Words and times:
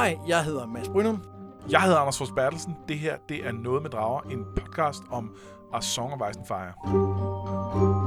Hej, 0.00 0.18
jeg 0.28 0.44
hedder 0.44 0.66
Mads 0.66 0.88
Brynum. 0.88 1.22
Jeg 1.70 1.82
hedder 1.82 1.98
Anders 1.98 2.18
Fors 2.18 2.30
Bertelsen. 2.30 2.76
Det 2.88 2.98
her, 2.98 3.16
det 3.28 3.46
er 3.46 3.52
Noget 3.52 3.82
med 3.82 3.90
Drager, 3.90 4.20
en 4.20 4.44
podcast 4.56 5.02
om 5.10 5.34
A 5.74 5.80
Song 5.80 6.12
of 6.12 6.30
Ice 6.30 6.38
and 6.38 6.46
Fire. 6.46 7.99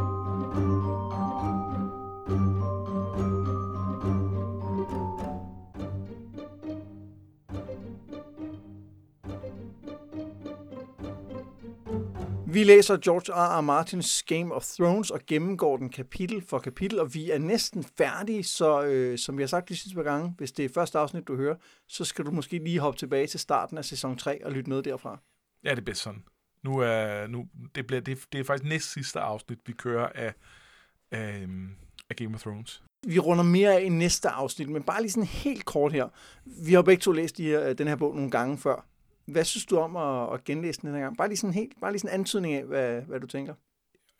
Vi 12.53 12.63
læser 12.63 12.97
George 12.97 13.33
R. 13.33 13.57
R. 13.57 13.61
Martins 13.61 14.23
Game 14.23 14.53
of 14.53 14.65
Thrones 14.65 15.11
og 15.11 15.19
gennemgår 15.27 15.77
den 15.77 15.89
kapitel 15.89 16.41
for 16.47 16.59
kapitel, 16.59 16.99
og 16.99 17.13
vi 17.13 17.31
er 17.31 17.37
næsten 17.37 17.83
færdige, 17.97 18.43
så 18.43 18.83
øh, 18.83 19.17
som 19.17 19.37
vi 19.37 19.43
har 19.43 19.47
sagt 19.47 19.69
de 19.69 19.75
sidste 19.75 19.95
par 19.95 20.03
gange, 20.03 20.33
hvis 20.37 20.51
det 20.51 20.65
er 20.65 20.69
første 20.73 20.99
afsnit, 20.99 21.27
du 21.27 21.35
hører, 21.35 21.55
så 21.87 22.05
skal 22.05 22.25
du 22.25 22.31
måske 22.31 22.57
lige 22.57 22.79
hoppe 22.79 22.99
tilbage 22.99 23.27
til 23.27 23.39
starten 23.39 23.77
af 23.77 23.85
sæson 23.85 24.17
3 24.17 24.45
og 24.45 24.51
lytte 24.51 24.69
noget 24.69 24.85
derfra. 24.85 25.19
Ja, 25.63 25.69
det 25.69 25.77
er 25.77 25.81
bedst 25.81 26.01
sådan. 26.01 26.23
Nu 26.63 26.77
er, 26.77 27.27
nu, 27.27 27.47
det, 27.75 27.87
bliver, 27.87 28.01
det, 28.01 28.25
det 28.33 28.39
er 28.39 28.43
faktisk 28.43 28.69
næst 28.69 28.93
sidste 28.93 29.19
afsnit, 29.19 29.59
vi 29.65 29.73
kører 29.73 30.09
af, 30.15 30.33
af, 31.11 31.47
af 32.09 32.15
Game 32.15 32.35
of 32.35 32.41
Thrones. 32.41 32.83
Vi 33.07 33.19
runder 33.19 33.43
mere 33.43 33.73
af 33.73 33.81
i 33.81 33.89
næste 33.89 34.29
afsnit, 34.29 34.69
men 34.69 34.83
bare 34.83 35.01
lige 35.01 35.11
sådan 35.11 35.27
helt 35.27 35.65
kort 35.65 35.93
her. 35.93 36.09
Vi 36.65 36.73
har 36.73 36.81
begge 36.81 37.01
to 37.01 37.11
læst 37.11 37.37
de 37.37 37.43
her, 37.43 37.73
den 37.73 37.87
her 37.87 37.95
bog 37.95 38.15
nogle 38.15 38.31
gange 38.31 38.57
før. 38.57 38.85
Hvad 39.25 39.43
synes 39.43 39.65
du 39.65 39.77
om 39.77 39.95
at, 39.95 40.33
at 40.33 40.43
genlæse 40.43 40.81
den 40.81 40.93
her 40.93 41.01
gang? 41.01 41.17
Bare 41.17 41.27
lige 41.27 41.37
sådan 41.37 41.53
helt, 41.53 41.73
bare 41.81 41.91
lige 41.91 41.99
sådan 41.99 42.15
en 42.15 42.19
antydning 42.19 42.53
af, 42.53 42.63
hvad, 42.63 43.01
hvad 43.01 43.19
du 43.19 43.27
tænker. 43.27 43.53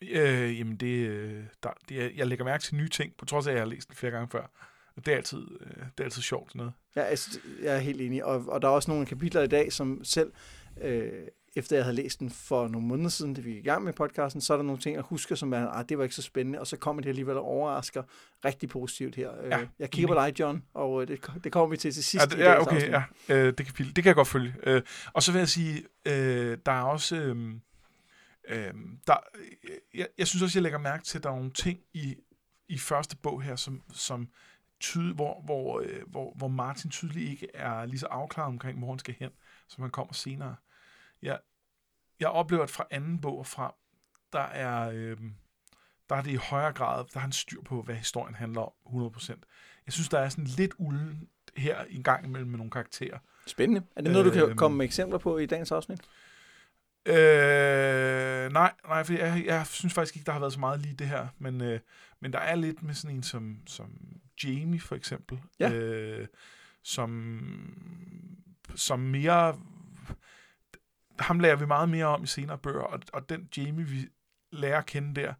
Øh, 0.02 0.58
jamen, 0.58 0.76
det, 0.76 1.08
øh, 1.08 1.44
der, 1.62 1.70
det 1.88 2.16
jeg 2.16 2.26
lægger 2.26 2.44
mærke 2.44 2.62
til 2.62 2.76
nye 2.76 2.88
ting, 2.88 3.12
på 3.18 3.24
trods 3.24 3.46
af, 3.46 3.50
at 3.50 3.54
jeg 3.54 3.62
har 3.62 3.68
læst 3.68 3.88
den 3.88 3.96
flere 3.96 4.12
gange 4.12 4.28
før. 4.28 4.50
Det 4.96 5.08
er 5.08 5.16
altid, 5.16 5.46
øh, 5.60 5.76
det 5.76 6.00
er 6.00 6.04
altid 6.04 6.22
sjovt 6.22 6.50
sådan 6.50 6.58
noget. 6.58 6.72
Ja, 6.96 7.02
altså, 7.02 7.40
jeg 7.62 7.74
er 7.74 7.78
helt 7.78 8.00
enig. 8.00 8.24
Og, 8.24 8.44
og 8.48 8.62
der 8.62 8.68
er 8.68 8.72
også 8.72 8.90
nogle 8.90 9.06
kapitler 9.06 9.42
i 9.42 9.46
dag, 9.46 9.72
som 9.72 10.04
selv, 10.04 10.32
øh, 10.80 11.12
efter 11.56 11.76
jeg 11.76 11.84
havde 11.84 11.96
læst 11.96 12.20
den 12.20 12.30
for 12.30 12.68
nogle 12.68 12.86
måneder 12.86 13.08
siden, 13.08 13.34
da 13.34 13.40
vi 13.40 13.50
gik 13.50 13.58
i 13.58 13.68
gang 13.68 13.84
med 13.84 13.92
podcasten, 13.92 14.40
så 14.40 14.52
er 14.52 14.56
der 14.56 14.64
nogle 14.64 14.80
ting, 14.80 14.94
jeg 14.94 15.02
husker, 15.02 15.34
som 15.34 15.52
er, 15.52 15.68
ah, 15.68 15.84
det 15.88 15.98
var 15.98 16.04
ikke 16.04 16.14
så 16.14 16.22
spændende, 16.22 16.60
og 16.60 16.66
så 16.66 16.76
kommer 16.76 17.02
det 17.02 17.08
alligevel 17.08 17.36
og 17.36 17.44
overrasker 17.44 18.02
rigtig 18.44 18.68
positivt 18.68 19.14
her. 19.14 19.42
Øh, 19.42 19.50
ja, 19.50 19.66
jeg 19.78 19.90
kigger 19.90 20.08
på 20.08 20.14
dig, 20.14 20.40
John, 20.40 20.64
og 20.74 21.08
det, 21.08 21.30
det 21.44 21.52
kommer 21.52 21.66
vi 21.68 21.76
til 21.76 21.92
til 21.92 22.04
sidst. 22.04 22.32
Ja, 22.32 22.36
det, 22.36 22.44
ja 22.44 22.60
okay, 22.60 22.90
ja. 22.90 23.02
Øh, 23.28 23.52
det, 23.58 23.66
kan, 23.66 23.86
det 23.86 23.94
kan 23.94 24.06
jeg 24.06 24.14
godt 24.14 24.28
følge. 24.28 24.54
Øh, 24.62 24.82
og 25.12 25.22
så 25.22 25.32
vil 25.32 25.38
jeg 25.38 25.48
sige, 25.48 25.84
øh, 26.06 26.58
der 26.66 26.72
er 26.72 26.82
også... 26.82 27.16
Øh, 27.16 27.54
øh, 28.48 28.74
der, 29.06 29.16
jeg, 29.94 30.08
jeg 30.18 30.26
synes 30.26 30.42
også, 30.42 30.58
jeg 30.58 30.62
lægger 30.62 30.78
mærke 30.78 31.04
til, 31.04 31.18
at 31.18 31.24
der 31.24 31.30
er 31.30 31.36
nogle 31.36 31.50
ting 31.50 31.78
i, 31.92 32.14
i 32.68 32.78
første 32.78 33.16
bog 33.16 33.42
her, 33.42 33.56
som, 33.56 33.82
som 33.92 34.28
tyde, 34.80 35.14
hvor, 35.14 35.42
hvor, 35.44 35.80
øh, 35.80 36.02
hvor, 36.06 36.34
hvor 36.36 36.48
Martin 36.48 36.90
tydeligt 36.90 37.30
ikke 37.30 37.48
er 37.54 37.86
lige 37.86 37.98
så 37.98 38.06
afklaret 38.06 38.48
omkring, 38.48 38.78
hvor 38.78 38.88
han 38.88 38.98
skal 38.98 39.14
hen, 39.18 39.30
som 39.68 39.82
han 39.82 39.90
kommer 39.90 40.12
senere. 40.12 40.56
Jeg, 41.24 41.38
jeg 42.20 42.28
oplever, 42.28 42.62
at 42.62 42.70
fra 42.70 42.86
anden 42.90 43.20
bog 43.20 43.38
og 43.38 43.46
frem, 43.46 43.72
der 44.32 44.40
er, 44.40 44.90
øh, 44.94 45.16
der 46.08 46.16
er 46.16 46.22
det 46.22 46.30
i 46.30 46.34
højere 46.34 46.72
grad, 46.72 46.98
der 46.98 47.10
har 47.12 47.20
han 47.20 47.32
styr 47.32 47.62
på, 47.62 47.82
hvad 47.82 47.94
historien 47.94 48.34
handler 48.34 48.60
om, 48.60 48.72
100%. 48.86 49.32
Jeg 49.86 49.92
synes, 49.92 50.08
der 50.08 50.18
er 50.18 50.28
sådan 50.28 50.44
lidt 50.44 50.72
ulden 50.78 51.28
her 51.56 51.84
i 51.88 52.02
gang 52.02 52.26
imellem 52.26 52.50
med 52.50 52.58
nogle 52.58 52.70
karakterer. 52.70 53.18
Spændende. 53.46 53.82
Er 53.96 54.02
det 54.02 54.12
noget, 54.12 54.26
du 54.26 54.30
kan 54.30 54.42
øh, 54.48 54.54
komme 54.54 54.76
med 54.76 54.84
eksempler 54.84 55.18
på 55.18 55.38
i 55.38 55.46
dagens 55.46 55.72
afsnit? 55.72 56.00
Øh, 57.06 58.52
nej, 58.52 58.72
nej, 58.88 59.04
for 59.04 59.12
jeg, 59.12 59.44
jeg 59.46 59.66
synes 59.66 59.94
faktisk 59.94 60.16
ikke, 60.16 60.26
der 60.26 60.32
har 60.32 60.40
været 60.40 60.52
så 60.52 60.60
meget 60.60 60.80
lige 60.80 60.94
det 60.94 61.08
her, 61.08 61.28
men, 61.38 61.60
øh, 61.60 61.80
men 62.20 62.32
der 62.32 62.38
er 62.38 62.54
lidt 62.54 62.82
med 62.82 62.94
sådan 62.94 63.16
en 63.16 63.22
som, 63.22 63.58
som 63.66 63.90
Jamie 64.44 64.80
for 64.80 64.94
eksempel, 64.94 65.38
ja. 65.60 65.72
øh, 65.72 66.26
som, 66.82 67.40
som 68.74 69.00
mere, 69.00 69.58
ham 71.18 71.40
lærer 71.40 71.56
vi 71.56 71.66
meget 71.66 71.88
mere 71.88 72.06
om 72.06 72.22
i 72.22 72.26
senere 72.26 72.58
bøger, 72.58 72.82
og, 72.82 73.00
og 73.12 73.28
den 73.28 73.48
Jamie, 73.56 73.84
vi 73.84 74.08
lærer 74.52 74.78
at 74.78 74.86
kende 74.86 75.20
der, 75.20 75.34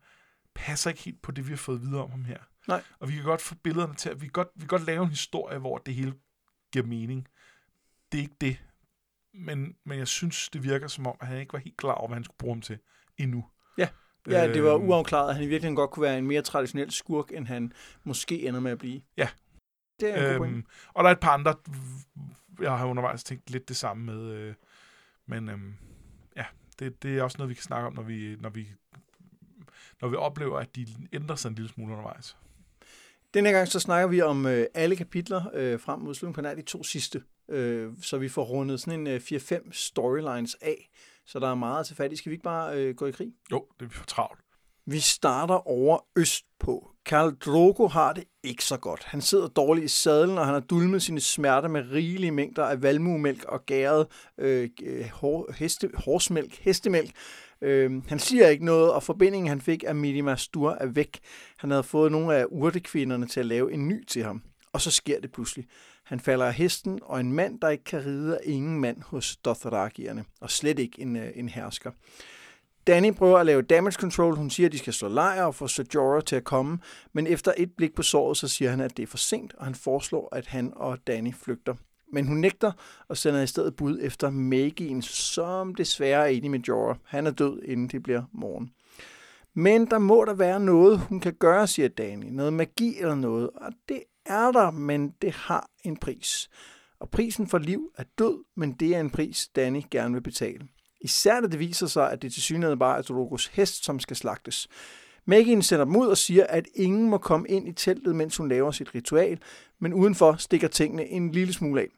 passer 0.55 0.91
ikke 0.91 1.03
helt 1.03 1.23
på 1.23 1.33
det, 1.33 1.47
vi 1.47 1.53
har 1.53 1.57
fået 1.57 1.83
videre 1.83 2.03
om 2.03 2.11
ham 2.11 2.25
her. 2.25 2.39
Nej. 2.69 2.83
Og 2.99 3.09
vi 3.09 3.15
kan 3.15 3.25
godt 3.25 3.41
få 3.41 3.55
billederne 3.55 3.95
til, 3.95 4.11
at 4.11 4.21
vi 4.21 4.27
kan 4.27 4.33
godt, 4.33 4.49
vi 4.55 4.61
kan 4.61 4.69
godt 4.69 4.87
lave 4.87 5.03
en 5.03 5.11
historie, 5.11 5.59
hvor 5.59 5.79
det 5.79 5.95
hele 5.95 6.15
giver 6.73 6.87
mening. 6.87 7.29
Det 8.13 8.19
er 8.19 8.23
ikke 8.23 8.37
det, 8.41 8.59
men, 9.35 9.77
men 9.85 9.99
jeg 9.99 10.09
synes, 10.09 10.49
det 10.49 10.63
virker 10.65 10.89
som 10.89 11.07
om, 11.07 11.17
at 11.21 11.27
han 11.27 11.39
ikke 11.39 11.53
var 11.53 11.59
helt 11.59 11.77
klar 11.77 11.93
over, 11.93 12.09
hvad 12.09 12.17
han 12.17 12.25
skulle 12.25 12.39
bruge 12.39 12.55
ham 12.55 12.63
til 12.63 12.79
endnu. 13.19 13.45
Ja, 13.79 13.89
ja 14.31 14.53
det 14.53 14.65
var 14.65 14.75
uafklaret, 14.75 15.29
at 15.29 15.35
han 15.35 15.45
i 15.45 15.47
virkeligheden 15.47 15.77
godt 15.77 15.91
kunne 15.91 16.03
være 16.03 16.19
en 16.19 16.27
mere 16.27 16.43
traditionel 16.43 16.91
skurk, 16.91 17.33
end 17.33 17.47
han 17.47 17.73
måske 18.05 18.49
ender 18.49 18.61
med 18.61 18.73
at 18.73 18.79
blive. 18.79 19.01
Ja. 19.17 19.29
Det 20.01 20.19
er 20.19 20.37
en 20.37 20.43
øhm, 20.43 20.67
Og 20.95 21.05
der 21.05 21.11
er 21.11 21.15
et 21.15 21.21
par 21.21 21.35
andre, 21.35 21.55
jeg 22.61 22.79
har 22.79 22.87
undervejs 22.87 23.25
tænkt 23.25 23.51
lidt 23.51 23.69
det 23.69 23.77
samme 23.77 24.05
med, 24.05 24.33
øh, 24.33 24.55
men 25.27 25.49
øhm, 25.49 25.75
ja, 26.37 26.45
det, 26.79 27.03
det 27.03 27.19
er 27.19 27.23
også 27.23 27.39
noget, 27.39 27.49
vi 27.49 27.55
kan 27.55 27.63
snakke 27.63 27.87
om, 27.87 27.93
når 27.93 28.03
vi, 28.03 28.37
når 28.41 28.51
vi, 28.51 28.69
når 30.01 30.09
vi 30.09 30.17
oplever, 30.17 30.59
at 30.59 30.77
de 30.77 30.87
ændrer 31.13 31.37
sig 31.37 31.49
en 31.49 31.55
lille 31.55 31.69
smule 31.69 31.93
undervejs. 31.93 32.37
Denne 33.35 33.51
gang 33.51 33.69
så 33.69 33.81
snakker 33.81 34.09
vi 34.09 34.21
om 34.21 34.47
øh, 34.47 34.67
alle 34.75 34.97
kapitler 34.97 35.45
øh, 35.55 35.81
frem 35.81 36.01
mod 36.01 36.15
slutningen 36.15 36.35
på 36.35 36.41
nær 36.41 36.55
de 36.55 36.63
to 36.63 36.85
sidste 36.85 37.23
øh, 37.49 37.93
så 38.03 38.19
vi 38.19 38.29
får 38.29 38.45
rundet 38.45 38.81
sådan 38.81 39.01
en 39.01 39.07
øh, 39.07 39.21
4-5 39.21 39.73
storylines 39.73 40.57
af. 40.61 40.91
Så 41.27 41.39
der 41.39 41.49
er 41.49 41.55
meget 41.55 41.87
til 41.87 41.97
fat 41.97 42.13
i. 42.13 42.17
Skal 42.17 42.31
vi 42.31 42.35
ikke 42.35 42.43
bare 42.43 42.79
øh, 42.79 42.95
gå 42.95 43.07
i 43.07 43.11
krig? 43.11 43.33
Jo, 43.53 43.67
det 43.81 43.87
er 43.87 43.91
for 43.91 44.05
travlt. 44.05 44.41
Vi 44.87 45.01
starter 45.01 45.69
over 45.69 45.99
øst 46.17 46.45
på. 46.61 46.91
Karl 47.07 47.35
Drogo 47.35 47.87
har 47.87 48.13
det 48.13 48.25
ikke 48.43 48.65
så 48.65 48.77
godt. 48.77 49.05
Han 49.05 49.21
sidder 49.21 49.49
dårligt 49.49 49.85
i 49.85 49.89
sadlen, 49.89 50.39
og 50.39 50.45
han 50.45 50.55
har 50.55 50.61
dulmet 50.61 51.03
sine 51.03 51.21
smerter 51.21 51.69
med 51.69 51.91
rigelige 51.93 52.31
mængder 52.31 52.65
af 52.65 52.83
valmuemælk 52.83 53.45
og 53.45 53.67
gæret 53.67 54.07
øh, 54.39 54.69
hår, 55.13 55.53
heste, 55.53 55.91
hårsmælk, 55.95 56.59
hestemælk. 56.61 57.11
Øh, 57.63 58.03
han 58.09 58.19
siger 58.19 58.49
ikke 58.49 58.65
noget, 58.65 58.93
og 58.93 59.03
forbindingen 59.03 59.49
han 59.49 59.61
fik 59.61 59.85
af 59.87 59.95
Midima 59.95 60.37
Stur 60.37 60.71
er 60.71 60.87
væk. 60.87 61.19
Han 61.59 61.71
havde 61.71 61.83
fået 61.83 62.13
nogle 62.13 62.37
af 62.37 62.47
urtekvinderne 62.49 63.27
til 63.27 63.41
at 63.41 63.47
lave 63.47 63.73
en 63.73 63.89
ny 63.89 64.07
til 64.07 64.25
ham. 64.25 64.43
Og 64.73 64.81
så 64.81 64.91
sker 64.91 65.21
det 65.21 65.33
pludselig. 65.33 65.67
Han 66.05 66.21
falder 66.21 66.47
af 66.47 66.55
hesten, 66.55 66.99
og 67.03 67.21
en 67.21 67.33
mand, 67.33 67.61
der 67.61 67.69
ikke 67.69 67.85
kan 67.85 68.07
ride, 68.07 68.35
er 68.35 68.51
ingen 68.51 68.81
mand 68.81 69.03
hos 69.03 69.37
Dothrakierne, 69.37 70.25
og 70.41 70.51
slet 70.51 70.79
ikke 70.79 71.01
en, 71.01 71.17
øh, 71.17 71.31
en 71.35 71.49
hersker. 71.49 71.91
Danny 72.87 73.13
prøver 73.13 73.39
at 73.39 73.47
lave 73.47 73.63
damage 73.63 73.95
control. 73.95 74.37
Hun 74.37 74.51
siger, 74.51 74.67
at 74.67 74.73
de 74.73 74.79
skal 74.79 74.93
slå 74.93 75.09
lejr 75.09 75.45
og 75.45 75.55
få 75.55 75.69
Sejora 75.69 76.21
til 76.21 76.37
at 76.37 76.45
komme, 76.45 76.79
men 77.13 77.27
efter 77.27 77.53
et 77.57 77.73
blik 77.77 77.95
på 77.95 78.03
såret, 78.03 78.37
så 78.37 78.49
siger 78.49 78.71
han, 78.71 78.81
at 78.81 78.97
det 78.97 79.03
er 79.03 79.07
for 79.07 79.17
sent, 79.17 79.55
og 79.55 79.65
han 79.65 79.75
foreslår, 79.75 80.29
at 80.33 80.47
han 80.47 80.73
og 80.77 80.99
Danny 81.07 81.35
flygter. 81.35 81.75
Men 82.13 82.27
hun 82.27 82.37
nægter 82.37 82.73
og 83.09 83.17
sender 83.17 83.43
i 83.43 83.47
stedet 83.47 83.77
bud 83.77 83.99
efter 84.03 84.31
Magien, 84.31 85.03
som 85.03 85.75
desværre 85.75 86.23
er 86.23 86.37
enig 86.37 86.51
med 86.51 86.61
Jorah. 86.61 86.97
Han 87.05 87.27
er 87.27 87.31
død, 87.31 87.63
inden 87.63 87.89
det 87.89 88.03
bliver 88.03 88.23
morgen. 88.33 88.71
Men 89.55 89.87
der 89.87 89.99
må 89.99 90.25
der 90.25 90.35
være 90.35 90.61
noget, 90.61 90.99
hun 90.99 91.21
kan 91.21 91.35
gøre, 91.35 91.67
siger 91.67 91.89
Danny. 91.89 92.27
Noget 92.31 92.53
magi 92.53 92.99
eller 92.99 93.15
noget, 93.15 93.51
og 93.51 93.73
det 93.89 94.03
er 94.27 94.53
der, 94.53 94.71
men 94.71 95.11
det 95.23 95.33
har 95.33 95.71
en 95.85 95.97
pris. 95.97 96.49
Og 97.01 97.11
prisen 97.11 97.47
for 97.47 97.59
liv 97.59 97.91
er 97.99 98.05
død, 98.19 98.45
men 98.57 98.73
det 98.73 98.97
er 98.97 99.01
en 99.01 99.11
pris, 99.11 99.49
Danny 99.57 99.83
gerne 99.91 100.15
vil 100.15 100.21
betale. 100.21 100.69
Især 101.05 101.41
da 101.41 101.47
det 101.47 101.59
viser 101.59 101.87
sig, 101.87 102.11
at 102.11 102.23
det 102.23 102.33
til 102.33 102.43
synligheden 102.43 102.79
bare 102.79 102.99
er 102.99 103.03
Drogos 103.03 103.47
hest, 103.47 103.85
som 103.85 104.01
skal 104.01 104.17
slagtes. 104.17 104.69
Megan 105.25 105.63
sender 105.63 105.85
dem 105.85 105.97
ud 105.97 106.07
og 106.07 106.19
siger, 106.19 106.47
at 106.47 106.67
ingen 106.75 107.11
må 107.11 107.19
komme 107.19 107.49
ind 107.49 107.69
i 107.69 107.73
teltet, 107.73 108.17
mens 108.17 108.37
hun 108.37 108.49
laver 108.49 108.71
sit 108.71 108.95
ritual, 108.95 109.39
men 109.81 109.95
udenfor 109.95 110.35
stikker 110.39 110.69
tingene 110.69 111.07
en 111.07 111.33
lille 111.33 111.53
smule 111.53 111.81
af. 111.81 111.89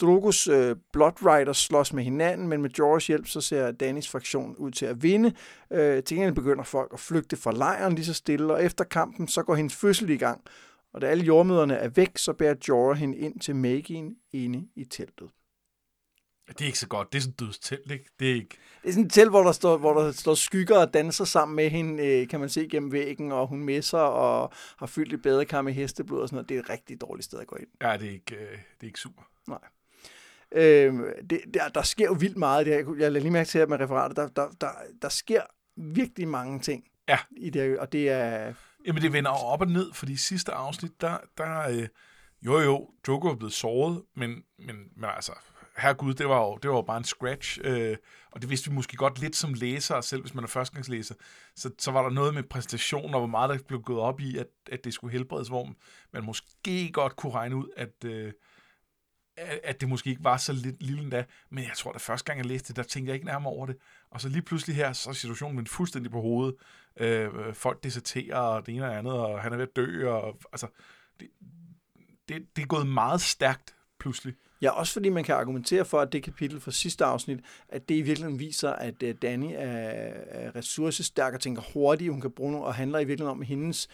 Drogos 0.00 0.48
øh, 0.48 0.76
Blood 0.92 1.12
Riders 1.26 1.58
slås 1.58 1.92
med 1.92 2.04
hinanden, 2.04 2.48
men 2.48 2.62
med 2.62 2.70
Jorahs 2.78 3.06
hjælp, 3.06 3.26
så 3.26 3.40
ser 3.40 3.70
Dannys 3.70 4.08
fraktion 4.08 4.56
ud 4.56 4.70
til 4.70 4.86
at 4.86 5.02
vinde. 5.02 5.32
Øh, 5.72 6.02
til 6.02 6.16
gengæld 6.16 6.34
begynder 6.34 6.64
folk 6.64 6.90
at 6.92 7.00
flygte 7.00 7.36
fra 7.36 7.52
lejren 7.52 7.94
lige 7.94 8.04
så 8.04 8.14
stille, 8.14 8.52
og 8.52 8.64
efter 8.64 8.84
kampen, 8.84 9.28
så 9.28 9.42
går 9.42 9.54
hendes 9.54 9.76
fødsel 9.76 10.10
i 10.10 10.16
gang. 10.16 10.40
Og 10.92 11.00
da 11.00 11.06
alle 11.06 11.24
jordmøderne 11.24 11.74
er 11.74 11.88
væk, 11.88 12.18
så 12.18 12.32
bærer 12.32 12.54
Jorah 12.68 12.96
hende 12.96 13.18
ind 13.18 13.40
til 13.40 13.56
Magien 13.56 14.16
inde 14.32 14.68
i 14.76 14.84
teltet. 14.84 15.28
Det 16.52 16.60
er 16.60 16.66
ikke 16.66 16.78
så 16.78 16.88
godt. 16.88 17.12
Det 17.12 17.18
er 17.18 17.22
sådan 17.22 17.32
et 17.32 17.40
dødstelt, 17.40 17.90
ikke? 17.90 18.04
Det 18.20 18.30
er 18.30 18.34
ikke... 18.34 18.58
Det 18.82 18.88
er 18.88 18.92
sådan 18.92 19.06
et 19.06 19.12
telt, 19.12 19.30
hvor 19.30 19.42
der 19.42 19.52
står, 19.52 19.76
hvor 19.76 20.02
der 20.02 20.12
står 20.12 20.34
skygger 20.34 20.78
og 20.78 20.94
danser 20.94 21.24
sammen 21.24 21.56
med 21.56 21.70
hende, 21.70 22.06
øh, 22.06 22.28
kan 22.28 22.40
man 22.40 22.48
se 22.48 22.68
gennem 22.70 22.92
væggen, 22.92 23.32
og 23.32 23.46
hun 23.46 23.64
messer 23.64 23.98
og 23.98 24.52
har 24.78 24.86
fyldt 24.86 25.12
et 25.12 25.22
badekar 25.22 25.62
med 25.62 25.72
hesteblod 25.72 26.22
og 26.22 26.28
sådan 26.28 26.36
noget. 26.36 26.48
Det 26.48 26.56
er 26.56 26.60
et 26.60 26.70
rigtig 26.70 27.00
dårligt 27.00 27.24
sted 27.24 27.38
at 27.40 27.46
gå 27.46 27.56
ind. 27.56 27.68
Ja, 27.82 27.96
det 27.96 28.08
er 28.08 28.12
ikke, 28.12 28.34
øh, 28.34 28.50
det 28.50 28.82
er 28.82 28.86
ikke 28.86 29.00
super. 29.00 29.22
Nej. 29.48 29.58
Øh, 30.52 30.94
det, 31.30 31.40
der, 31.54 31.68
der 31.68 31.82
sker 31.82 32.06
jo 32.06 32.16
vildt 32.20 32.36
meget. 32.36 32.66
Det 32.66 32.74
her. 32.74 32.94
Jeg 32.98 33.12
lader 33.12 33.22
lige 33.22 33.32
mærke 33.32 33.48
til 33.48 33.58
at 33.58 33.68
med 33.68 33.80
referatet. 33.80 34.16
Der, 34.16 34.28
der, 34.28 34.48
der, 34.60 34.70
der 35.02 35.08
sker 35.08 35.42
virkelig 35.76 36.28
mange 36.28 36.60
ting 36.60 36.84
ja. 37.08 37.18
i 37.36 37.50
det 37.50 37.62
her, 37.62 37.80
og 37.80 37.92
det 37.92 38.08
er 38.08 38.54
Jamen, 38.86 39.02
det 39.02 39.12
vender 39.12 39.30
op 39.30 39.60
og 39.60 39.66
ned, 39.66 39.92
fordi 39.92 40.12
i 40.12 40.16
sidste 40.16 40.52
afsnit, 40.52 41.00
der, 41.00 41.18
der 41.38 41.68
øh, 41.68 41.88
jo 42.42 42.60
jo, 42.60 42.90
Drogo 43.06 43.28
er 43.28 43.36
blevet 43.36 43.52
såret, 43.52 44.02
men, 44.16 44.30
men, 44.58 44.76
men 44.96 45.10
altså, 45.16 45.32
herregud, 45.80 46.14
det 46.14 46.28
var 46.28 46.40
jo, 46.40 46.58
det 46.62 46.70
var 46.70 46.76
jo 46.76 46.82
bare 46.82 46.96
en 46.96 47.04
scratch, 47.04 47.58
øh, 47.64 47.96
og 48.30 48.42
det 48.42 48.50
vidste 48.50 48.70
vi 48.70 48.74
måske 48.74 48.96
godt 48.96 49.20
lidt 49.20 49.36
som 49.36 49.54
læser, 49.54 50.00
selv 50.00 50.20
hvis 50.20 50.34
man 50.34 50.44
er 50.44 50.48
førstegangslæser, 50.48 51.14
så, 51.56 51.70
så 51.78 51.90
var 51.90 52.02
der 52.02 52.10
noget 52.10 52.34
med 52.34 52.42
præstation, 52.42 53.14
og 53.14 53.20
hvor 53.20 53.26
meget 53.26 53.50
der 53.50 53.58
blev 53.68 53.82
gået 53.82 54.00
op 54.00 54.20
i, 54.20 54.38
at, 54.38 54.46
at 54.72 54.84
det 54.84 54.94
skulle 54.94 55.12
helbredes, 55.12 55.48
hvor 55.48 55.68
man 56.12 56.24
måske 56.24 56.90
godt 56.92 57.16
kunne 57.16 57.32
regne 57.32 57.56
ud, 57.56 57.68
at, 57.76 58.04
øh, 58.04 58.32
at, 59.36 59.80
det 59.80 59.88
måske 59.88 60.10
ikke 60.10 60.24
var 60.24 60.36
så 60.36 60.52
lidt 60.52 60.82
lille 60.82 61.02
endda, 61.02 61.24
men 61.50 61.64
jeg 61.64 61.72
tror, 61.76 61.92
at 61.92 62.00
første 62.00 62.24
gang 62.24 62.38
jeg 62.38 62.46
læste 62.46 62.68
det, 62.68 62.76
der 62.76 62.82
tænkte 62.82 63.08
jeg 63.08 63.14
ikke 63.14 63.26
nærmere 63.26 63.52
over 63.52 63.66
det. 63.66 63.76
Og 64.10 64.20
så 64.20 64.28
lige 64.28 64.42
pludselig 64.42 64.76
her, 64.76 64.92
så 64.92 65.10
er 65.10 65.14
situationen 65.14 65.56
vendt 65.56 65.68
fuldstændig 65.68 66.12
på 66.12 66.20
hovedet. 66.20 66.54
Øh, 67.00 67.28
øh 67.34 67.54
folk 67.54 67.84
deserterer, 67.84 68.36
og 68.36 68.66
det 68.66 68.74
ene 68.74 68.86
og 68.86 68.98
andet, 68.98 69.12
og 69.12 69.42
han 69.42 69.52
er 69.52 69.56
ved 69.56 69.66
at 69.68 69.76
dø, 69.76 70.10
og 70.10 70.38
altså, 70.52 70.66
det, 71.20 71.28
det, 72.28 72.56
det 72.56 72.62
er 72.62 72.66
gået 72.66 72.86
meget 72.86 73.20
stærkt 73.20 73.74
pludselig. 74.00 74.34
Ja, 74.62 74.70
også 74.70 74.92
fordi 74.92 75.08
man 75.08 75.24
kan 75.24 75.34
argumentere 75.34 75.84
for, 75.84 76.00
at 76.00 76.12
det 76.12 76.22
kapitel 76.22 76.60
fra 76.60 76.70
sidste 76.70 77.04
afsnit, 77.04 77.40
at 77.68 77.88
det 77.88 77.94
i 77.94 78.02
virkeligheden 78.02 78.38
viser, 78.40 78.70
at 78.70 79.02
øh, 79.02 79.14
Danny 79.22 79.52
er, 79.54 80.56
ressourcestærk 80.56 81.34
og 81.34 81.40
tænker 81.40 81.62
hurtigt, 81.74 82.10
hun 82.10 82.20
kan 82.20 82.30
bruge 82.30 82.52
noget, 82.52 82.66
og 82.66 82.74
handler 82.74 82.98
i 82.98 83.04
virkeligheden 83.04 83.38
om 83.38 83.42
hendes 83.42 83.88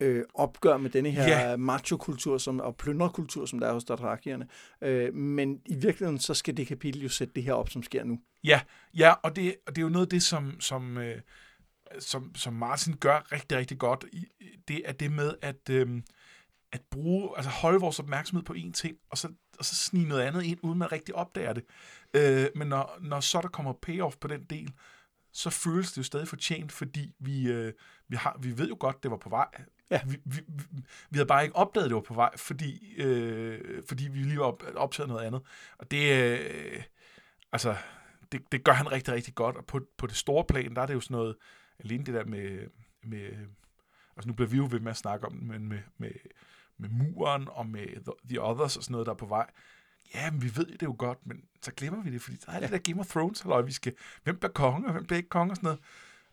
øh, 0.00 0.24
opgør 0.34 0.76
med 0.76 0.90
denne 0.90 1.10
her 1.10 1.50
Ja. 1.50 1.56
macho-kultur 1.56 2.38
som, 2.38 2.60
og 2.60 2.76
plyndrekultur, 2.76 3.46
som 3.46 3.60
der 3.60 3.68
er 3.68 3.72
hos 3.72 3.84
Dothrakierne. 3.84 4.48
Øh, 4.82 5.14
men 5.14 5.60
i 5.66 5.74
virkeligheden, 5.74 6.18
så 6.18 6.34
skal 6.34 6.56
det 6.56 6.66
kapitel 6.66 7.02
jo 7.02 7.08
sætte 7.08 7.34
det 7.34 7.42
her 7.42 7.52
op, 7.52 7.68
som 7.68 7.82
sker 7.82 8.04
nu. 8.04 8.18
Ja, 8.44 8.60
ja 8.94 9.12
og, 9.22 9.36
det, 9.36 9.54
og 9.66 9.76
det 9.76 9.82
er 9.82 9.86
jo 9.86 9.88
noget 9.88 10.06
af 10.06 10.10
det, 10.10 10.22
som, 10.22 10.60
som, 10.60 10.98
øh, 10.98 11.20
som, 11.98 12.34
som 12.34 12.52
Martin 12.52 12.96
gør 12.96 13.32
rigtig, 13.32 13.58
rigtig 13.58 13.78
godt. 13.78 14.04
Det 14.68 14.82
er 14.84 14.92
det 14.92 15.12
med 15.12 15.34
at, 15.42 15.70
øh, 15.70 16.02
at 16.72 16.80
bruge, 16.90 17.30
altså 17.36 17.50
holde 17.50 17.80
vores 17.80 17.98
opmærksomhed 17.98 18.44
på 18.44 18.52
én 18.52 18.72
ting, 18.72 18.96
og 19.10 19.18
så, 19.18 19.28
og 19.58 19.64
så 19.64 19.74
snige 19.74 20.08
noget 20.08 20.22
andet 20.22 20.42
ind, 20.42 20.58
uden 20.62 20.78
man 20.78 20.92
rigtig 20.92 21.14
opdager 21.14 21.52
det. 21.52 21.64
Øh, 22.14 22.46
men 22.54 22.68
når, 22.68 22.98
når 23.00 23.20
så 23.20 23.40
der 23.40 23.48
kommer 23.48 23.72
payoff 23.72 24.16
på 24.16 24.28
den 24.28 24.44
del, 24.44 24.72
så 25.32 25.50
føles 25.50 25.92
det 25.92 25.98
jo 25.98 26.02
stadig 26.02 26.28
fortjent, 26.28 26.72
fordi 26.72 27.14
vi, 27.18 27.48
øh, 27.48 27.72
vi, 28.08 28.16
har, 28.16 28.38
vi 28.40 28.58
ved 28.58 28.68
jo 28.68 28.76
godt, 28.80 29.02
det 29.02 29.10
var 29.10 29.16
på 29.16 29.28
vej. 29.28 29.48
Ja. 29.90 30.00
Vi, 30.06 30.16
vi, 30.24 30.40
vi, 31.10 31.16
havde 31.16 31.26
bare 31.26 31.42
ikke 31.44 31.56
opdaget, 31.56 31.90
det 31.90 31.94
var 31.94 32.00
på 32.00 32.14
vej, 32.14 32.36
fordi, 32.36 32.94
øh, 32.96 33.82
fordi 33.88 34.08
vi 34.08 34.18
lige 34.18 34.38
var 34.38 34.44
op, 34.44 34.62
optaget 34.74 35.08
noget 35.08 35.26
andet. 35.26 35.40
Og 35.78 35.90
det, 35.90 36.12
øh, 36.12 36.82
altså, 37.52 37.76
det, 38.32 38.52
det 38.52 38.64
gør 38.64 38.72
han 38.72 38.92
rigtig, 38.92 39.14
rigtig 39.14 39.34
godt. 39.34 39.56
Og 39.56 39.66
på, 39.66 39.80
på 39.98 40.06
det 40.06 40.16
store 40.16 40.44
plan, 40.44 40.74
der 40.74 40.82
er 40.82 40.86
det 40.86 40.94
jo 40.94 41.00
sådan 41.00 41.14
noget, 41.14 41.36
alene 41.78 42.04
det 42.04 42.14
der 42.14 42.24
med, 42.24 42.68
med 43.02 43.30
altså 44.16 44.28
nu 44.28 44.32
bliver 44.34 44.48
vi 44.48 44.56
jo 44.56 44.68
ved 44.70 44.80
med 44.80 44.90
at 44.90 44.96
snakke 44.96 45.26
om 45.26 45.32
det, 45.32 45.42
men 45.42 45.68
med, 45.68 45.78
med, 45.98 46.10
med 46.78 46.88
muren 46.88 47.48
og 47.50 47.66
med 47.66 47.86
the, 47.86 48.12
the 48.28 48.42
Others 48.42 48.76
og 48.76 48.82
sådan 48.82 48.92
noget, 48.92 49.06
der 49.06 49.12
er 49.12 49.16
på 49.16 49.26
vej. 49.26 49.46
Ja, 50.14 50.30
men 50.30 50.42
vi 50.42 50.56
ved 50.56 50.66
det 50.66 50.82
jo 50.82 50.94
godt, 50.98 51.18
men 51.26 51.36
så 51.62 51.72
glemmer 51.76 52.02
vi 52.02 52.10
det, 52.10 52.22
fordi 52.22 52.36
der 52.46 52.52
er 52.52 52.56
ja. 52.56 52.60
det 52.62 52.70
der 52.70 52.78
Game 52.78 53.00
of 53.00 53.06
Thrones, 53.06 53.40
halløj, 53.40 53.60
vi 53.62 53.72
skal, 53.72 53.92
hvem 54.24 54.36
bliver 54.36 54.52
konge, 54.52 54.86
og 54.86 54.92
hvem 54.92 55.04
bliver 55.04 55.16
ikke 55.16 55.28
konge 55.28 55.52
og 55.52 55.56
sådan 55.56 55.76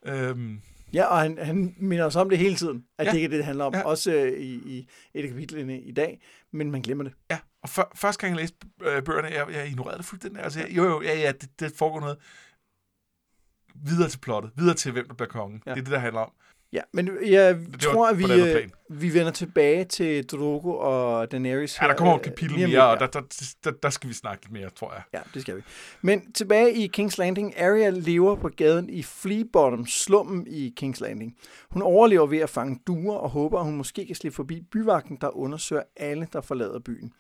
noget. 0.04 0.30
Øhm, 0.30 0.62
Ja, 0.94 1.06
og 1.06 1.20
han, 1.20 1.38
han 1.38 1.76
minder 1.78 2.06
os 2.06 2.16
om 2.16 2.30
det 2.30 2.38
hele 2.38 2.56
tiden, 2.56 2.86
at 2.98 3.06
Ja. 3.06 3.12
det 3.12 3.18
ikke 3.18 3.26
er 3.26 3.30
det, 3.30 3.38
det 3.38 3.46
handler 3.46 3.66
om. 3.66 3.74
Ja. 3.74 3.82
Også 3.82 4.14
øh, 4.14 4.40
i, 4.40 4.54
i 4.54 4.88
et 5.14 5.24
af 5.24 5.30
kapitlerne 5.30 5.82
i 5.82 5.92
dag, 5.92 6.22
men 6.52 6.72
man 6.72 6.82
glemmer 6.82 7.04
det. 7.04 7.14
Ja, 7.32 7.40
og 7.62 7.70
før, 7.70 7.84
første 7.96 8.22
gang 8.22 8.32
jeg 8.36 8.42
læste 8.42 8.58
øh, 8.82 9.04
bøgerne, 9.04 9.28
jeg, 9.28 9.48
jeg 9.52 9.68
ignorerede 9.68 9.98
det 9.98 10.06
fuldstændig. 10.06 10.44
Altså, 10.44 10.60
jeg, 10.60 10.70
jo, 10.78 10.84
jo, 10.84 11.02
ja, 11.02 11.20
ja, 11.20 11.32
det, 11.32 11.60
det 11.60 11.74
foregår 11.78 12.00
noget 12.00 12.18
videre 13.76 14.10
til 14.10 14.20
plottet, 14.20 14.52
videre 14.56 14.76
til, 14.76 14.92
hvem 14.92 15.08
der 15.08 15.14
bliver 15.14 15.30
kongen. 15.30 15.62
Ja. 15.66 15.70
Ja. 15.72 15.76
Det 15.76 15.80
er 15.82 15.84
det, 15.84 15.92
der 15.92 16.00
handler 16.00 16.22
om. 16.22 16.32
Ja, 16.76 16.82
men 16.92 17.10
jeg 17.26 17.58
var 17.58 17.78
tror, 17.78 18.08
at 18.08 18.20
vi, 18.20 18.24
øh, 18.34 18.70
vi 18.90 19.14
vender 19.14 19.32
tilbage 19.32 19.86
til 19.86 20.26
Drogo 20.26 20.72
og 20.72 21.32
Daenerys. 21.32 21.78
Ja, 21.82 21.86
der 21.86 21.92
her, 21.92 21.98
kommer 21.98 22.16
et 22.16 22.20
øh, 22.20 22.24
kapitel 22.24 22.58
mere, 22.58 22.68
lidt, 22.68 22.80
og 22.80 23.00
der, 23.00 23.08
der, 23.08 23.22
der, 23.64 23.72
der 23.72 23.90
skal 23.90 24.10
vi 24.10 24.14
snakke 24.14 24.46
lidt 24.46 24.54
mere, 24.54 24.70
tror 24.70 24.94
jeg. 24.94 25.02
Ja, 25.14 25.20
det 25.34 25.42
skal 25.42 25.58
vi. 25.58 25.62
Men 26.02 26.32
tilbage 26.32 26.74
i 26.74 26.92
King's 26.98 27.16
Landing. 27.18 27.60
Arya 27.60 27.90
lever 27.90 28.36
på 28.36 28.50
gaden 28.58 28.90
i 28.90 29.04
Flea 29.04 29.44
Bottom, 29.54 29.88
slummen 29.88 30.48
i 30.48 30.74
King's 30.82 31.02
Landing. 31.02 31.36
Hun 31.70 31.82
overlever 31.82 32.28
ved 32.28 32.40
at 32.40 32.50
fange 32.50 32.80
duer 32.88 33.16
og 33.16 33.30
håber, 33.30 33.60
at 33.60 33.66
hun 33.66 33.76
måske 33.76 34.06
kan 34.06 34.16
slippe 34.16 34.36
forbi 34.36 34.62
byvagten, 34.72 35.18
der 35.22 35.38
undersøger 35.38 35.84
alle, 35.98 36.28
der 36.34 36.42
forlader 36.42 36.80
byen. 36.80 37.14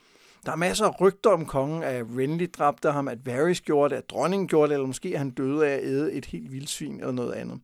Der 0.45 0.51
er 0.51 0.55
masser 0.55 0.85
af 0.85 1.01
rygter 1.01 1.29
om 1.29 1.45
kongen, 1.45 1.83
at 1.83 2.05
Renly 2.17 2.47
dræbte 2.57 2.91
ham, 2.91 3.07
at 3.07 3.25
Varys 3.25 3.61
gjorde 3.61 3.89
det, 3.89 4.01
at 4.01 4.09
dronningen 4.09 4.47
gjorde 4.47 4.69
det, 4.69 4.73
eller 4.73 4.87
måske 4.87 5.17
han 5.17 5.31
døde 5.31 5.67
af 5.67 5.73
at 5.73 5.83
æde 5.83 6.13
et 6.13 6.25
helt 6.25 6.51
vildsvin 6.51 6.99
eller 6.99 7.11
noget 7.11 7.33
andet. 7.33 7.59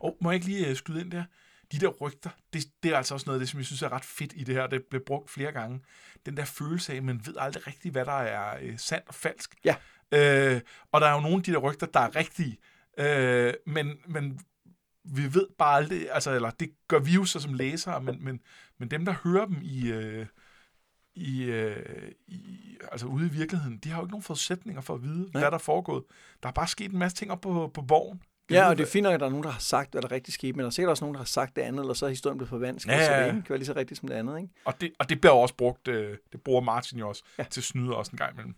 Og 0.00 0.16
må 0.20 0.30
jeg 0.30 0.34
ikke 0.34 0.46
lige 0.46 0.70
uh, 0.70 0.76
skyde 0.76 1.00
ind 1.00 1.10
der? 1.10 1.24
De 1.72 1.78
der 1.78 1.88
rygter, 1.88 2.30
det, 2.52 2.64
det 2.82 2.92
er 2.92 2.96
altså 2.96 3.14
også 3.14 3.26
noget 3.26 3.38
af 3.38 3.40
det, 3.40 3.48
som 3.48 3.58
jeg 3.58 3.66
synes 3.66 3.82
er 3.82 3.92
ret 3.92 4.04
fedt 4.04 4.32
i 4.36 4.44
det 4.44 4.54
her. 4.54 4.66
Det 4.66 4.84
blev 4.90 5.04
brugt 5.06 5.30
flere 5.30 5.52
gange. 5.52 5.80
Den 6.26 6.36
der 6.36 6.44
følelse 6.44 6.92
af, 6.92 6.96
at 6.96 7.04
man 7.04 7.20
ved 7.26 7.34
aldrig 7.38 7.66
rigtigt, 7.66 7.92
hvad 7.92 8.04
der 8.04 8.12
er 8.12 8.68
uh, 8.68 8.76
sandt 8.76 9.08
og 9.08 9.14
falsk. 9.14 9.54
Ja. 9.64 9.76
Øh, 10.12 10.60
og 10.92 11.00
der 11.00 11.06
er 11.06 11.14
jo 11.14 11.20
nogle 11.20 11.36
af 11.36 11.42
de 11.42 11.52
der 11.52 11.58
rygter, 11.58 11.86
der 11.86 12.00
er 12.00 12.16
rigtige. 12.16 12.58
Øh, 12.98 13.54
men, 13.66 13.98
men 14.06 14.40
vi 15.04 15.34
ved 15.34 15.46
bare 15.58 15.76
aldrig, 15.76 16.08
altså, 16.12 16.30
eller 16.30 16.50
det 16.50 16.70
gør 16.88 16.98
vi 16.98 17.12
jo 17.12 17.24
så 17.24 17.40
som 17.40 17.54
læsere, 17.54 18.02
men, 18.02 18.24
men, 18.24 18.40
men 18.78 18.90
dem, 18.90 19.04
der 19.04 19.14
hører 19.24 19.46
dem 19.46 19.58
i, 19.62 19.90
øh, 19.90 20.26
i, 21.14 21.42
øh, 21.42 22.12
i, 22.26 22.76
altså 22.92 23.06
ude 23.06 23.26
i 23.26 23.30
virkeligheden, 23.30 23.78
de 23.78 23.88
har 23.88 23.96
jo 23.96 24.04
ikke 24.04 24.10
nogen 24.10 24.22
forudsætninger 24.22 24.82
for 24.82 24.94
at 24.94 25.02
vide, 25.02 25.22
Nej. 25.22 25.30
hvad 25.30 25.42
der 25.42 25.50
er 25.50 25.58
foregået. 25.58 26.04
Der 26.42 26.48
er 26.48 26.52
bare 26.52 26.68
sket 26.68 26.92
en 26.92 26.98
masse 26.98 27.16
ting 27.16 27.30
op 27.30 27.40
på, 27.40 27.70
på 27.74 27.82
borgen. 27.82 28.22
Ja, 28.50 28.68
og 28.68 28.78
det 28.78 28.84
er 28.84 28.88
fint 28.88 29.02
nok, 29.02 29.14
at 29.14 29.20
der 29.20 29.26
er 29.26 29.30
nogen, 29.30 29.44
der 29.44 29.50
har 29.50 29.60
sagt, 29.60 29.92
hvad 29.92 30.02
der 30.02 30.12
rigtig 30.12 30.34
skete, 30.34 30.52
men 30.52 30.60
der 30.60 30.66
er 30.66 30.70
sikkert 30.70 30.90
også 30.90 31.04
nogen, 31.04 31.14
der 31.14 31.20
har 31.20 31.26
sagt 31.26 31.56
det 31.56 31.62
andet, 31.62 31.80
eller 31.80 31.94
så 31.94 32.06
er 32.06 32.10
historien 32.10 32.38
blevet 32.38 32.48
forvansket, 32.48 32.90
Ja, 32.90 33.06
så 33.06 33.12
ja, 33.12 33.18
det 33.18 33.24
ja. 33.26 33.26
ikke 33.26 33.42
kan 33.42 33.50
være 33.50 33.58
lige 33.58 33.66
så 33.66 33.72
rigtigt 33.76 34.00
som 34.00 34.08
det 34.08 34.14
andet. 34.14 34.36
Ikke? 34.38 34.52
Og 34.64 34.74
det, 34.80 34.92
og 34.98 35.08
det 35.08 35.20
bliver 35.20 35.34
også 35.34 35.54
brugt, 35.54 35.88
øh, 35.88 36.16
det 36.32 36.42
bruger 36.42 36.60
Martin 36.60 36.98
jo 36.98 37.08
også, 37.08 37.22
ja. 37.38 37.42
Ja. 37.42 37.48
til 37.48 37.60
at 37.60 37.64
snyde 37.64 37.96
også 37.96 38.10
en 38.12 38.18
gang 38.18 38.32
imellem. 38.32 38.54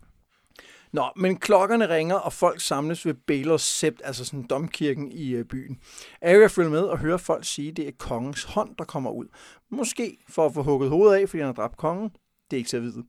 Nå, 0.93 1.05
men 1.15 1.37
klokkerne 1.37 1.89
ringer, 1.89 2.15
og 2.15 2.33
folk 2.33 2.61
samles 2.61 3.05
ved 3.05 3.13
Baelors 3.13 3.61
Sept, 3.61 4.01
altså 4.03 4.25
sådan 4.25 4.43
domkirken 4.43 5.11
i 5.11 5.29
øh, 5.29 5.45
byen. 5.45 5.79
Arya 6.21 6.47
følger 6.47 6.69
med 6.71 6.81
og 6.81 6.97
hører 6.99 7.17
folk 7.17 7.45
sige, 7.45 7.69
at 7.69 7.77
det 7.77 7.87
er 7.87 7.91
kongens 7.99 8.43
hånd, 8.43 8.75
der 8.77 8.83
kommer 8.83 9.11
ud. 9.11 9.25
Måske 9.69 10.17
for 10.29 10.45
at 10.45 10.53
få 10.53 10.63
hugget 10.63 10.89
hovedet 10.89 11.21
af, 11.21 11.29
fordi 11.29 11.39
han 11.39 11.45
har 11.45 11.53
dræbt 11.53 11.77
kongen. 11.77 12.09
Det 12.51 12.57
er 12.57 12.57
ikke 12.57 12.69
til 12.69 12.77
at 12.77 12.83
vide. 12.83 13.03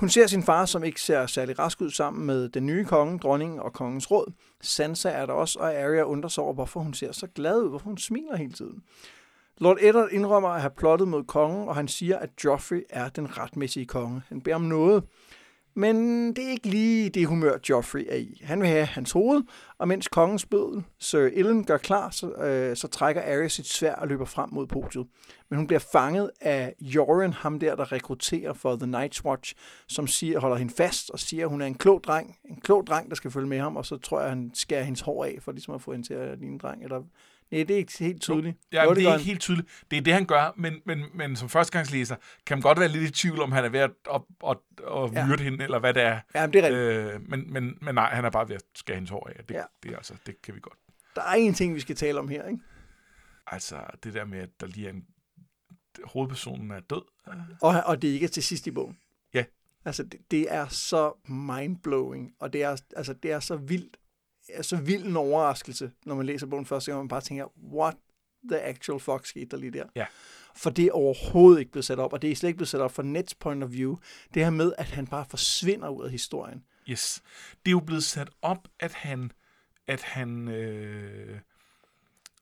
Hun 0.00 0.08
ser 0.08 0.26
sin 0.26 0.42
far, 0.42 0.64
som 0.64 0.84
ikke 0.84 1.00
ser 1.00 1.26
særlig 1.26 1.58
rask 1.58 1.80
ud 1.80 1.90
sammen 1.90 2.26
med 2.26 2.48
den 2.48 2.66
nye 2.66 2.84
konge, 2.84 3.18
dronningen 3.18 3.58
og 3.58 3.72
kongens 3.72 4.10
råd. 4.10 4.32
Sansa 4.60 5.10
er 5.10 5.26
der 5.26 5.32
også, 5.32 5.58
og 5.58 5.74
Arya 5.74 6.02
undrer 6.02 6.28
sig 6.28 6.44
over, 6.44 6.54
hvorfor 6.54 6.80
hun 6.80 6.94
ser 6.94 7.12
så 7.12 7.26
glad 7.26 7.62
ud, 7.62 7.68
hvorfor 7.68 7.84
hun 7.84 7.98
smiler 7.98 8.36
hele 8.36 8.52
tiden. 8.52 8.82
Lord 9.58 9.76
Eddard 9.80 10.08
indrømmer 10.12 10.48
at 10.48 10.60
have 10.60 10.70
plottet 10.70 11.08
mod 11.08 11.24
kongen, 11.24 11.68
og 11.68 11.76
han 11.76 11.88
siger, 11.88 12.18
at 12.18 12.30
Joffrey 12.44 12.82
er 12.90 13.08
den 13.08 13.38
retmæssige 13.38 13.86
konge. 13.86 14.22
Han 14.28 14.40
beder 14.40 14.56
om 14.56 14.62
noget, 14.62 15.04
men 15.74 16.26
det 16.36 16.44
er 16.44 16.50
ikke 16.50 16.68
lige 16.68 17.10
det 17.10 17.26
humør, 17.26 17.58
Joffrey 17.68 18.06
er 18.08 18.16
i. 18.16 18.40
Han 18.44 18.60
vil 18.60 18.68
have 18.68 18.84
hans 18.84 19.12
hoved, 19.12 19.42
og 19.78 19.88
mens 19.88 20.08
kongens 20.08 20.46
bødel, 20.46 20.84
Sir 20.98 21.30
Ellen, 21.32 21.64
gør 21.64 21.76
klar, 21.76 22.10
så, 22.10 22.32
øh, 22.32 22.76
så 22.76 22.88
trækker 22.88 23.22
Arya 23.22 23.48
sit 23.48 23.66
svær 23.66 23.94
og 23.94 24.08
løber 24.08 24.24
frem 24.24 24.48
mod 24.52 24.66
podiet. 24.66 25.06
Men 25.50 25.56
hun 25.56 25.66
bliver 25.66 25.80
fanget 25.92 26.30
af 26.40 26.74
Joren, 26.80 27.32
ham 27.32 27.58
der, 27.58 27.76
der 27.76 27.92
rekrutterer 27.92 28.52
for 28.52 28.76
The 28.76 28.96
Night's 28.96 29.24
Watch, 29.24 29.54
som 29.88 30.06
siger, 30.06 30.40
holder 30.40 30.56
hende 30.56 30.74
fast 30.76 31.10
og 31.10 31.18
siger, 31.18 31.44
at 31.44 31.50
hun 31.50 31.62
er 31.62 31.66
en 31.66 31.74
klog 31.74 32.04
dreng. 32.04 32.36
En 32.44 32.60
klog 32.60 32.86
dreng, 32.86 33.08
der 33.08 33.14
skal 33.14 33.30
følge 33.30 33.48
med 33.48 33.58
ham, 33.58 33.76
og 33.76 33.86
så 33.86 33.96
tror 33.96 34.20
jeg, 34.20 34.28
han 34.28 34.50
skærer 34.54 34.82
hendes 34.82 35.00
hår 35.00 35.24
af, 35.24 35.38
for 35.40 35.52
ligesom 35.52 35.74
at 35.74 35.82
få 35.82 35.92
hende 35.92 36.06
til 36.06 36.14
at 36.14 36.38
ligne 36.38 36.52
en 36.52 36.58
dreng. 36.58 36.82
Eller... 36.82 37.02
Nej, 37.50 37.62
det 37.62 37.70
er 37.74 37.78
ikke 37.78 37.98
helt 37.98 38.22
tydeligt. 38.22 38.56
Ja, 38.72 38.84
Jo, 38.84 38.88
det, 38.90 38.96
det 38.96 39.06
er 39.06 39.12
ikke 39.14 39.24
helt 39.24 39.40
tydeligt. 39.40 39.68
Det 39.90 39.96
er 39.98 40.02
det, 40.02 40.12
han 40.12 40.24
gør, 40.26 40.52
men, 40.56 40.74
men, 40.86 41.04
men 41.14 41.36
som 41.36 41.48
førstegangslæser 41.48 42.16
kan 42.46 42.56
man 42.56 42.62
godt 42.62 42.80
være 42.80 42.88
lidt 42.88 43.04
i 43.04 43.12
tvivl, 43.12 43.40
om 43.40 43.52
han 43.52 43.64
er 43.64 43.68
ved 43.68 43.80
at, 43.80 43.90
at, 44.14 44.20
at, 44.48 44.56
at 44.86 45.12
Ja. 45.12 45.26
myrde 45.26 45.42
hende, 45.42 45.64
eller 45.64 45.78
hvad 45.78 45.94
det 45.94 46.02
er. 46.02 46.20
Ja, 46.34 46.46
men 46.46 46.52
det 46.52 46.64
er 46.64 46.66
rigtigt. 46.66 47.14
Øh, 47.14 47.30
men, 47.30 47.52
men, 47.52 47.78
men 47.82 47.94
nej, 47.94 48.14
han 48.14 48.24
er 48.24 48.30
bare 48.30 48.48
ved 48.48 48.56
at 48.56 48.62
skære 48.74 48.94
hendes 48.94 49.10
hår 49.10 49.30
af. 49.36 49.44
Det, 49.44 49.54
ja. 49.54 49.58
Ja. 49.58 49.64
det, 49.82 49.92
er 49.92 49.96
altså, 49.96 50.14
det 50.26 50.42
kan 50.42 50.54
vi 50.54 50.60
godt. 50.60 50.78
Der 51.16 51.22
er 51.22 51.34
en 51.34 51.54
ting, 51.54 51.74
vi 51.74 51.80
skal 51.80 51.96
tale 51.96 52.18
om 52.18 52.28
her, 52.28 52.44
ikke? 52.48 52.62
Altså, 53.46 53.76
det 54.04 54.14
der 54.14 54.24
med, 54.24 54.38
at 54.38 54.48
der 54.60 54.66
lige 54.66 54.86
er 54.86 54.92
en... 54.92 55.04
Hovedpersonen 56.04 56.70
er 56.70 56.80
død. 56.80 57.02
Og, 57.62 57.82
og 57.86 58.02
det 58.02 58.08
ikke 58.08 58.24
er 58.24 58.28
til 58.28 58.42
sidst 58.42 58.66
i 58.66 58.70
bogen. 58.70 58.98
Ja. 59.34 59.44
Altså, 59.84 60.02
det, 60.02 60.20
det 60.30 60.52
er 60.54 60.68
så 60.68 61.12
mindblowing, 61.28 62.32
og 62.40 62.52
det 62.52 62.62
er, 62.62 62.76
altså, 62.96 63.12
det 63.12 63.32
er 63.32 63.40
så 63.40 63.56
vildt, 63.56 63.96
er 64.54 64.62
så 64.62 64.76
vild 64.76 65.04
en 65.04 65.16
overraskelse, 65.16 65.90
når 66.06 66.14
man 66.14 66.26
læser 66.26 66.46
bogen 66.46 66.66
første 66.66 66.90
gang, 66.90 66.98
og 66.98 67.04
man 67.04 67.08
bare 67.08 67.20
tænker, 67.20 67.46
what 67.72 67.96
the 68.50 68.60
actual 68.60 69.00
fuck 69.00 69.26
skete 69.26 69.46
der 69.46 69.56
lige 69.56 69.70
der? 69.70 69.84
Ja. 69.96 70.06
For 70.56 70.70
det 70.70 70.84
er 70.84 70.92
overhovedet 70.92 71.60
ikke 71.60 71.72
blevet 71.72 71.84
sat 71.84 71.98
op, 71.98 72.12
og 72.12 72.22
det 72.22 72.30
er 72.30 72.36
slet 72.36 72.48
ikke 72.48 72.56
blevet 72.56 72.68
sat 72.68 72.80
op 72.80 72.92
fra 72.92 73.02
Nets 73.02 73.34
point 73.34 73.64
of 73.64 73.70
view. 73.72 73.96
Det 74.34 74.42
her 74.42 74.50
med, 74.50 74.72
at 74.78 74.86
han 74.86 75.06
bare 75.06 75.24
forsvinder 75.30 75.88
ud 75.88 76.04
af 76.04 76.10
historien. 76.10 76.64
Yes. 76.88 77.22
Det 77.52 77.68
er 77.68 77.72
jo 77.72 77.80
blevet 77.80 78.04
sat 78.04 78.30
op, 78.42 78.68
at 78.78 78.92
han, 78.92 79.32
at 79.86 80.02
han, 80.02 80.48
øh, 80.48 81.40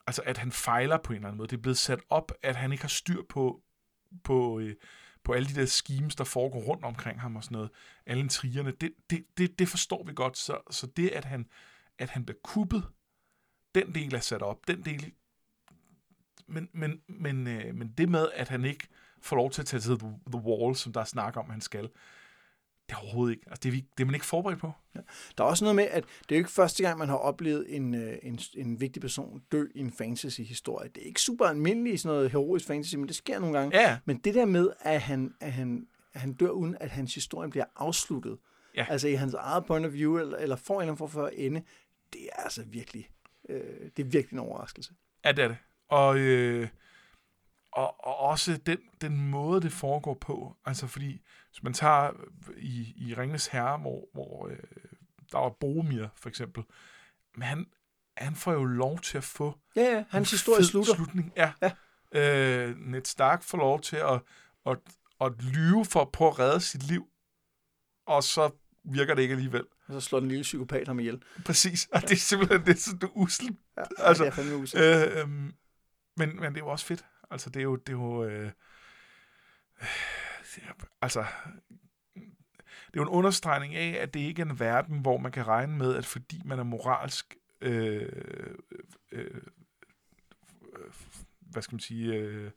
altså 0.07 0.21
at 0.25 0.37
han 0.37 0.51
fejler 0.51 0.97
på 0.97 1.13
en 1.13 1.15
eller 1.15 1.27
anden 1.27 1.37
måde. 1.37 1.47
Det 1.47 1.57
er 1.57 1.61
blevet 1.61 1.77
sat 1.77 1.99
op, 2.09 2.31
at 2.41 2.55
han 2.55 2.71
ikke 2.71 2.83
har 2.83 2.89
styr 2.89 3.21
på, 3.29 3.61
på, 4.23 4.59
øh, 4.59 4.75
på 5.23 5.33
alle 5.33 5.49
de 5.49 5.53
der 5.53 5.65
schemes, 5.65 6.15
der 6.15 6.23
foregår 6.23 6.59
rundt 6.59 6.85
omkring 6.85 7.21
ham 7.21 7.35
og 7.35 7.43
sådan 7.43 7.55
noget. 7.55 7.69
Alle 8.05 8.23
intrigerne. 8.23 8.71
Det, 8.71 8.91
det, 9.09 9.25
det, 9.37 9.59
det 9.59 9.69
forstår 9.69 10.03
vi 10.03 10.13
godt. 10.13 10.37
Så, 10.37 10.57
så 10.71 10.87
det, 10.97 11.09
at 11.09 11.25
han, 11.25 11.45
at 11.99 12.09
han 12.09 12.25
bliver 12.25 12.39
kuppet, 12.43 12.83
den 13.75 13.95
del 13.95 14.15
er 14.15 14.19
sat 14.19 14.41
op. 14.41 14.67
Den 14.67 14.85
del, 14.85 15.11
men, 16.47 16.69
men, 16.73 17.01
men, 17.07 17.47
øh, 17.47 17.75
men 17.75 17.93
det 17.97 18.09
med, 18.09 18.27
at 18.33 18.47
han 18.47 18.65
ikke 18.65 18.87
får 19.21 19.35
lov 19.35 19.51
til 19.51 19.61
at 19.61 19.65
tage 19.65 19.79
til 19.79 19.99
The, 19.99 20.37
Wall, 20.37 20.75
som 20.75 20.93
der 20.93 21.01
er 21.01 21.05
snak 21.05 21.37
om, 21.37 21.49
han 21.49 21.61
skal, 21.61 21.83
det 22.89 22.95
er 22.95 22.99
overhovedet 22.99 23.35
ikke. 23.35 23.45
Altså, 23.47 23.59
det, 23.63 23.69
er, 23.69 23.71
vi, 23.71 23.85
det 23.97 24.03
er 24.03 24.05
man 24.05 24.15
ikke 24.15 24.25
forberedt 24.25 24.59
på. 24.59 24.71
Der 25.37 25.43
er 25.43 25.47
også 25.47 25.63
noget 25.63 25.75
med, 25.75 25.83
at 25.83 26.03
det 26.03 26.35
er 26.35 26.35
jo 26.35 26.39
ikke 26.39 26.51
første 26.51 26.83
gang, 26.83 26.99
man 26.99 27.09
har 27.09 27.15
oplevet 27.15 27.75
en, 27.75 27.95
øh, 27.95 28.17
en, 28.23 28.39
en 28.55 28.81
vigtig 28.81 29.01
person 29.01 29.41
dø 29.51 29.65
i 29.75 29.79
en 29.79 29.91
fantasy-historie. 29.91 30.89
Det 30.89 31.03
er 31.03 31.07
ikke 31.07 31.21
super 31.21 31.45
almindeligt 31.45 31.93
i 31.93 31.97
sådan 31.97 32.15
noget 32.15 32.31
heroisk 32.31 32.65
fantasy, 32.65 32.95
men 32.95 33.07
det 33.07 33.15
sker 33.15 33.39
nogle 33.39 33.59
gange. 33.59 33.79
Ja, 33.79 33.99
Men 34.05 34.17
det 34.17 34.35
der 34.35 34.45
med, 34.45 34.69
at 34.79 35.01
han, 35.01 35.33
at 35.39 35.53
han 35.53 35.87
han 36.15 36.33
dør 36.33 36.49
uden, 36.49 36.77
at 36.79 36.89
hans 36.89 37.15
historie 37.15 37.49
bliver 37.49 37.65
afsluttet. 37.75 38.37
Ja. 38.75 38.85
Altså 38.89 39.07
i 39.07 39.13
hans 39.13 39.33
eget 39.33 39.65
point 39.65 39.85
of 39.85 39.93
view, 39.93 40.17
eller, 40.17 40.37
eller 40.37 40.55
får 40.55 40.73
en 40.73 40.81
eller 40.81 40.91
anden 40.91 40.97
form 40.97 41.09
for 41.09 41.27
ende. 41.27 41.61
Det 42.13 42.29
er 42.33 42.43
altså 42.43 42.63
virkelig, 42.63 43.09
øh, 43.49 43.89
det 43.97 44.05
er 44.05 44.09
virkelig 44.09 44.33
en 44.33 44.39
overraskelse. 44.39 44.93
Ja, 45.25 45.31
det 45.31 45.43
er 45.43 45.47
det. 45.47 45.57
Og, 45.87 46.17
øh, 46.17 46.69
og, 47.71 48.05
og 48.05 48.17
også 48.17 48.57
den, 48.65 48.77
den 49.01 49.29
måde, 49.29 49.61
det 49.61 49.71
foregår 49.71 50.13
på. 50.13 50.55
Altså 50.65 50.87
fordi, 50.87 51.21
hvis 51.51 51.63
man 51.63 51.73
tager 51.73 52.11
i, 52.57 52.93
i 52.97 53.13
Ringnes 53.13 53.47
Herre, 53.47 53.77
hvor, 53.77 54.09
hvor 54.13 54.47
øh, 54.47 54.57
der 55.31 55.37
var 55.39 55.49
Boromir 55.49 56.07
for 56.15 56.29
eksempel, 56.29 56.63
men 57.35 57.43
han, 57.43 57.65
han 58.17 58.35
får 58.35 58.53
jo 58.53 58.63
lov 58.63 58.99
til 58.99 59.17
at 59.17 59.23
få 59.23 59.55
Ja, 59.75 59.81
ja, 59.81 60.03
hans 60.09 60.31
historie 60.31 60.63
slutter. 60.63 60.95
slutning. 60.95 61.33
Ja. 61.35 61.53
Ja. 61.61 61.71
Øh, 62.11 62.77
Ned 62.77 63.05
Stark 63.05 63.43
får 63.43 63.57
lov 63.57 63.81
til 63.81 63.95
at, 63.95 64.21
at, 64.65 64.77
at 65.21 65.43
lyve 65.43 65.85
for 65.85 66.01
at 66.01 66.11
prøve 66.11 66.29
at 66.31 66.39
redde 66.39 66.59
sit 66.61 66.83
liv, 66.83 67.07
og 68.05 68.23
så 68.23 68.51
virker 68.83 69.13
det 69.15 69.21
ikke 69.21 69.33
alligevel. 69.33 69.65
Og 69.89 70.01
så 70.01 70.07
slår 70.07 70.19
den 70.19 70.29
lille 70.29 70.43
psykopat 70.43 70.87
ham 70.87 70.99
ihjel. 70.99 71.21
Præcis. 71.45 71.89
Og 71.91 72.01
det 72.01 72.11
er 72.11 72.15
simpelthen 72.15 72.61
det 72.61 72.69
er 72.69 72.79
sådan 72.79 73.09
uselt. 73.13 73.57
Ja, 73.77 73.83
Altså, 73.97 74.23
det 74.23 74.29
er 74.29 74.35
fandme 74.35 74.55
usikker. 74.55 75.07
Øh, 75.07 75.21
øhm, 75.21 75.53
men, 76.17 76.35
men 76.35 76.43
det 76.43 76.55
er 76.55 76.65
jo 76.65 76.67
også 76.67 76.85
fedt. 76.85 77.05
Altså, 77.31 77.49
det 77.49 77.59
er 77.59 77.63
jo... 77.63 77.75
Det 77.75 77.89
er 77.89 77.97
jo 77.97 78.23
øh, 78.23 78.51
øh, 79.81 79.87
altså, 81.01 81.25
det 82.87 82.95
er 82.95 83.01
jo 83.01 83.01
en 83.01 83.07
understregning 83.07 83.75
af, 83.75 83.97
at 84.01 84.13
det 84.13 84.19
ikke 84.19 84.41
er 84.41 84.45
en 84.45 84.59
verden, 84.59 84.99
hvor 84.99 85.17
man 85.17 85.31
kan 85.31 85.47
regne 85.47 85.77
med, 85.77 85.95
at 85.95 86.05
fordi 86.05 86.41
man 86.45 86.59
er 86.59 86.63
moralsk... 86.63 87.35
Øh, 87.61 88.09
øh, 89.11 89.35
øh, 90.71 90.91
hvad 91.39 91.61
skal 91.61 91.75
man 91.75 91.79
sige... 91.79 92.13
Øh, 92.13 92.51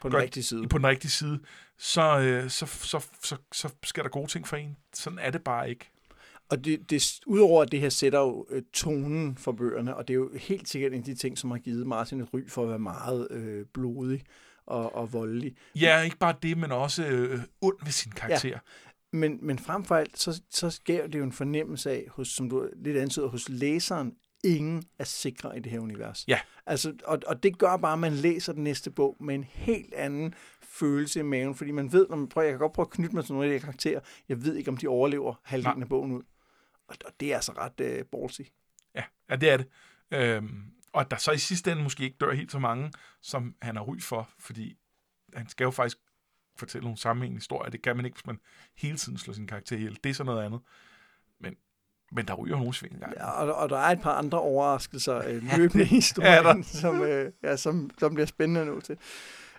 på 0.00 0.08
den 0.08 0.16
rigtige 0.16 0.44
side. 0.44 0.68
på 0.68 0.78
den 0.78 0.86
rigtige 0.86 1.10
side, 1.10 1.40
så, 1.78 2.18
øh, 2.18 2.50
så, 2.50 2.66
så, 2.66 3.06
så, 3.22 3.36
så 3.52 3.74
sker 3.82 4.02
der 4.02 4.08
gode 4.08 4.26
ting 4.26 4.48
for 4.48 4.56
en. 4.56 4.76
Sådan 4.92 5.18
er 5.18 5.30
det 5.30 5.44
bare 5.44 5.70
ikke. 5.70 5.90
Og 6.52 6.64
det, 6.64 6.90
det, 6.90 7.20
udover 7.26 7.62
at 7.62 7.72
det 7.72 7.80
her 7.80 7.88
sætter 7.88 8.18
jo 8.18 8.46
øh, 8.50 8.62
tonen 8.72 9.36
for 9.36 9.52
bøgerne, 9.52 9.96
og 9.96 10.08
det 10.08 10.14
er 10.14 10.18
jo 10.18 10.30
helt 10.34 10.68
sikkert 10.68 10.92
en 10.92 10.98
af 10.98 11.04
de 11.04 11.14
ting, 11.14 11.38
som 11.38 11.50
har 11.50 11.58
givet 11.58 11.86
Martin 11.86 12.20
et 12.20 12.34
ry 12.34 12.48
for 12.48 12.62
at 12.62 12.68
være 12.68 12.78
meget 12.78 13.28
øh, 13.30 13.66
blodig 13.74 14.22
og, 14.66 14.94
og 14.94 15.12
voldelig. 15.12 15.56
Ja, 15.80 16.00
ikke 16.00 16.18
bare 16.18 16.34
det, 16.42 16.58
men 16.58 16.72
også 16.72 17.06
øh, 17.06 17.38
ond 17.60 17.76
ved 17.84 17.92
sin 17.92 18.12
karakter. 18.12 18.48
Ja. 18.48 18.58
Men, 19.12 19.38
men 19.42 19.58
frem 19.58 19.84
for 19.84 19.94
alt, 19.94 20.18
så, 20.18 20.42
så 20.50 20.80
gav 20.84 21.06
det 21.06 21.18
jo 21.18 21.24
en 21.24 21.32
fornemmelse 21.32 21.90
af, 21.90 22.06
hos, 22.08 22.28
som 22.28 22.50
du 22.50 22.68
lidt 22.76 22.96
antyder, 22.96 23.26
hos 23.26 23.48
læseren, 23.48 24.12
ingen 24.44 24.82
er 24.98 25.04
sikre 25.04 25.56
i 25.56 25.60
det 25.60 25.72
her 25.72 25.80
univers. 25.80 26.24
Ja. 26.28 26.38
Altså, 26.66 26.94
og, 27.04 27.18
og 27.26 27.42
det 27.42 27.58
gør 27.58 27.76
bare, 27.76 27.92
at 27.92 27.98
man 27.98 28.12
læser 28.12 28.52
den 28.52 28.64
næste 28.64 28.90
bog 28.90 29.16
med 29.20 29.34
en 29.34 29.44
helt 29.44 29.94
anden 29.94 30.34
følelse 30.62 31.20
i 31.20 31.22
maven, 31.22 31.54
fordi 31.54 31.70
man 31.70 31.92
ved, 31.92 32.06
når 32.10 32.16
man 32.16 32.28
prøver, 32.28 32.44
jeg 32.44 32.52
kan 32.52 32.58
godt 32.58 32.72
prøve 32.72 32.86
at 32.86 32.90
knytte 32.90 33.14
mig 33.14 33.24
til 33.24 33.34
nogle 33.34 33.48
af 33.48 33.60
de 33.60 33.64
karakterer, 33.64 34.00
jeg 34.28 34.44
ved 34.44 34.56
ikke, 34.56 34.70
om 34.70 34.76
de 34.76 34.88
overlever 34.88 35.40
halvdelen 35.42 35.82
af 35.82 35.88
bogen 35.88 36.12
ud. 36.12 36.22
Og, 36.92 36.98
og 37.06 37.12
det 37.20 37.32
er 37.32 37.36
altså 37.36 37.52
ret 37.52 37.80
øh, 37.80 38.04
ballsy. 38.04 38.40
Ja, 38.94 39.04
ja 39.30 39.36
det 39.36 39.50
er 39.50 39.56
det. 39.56 39.68
Øhm, 40.10 40.64
og 40.92 41.00
at 41.00 41.10
der 41.10 41.16
så 41.16 41.32
i 41.32 41.38
sidste 41.38 41.72
ende 41.72 41.82
måske 41.82 42.04
ikke 42.04 42.16
dør 42.20 42.32
helt 42.32 42.52
så 42.52 42.58
mange, 42.58 42.92
som 43.20 43.54
han 43.62 43.76
har 43.76 43.82
ry 43.82 44.00
for, 44.00 44.30
fordi 44.38 44.76
han 45.34 45.48
skal 45.48 45.64
jo 45.64 45.70
faktisk 45.70 45.98
fortælle 46.56 46.84
nogle 46.84 46.98
sammenhængende 46.98 47.40
historier. 47.40 47.70
Det 47.70 47.82
kan 47.82 47.96
man 47.96 48.04
ikke, 48.04 48.14
hvis 48.14 48.26
man 48.26 48.38
hele 48.76 48.96
tiden 48.96 49.18
slår 49.18 49.34
sin 49.34 49.46
karakter 49.46 49.76
ihjel. 49.76 49.98
Det 50.04 50.10
er 50.10 50.14
så 50.14 50.24
noget 50.24 50.44
andet. 50.44 50.60
Men, 51.40 51.56
men 52.12 52.28
der 52.28 52.34
ryger 52.34 52.56
nogle 52.56 52.74
sving 52.74 52.94
engang. 52.94 53.14
Ja, 53.16 53.30
og, 53.30 53.54
og 53.54 53.68
der 53.68 53.78
er 53.78 53.90
et 53.90 54.00
par 54.00 54.12
andre 54.12 54.40
overraskelser 54.40 55.28
øh, 55.28 55.42
løbende 55.58 55.84
i 55.84 55.86
historien, 55.86 56.56
Ja, 56.56 56.62
som, 56.62 57.02
øh, 57.02 57.32
ja, 57.42 57.56
som, 57.56 57.90
som 57.98 58.14
bliver 58.14 58.26
spændende 58.26 58.64
nu 58.64 58.80
til. 58.80 58.98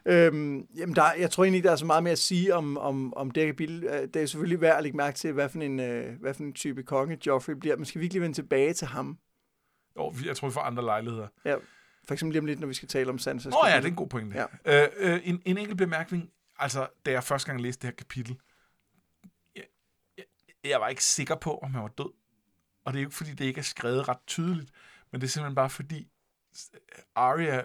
Øhm, 0.05 0.67
jamen 0.75 0.95
der, 0.95 1.13
jeg 1.13 1.31
tror 1.31 1.43
egentlig 1.43 1.57
ikke, 1.57 1.67
der 1.67 1.71
er 1.71 1.77
så 1.77 1.85
meget 1.85 2.03
mere 2.03 2.11
at 2.11 2.19
sige 2.19 2.55
om, 2.55 2.77
om, 2.77 3.13
om 3.13 3.31
det 3.31 3.43
her 3.43 3.49
kapitel. 3.49 3.81
Det 3.81 4.15
er 4.15 4.25
selvfølgelig 4.25 4.61
værd 4.61 4.77
at 4.77 4.83
lægge 4.83 4.97
mærke 4.97 5.17
til, 5.17 5.33
hvad 5.33 5.49
for 5.49 5.59
en, 5.59 5.79
øh, 5.79 6.19
hvad 6.19 6.33
for 6.33 6.43
en 6.43 6.53
type 6.53 6.83
konge 6.83 7.19
Joffrey 7.27 7.53
bliver. 7.53 7.75
Men 7.75 7.85
skal 7.85 7.99
vi 7.99 8.05
ikke 8.05 8.13
lige 8.13 8.21
vende 8.21 8.35
tilbage 8.35 8.73
til 8.73 8.87
ham? 8.87 9.17
Jo, 9.97 10.13
jeg 10.25 10.37
tror, 10.37 10.47
vi 10.47 10.53
får 10.53 10.61
andre 10.61 10.83
lejligheder. 10.83 11.27
Ja, 11.45 11.55
for 12.07 12.13
eksempel 12.13 12.33
lige 12.33 12.39
om 12.39 12.45
lidt, 12.45 12.59
når 12.59 12.67
vi 12.67 12.73
skal 12.73 12.87
tale 12.87 13.09
om 13.09 13.19
Sansa. 13.19 13.49
Nå 13.49 13.57
ja, 13.65 13.77
det 13.77 13.83
er 13.83 13.89
en 13.89 13.95
god 13.95 14.07
pointe. 14.07 14.47
Ja. 14.65 14.83
Øh, 14.83 14.89
øh, 14.97 15.19
en, 15.23 15.41
en 15.45 15.57
enkelt 15.57 15.77
bemærkning. 15.77 16.29
Altså, 16.59 16.87
da 17.05 17.11
jeg 17.11 17.23
første 17.23 17.47
gang 17.47 17.61
læste 17.61 17.81
det 17.81 17.87
her 17.87 17.95
kapitel, 17.95 18.39
jeg, 19.55 19.63
jeg, 20.17 20.25
jeg 20.63 20.81
var 20.81 20.87
ikke 20.87 21.03
sikker 21.03 21.35
på, 21.35 21.57
om 21.57 21.73
han 21.73 21.81
var 21.81 21.87
død. 21.87 22.13
Og 22.85 22.93
det 22.93 22.99
er 22.99 23.03
jo 23.03 23.07
ikke, 23.07 23.15
fordi 23.15 23.31
det 23.31 23.45
ikke 23.45 23.59
er 23.59 23.63
skrevet 23.63 24.07
ret 24.07 24.17
tydeligt, 24.27 24.71
men 25.11 25.21
det 25.21 25.27
er 25.27 25.31
simpelthen 25.31 25.55
bare, 25.55 25.69
fordi 25.69 26.07
Arya 27.15 27.63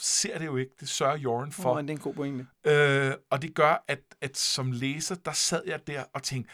ser 0.00 0.38
det 0.38 0.46
jo 0.46 0.56
ikke. 0.56 0.72
Det 0.80 0.88
sørger 0.88 1.16
Joran 1.16 1.52
for. 1.52 1.74
Oh, 1.74 1.82
det 1.82 1.90
er 1.90 1.94
en 1.94 2.00
god 2.00 2.14
pointe. 2.14 2.46
Øh, 2.64 3.14
og 3.30 3.42
det 3.42 3.54
gør, 3.54 3.84
at, 3.88 4.00
at 4.20 4.36
som 4.36 4.72
læser, 4.72 5.14
der 5.14 5.32
sad 5.32 5.62
jeg 5.66 5.86
der 5.86 6.04
og 6.12 6.22
tænkte, 6.22 6.52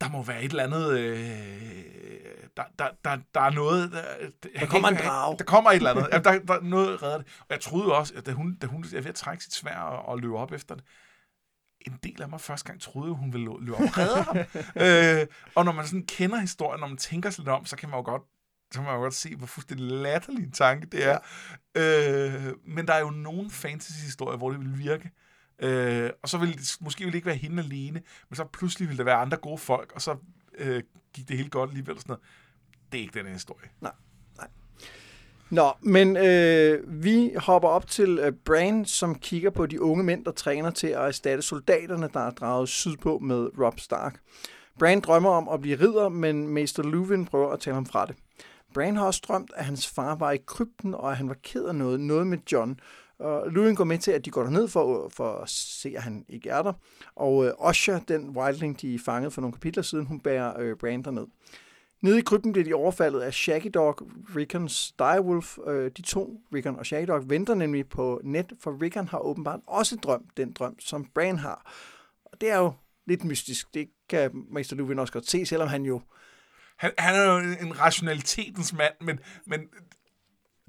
der 0.00 0.08
må 0.08 0.22
være 0.22 0.42
et 0.42 0.50
eller 0.50 0.64
andet... 0.64 0.98
Øh, 0.98 1.18
der, 2.56 2.62
der, 2.78 2.88
der, 3.04 3.18
der 3.34 3.40
er 3.40 3.50
noget... 3.50 3.92
Der, 3.92 4.02
der 4.60 4.66
kommer 4.66 4.88
en 4.88 4.96
drage. 5.04 5.38
Der 5.38 5.44
kommer 5.44 5.70
et 5.70 5.76
eller 5.76 5.90
andet. 5.90 6.08
Ja, 6.12 6.18
der, 6.18 6.38
der 6.38 6.54
er 6.54 6.60
noget, 6.60 6.88
der 6.88 7.02
redder 7.02 7.18
det. 7.18 7.26
Og 7.40 7.46
jeg 7.50 7.60
troede 7.60 7.94
også, 7.94 8.14
at 8.16 8.26
da 8.26 8.32
hun, 8.32 8.54
da 8.54 8.66
hun 8.66 8.84
er 8.84 9.00
ved 9.00 9.06
at 9.06 9.14
trække 9.14 9.44
sit 9.44 9.54
svær 9.54 9.78
og, 9.78 10.08
og 10.08 10.18
løbe 10.18 10.36
op 10.36 10.52
efter 10.52 10.74
det, 10.74 10.84
en 11.80 11.98
del 12.02 12.22
af 12.22 12.28
mig 12.28 12.40
første 12.40 12.66
gang 12.66 12.80
troede, 12.80 13.14
hun 13.14 13.32
ville 13.32 13.46
lø- 13.46 13.60
løbe 13.60 13.74
op 13.74 13.80
og 13.80 13.98
redde 13.98 14.22
ham. 14.22 14.36
øh, 15.20 15.26
og 15.54 15.64
når 15.64 15.72
man 15.72 15.86
sådan 15.86 16.06
kender 16.06 16.36
historien, 16.36 16.80
når 16.80 16.86
man 16.86 16.96
tænker 16.96 17.30
sig 17.30 17.42
lidt 17.42 17.48
om, 17.48 17.66
så 17.66 17.76
kan 17.76 17.88
man 17.88 17.98
jo 17.98 18.04
godt 18.04 18.22
så 18.76 18.82
kan 18.82 18.90
man 18.90 19.00
godt 19.00 19.14
se, 19.14 19.36
hvor 19.36 19.46
fuldstændig 19.46 19.86
latterlig 19.86 20.44
en 20.44 20.50
tanke 20.50 20.86
det 20.86 21.04
er. 21.04 21.18
Ja. 21.76 22.38
Øh, 22.46 22.52
men 22.64 22.86
der 22.86 22.92
er 22.92 23.00
jo 23.00 23.10
nogle 23.10 23.50
fantasy-historier, 23.50 24.38
hvor 24.38 24.50
det 24.50 24.60
vil 24.60 24.78
virke. 24.78 25.10
Øh, 25.58 26.10
og 26.22 26.28
så 26.28 26.38
vil 26.38 26.58
det 26.58 26.76
måske 26.80 27.04
vil 27.04 27.12
det 27.12 27.16
ikke 27.16 27.26
være 27.26 27.36
hende 27.36 27.62
alene, 27.62 28.02
men 28.28 28.36
så 28.36 28.44
pludselig 28.44 28.88
vil 28.88 28.98
der 28.98 29.04
være 29.04 29.16
andre 29.16 29.36
gode 29.36 29.58
folk, 29.58 29.92
og 29.94 30.02
så 30.02 30.16
øh, 30.58 30.82
gik 31.14 31.28
det 31.28 31.36
helt 31.36 31.50
godt 31.50 31.70
alligevel. 31.70 31.94
og 31.94 32.00
Sådan 32.00 32.10
noget. 32.12 32.24
Det 32.92 32.98
er 32.98 33.02
ikke 33.02 33.18
den 33.18 33.26
her 33.26 33.32
historie. 33.32 33.68
Nå, 35.50 35.72
men 35.80 36.16
øh, 36.16 37.02
vi 37.04 37.32
hopper 37.36 37.68
op 37.68 37.86
til 37.86 38.18
øh, 38.18 38.32
Bran, 38.44 38.84
som 38.84 39.14
kigger 39.14 39.50
på 39.50 39.66
de 39.66 39.82
unge 39.82 40.04
mænd, 40.04 40.24
der 40.24 40.32
træner 40.32 40.70
til 40.70 40.86
at 40.86 41.06
erstatte 41.06 41.42
soldaterne, 41.42 42.08
der 42.14 42.20
er 42.20 42.30
draget 42.30 42.68
sydpå 42.68 43.18
med 43.18 43.48
Rob 43.58 43.80
Stark. 43.80 44.20
Bran 44.78 45.00
drømmer 45.00 45.30
om 45.30 45.48
at 45.48 45.60
blive 45.60 45.80
ridder, 45.80 46.08
men 46.08 46.48
Mester 46.48 46.82
Luwin 46.82 47.26
prøver 47.26 47.52
at 47.52 47.60
tale 47.60 47.74
ham 47.74 47.86
fra 47.86 48.06
det. 48.06 48.16
Bran 48.76 48.96
har 48.96 49.06
også 49.06 49.22
drømt, 49.28 49.50
at 49.54 49.64
hans 49.64 49.88
far 49.88 50.14
var 50.14 50.32
i 50.32 50.38
krypten, 50.46 50.94
og 50.94 51.10
at 51.10 51.16
han 51.16 51.28
var 51.28 51.36
ked 51.42 51.64
af 51.64 51.74
noget, 51.74 52.00
noget 52.00 52.26
med 52.26 52.38
John. 52.52 52.80
Og 53.18 53.50
Luwin 53.50 53.74
går 53.74 53.84
med 53.84 53.98
til, 53.98 54.10
at 54.10 54.24
de 54.24 54.30
går 54.30 54.42
derned 54.42 54.68
for, 54.68 55.08
for 55.08 55.32
at 55.32 55.48
se, 55.50 55.92
at 55.96 56.02
han 56.02 56.24
ikke 56.28 56.50
er 56.50 56.62
der. 56.62 56.72
Og 57.14 57.46
øh, 57.46 57.52
Osha, 57.58 57.98
den 58.08 58.28
wildling, 58.28 58.80
de 58.80 58.98
fangede 58.98 59.30
for 59.30 59.40
nogle 59.40 59.52
kapitler 59.52 59.82
siden, 59.82 60.06
hun 60.06 60.20
bærer 60.20 60.60
øh, 60.60 60.76
Bran 60.76 61.02
derned. 61.02 61.26
Nede 62.02 62.18
i 62.18 62.22
krypten 62.22 62.52
bliver 62.52 62.64
de 62.64 62.74
overfaldet 62.74 63.20
af 63.20 63.34
Shaggy 63.34 63.70
Dog, 63.74 64.08
Rickons 64.36 64.92
Direwolf. 64.98 65.58
Øh, 65.66 65.90
de 65.96 66.02
to, 66.02 66.40
Rickon 66.54 66.76
og 66.76 66.86
Shaggy 66.86 67.06
Dog, 67.06 67.30
venter 67.30 67.54
nemlig 67.54 67.88
på 67.88 68.20
net, 68.24 68.52
for 68.60 68.82
Rickon 68.82 69.08
har 69.08 69.18
åbenbart 69.18 69.60
også 69.66 69.96
drømt 69.96 70.36
den 70.36 70.52
drøm, 70.52 70.78
som 70.78 71.10
Bran 71.14 71.38
har. 71.38 71.72
Og 72.24 72.40
det 72.40 72.50
er 72.50 72.58
jo 72.58 72.72
lidt 73.06 73.24
mystisk. 73.24 73.74
Det 73.74 73.88
kan 74.08 74.30
Mester 74.50 74.76
Luwin 74.76 74.98
også 74.98 75.12
godt 75.12 75.30
se, 75.30 75.46
selvom 75.46 75.68
han 75.68 75.82
jo 75.82 76.00
han, 76.76 76.90
han 76.98 77.14
er 77.14 77.32
jo 77.32 77.38
en 77.66 77.80
rationalitetens 77.80 78.72
mand, 78.72 78.94
men, 79.00 79.20
men 79.46 79.60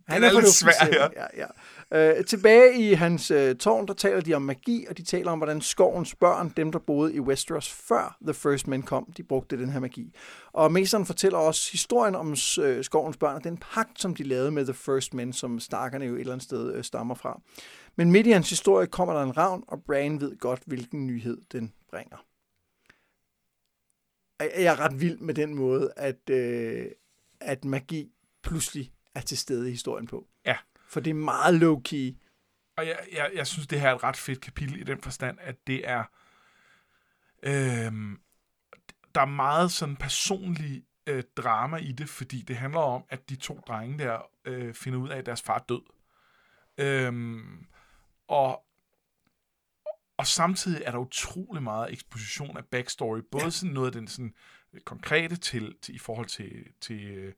Han 0.07 0.21
Den 0.21 0.29
er 0.29 0.41
lidt 0.41 0.53
svær, 0.53 0.71
ja. 0.93 1.07
ja, 1.15 1.27
ja. 1.37 1.47
Øh, 1.91 2.25
tilbage 2.25 2.79
i 2.79 2.93
hans 2.93 3.31
øh, 3.31 3.55
tårn, 3.55 3.87
der 3.87 3.93
taler 3.93 4.21
de 4.21 4.33
om 4.33 4.41
magi, 4.41 4.85
og 4.89 4.97
de 4.97 5.03
taler 5.03 5.31
om, 5.31 5.39
hvordan 5.39 5.61
skovens 5.61 6.15
børn, 6.15 6.53
dem 6.57 6.71
der 6.71 6.79
boede 6.79 7.13
i 7.13 7.19
Westeros 7.19 7.71
før 7.71 8.17
The 8.21 8.33
First 8.33 8.67
Men 8.67 8.83
kom, 8.83 9.13
de 9.17 9.23
brugte 9.23 9.57
den 9.57 9.69
her 9.69 9.79
magi. 9.79 10.15
Og 10.53 10.71
mesteren 10.71 11.05
fortæller 11.05 11.39
også 11.39 11.71
historien 11.71 12.15
om 12.15 12.35
øh, 12.61 12.83
skovens 12.83 13.17
børn, 13.17 13.35
og 13.35 13.43
den 13.43 13.57
pagt, 13.57 14.01
som 14.01 14.15
de 14.15 14.23
lavede 14.23 14.51
med 14.51 14.65
The 14.65 14.73
First 14.73 15.13
Men, 15.13 15.33
som 15.33 15.59
Starkerne 15.59 16.05
jo 16.05 16.13
et 16.15 16.19
eller 16.19 16.33
andet 16.33 16.45
sted 16.45 16.73
øh, 16.73 16.83
stammer 16.83 17.15
fra. 17.15 17.41
Men 17.95 18.11
midt 18.11 18.27
i 18.27 18.31
hans 18.31 18.49
historie 18.49 18.87
kommer 18.87 19.13
der 19.13 19.23
en 19.23 19.37
ravn, 19.37 19.63
og 19.67 19.83
Bran 19.83 20.21
ved 20.21 20.37
godt, 20.39 20.61
hvilken 20.65 21.07
nyhed 21.07 21.37
den 21.51 21.73
bringer. 21.91 22.17
Jeg 24.39 24.63
er 24.63 24.79
ret 24.79 25.01
vild 25.01 25.17
med 25.17 25.33
den 25.33 25.55
måde, 25.55 25.93
at, 25.95 26.29
øh, 26.29 26.91
at 27.39 27.65
magi 27.65 28.11
pludselig 28.43 28.91
er 29.15 29.21
til 29.21 29.37
stede 29.37 29.67
i 29.67 29.71
historien 29.71 30.07
på. 30.07 30.27
Ja. 30.45 30.57
For 30.87 30.99
det 30.99 31.09
er 31.09 31.13
meget 31.13 31.55
low-key. 31.61 32.23
Og 32.77 32.87
jeg, 32.87 32.99
jeg, 33.13 33.31
jeg 33.35 33.47
synes, 33.47 33.67
det 33.67 33.79
her 33.79 33.89
er 33.89 33.95
et 33.95 34.03
ret 34.03 34.17
fedt 34.17 34.41
kapitel 34.41 34.79
i 34.81 34.83
den 34.83 35.01
forstand, 35.01 35.37
at 35.41 35.55
det 35.67 35.89
er... 35.89 36.03
Øhm, 37.43 38.19
der 39.15 39.21
er 39.21 39.25
meget 39.25 39.71
sådan 39.71 39.95
personlig 39.95 40.83
øh, 41.07 41.23
drama 41.37 41.77
i 41.77 41.91
det, 41.91 42.09
fordi 42.09 42.41
det 42.41 42.55
handler 42.55 42.79
om, 42.79 43.03
at 43.09 43.29
de 43.29 43.35
to 43.35 43.59
drenge 43.67 43.99
der 43.99 44.21
øh, 44.45 44.73
finder 44.73 44.99
ud 44.99 45.09
af, 45.09 45.17
at 45.17 45.25
deres 45.25 45.41
far 45.41 45.55
er 45.55 45.63
død. 45.69 45.81
Øhm, 46.77 47.65
og, 48.27 48.63
og 50.17 50.27
samtidig 50.27 50.81
er 50.85 50.91
der 50.91 50.97
utrolig 50.97 51.63
meget 51.63 51.93
eksposition 51.93 52.57
af 52.57 52.65
backstory, 52.65 53.19
både 53.31 53.43
ja. 53.43 53.49
sådan 53.49 53.73
noget 53.73 53.87
af 53.87 53.93
den 53.93 54.07
sådan 54.07 54.33
konkrete 54.85 55.35
til, 55.35 55.75
til 55.81 55.95
i 55.95 55.97
forhold 55.97 56.27
til, 56.27 56.65
til 56.81 57.03
øh, 57.03 57.33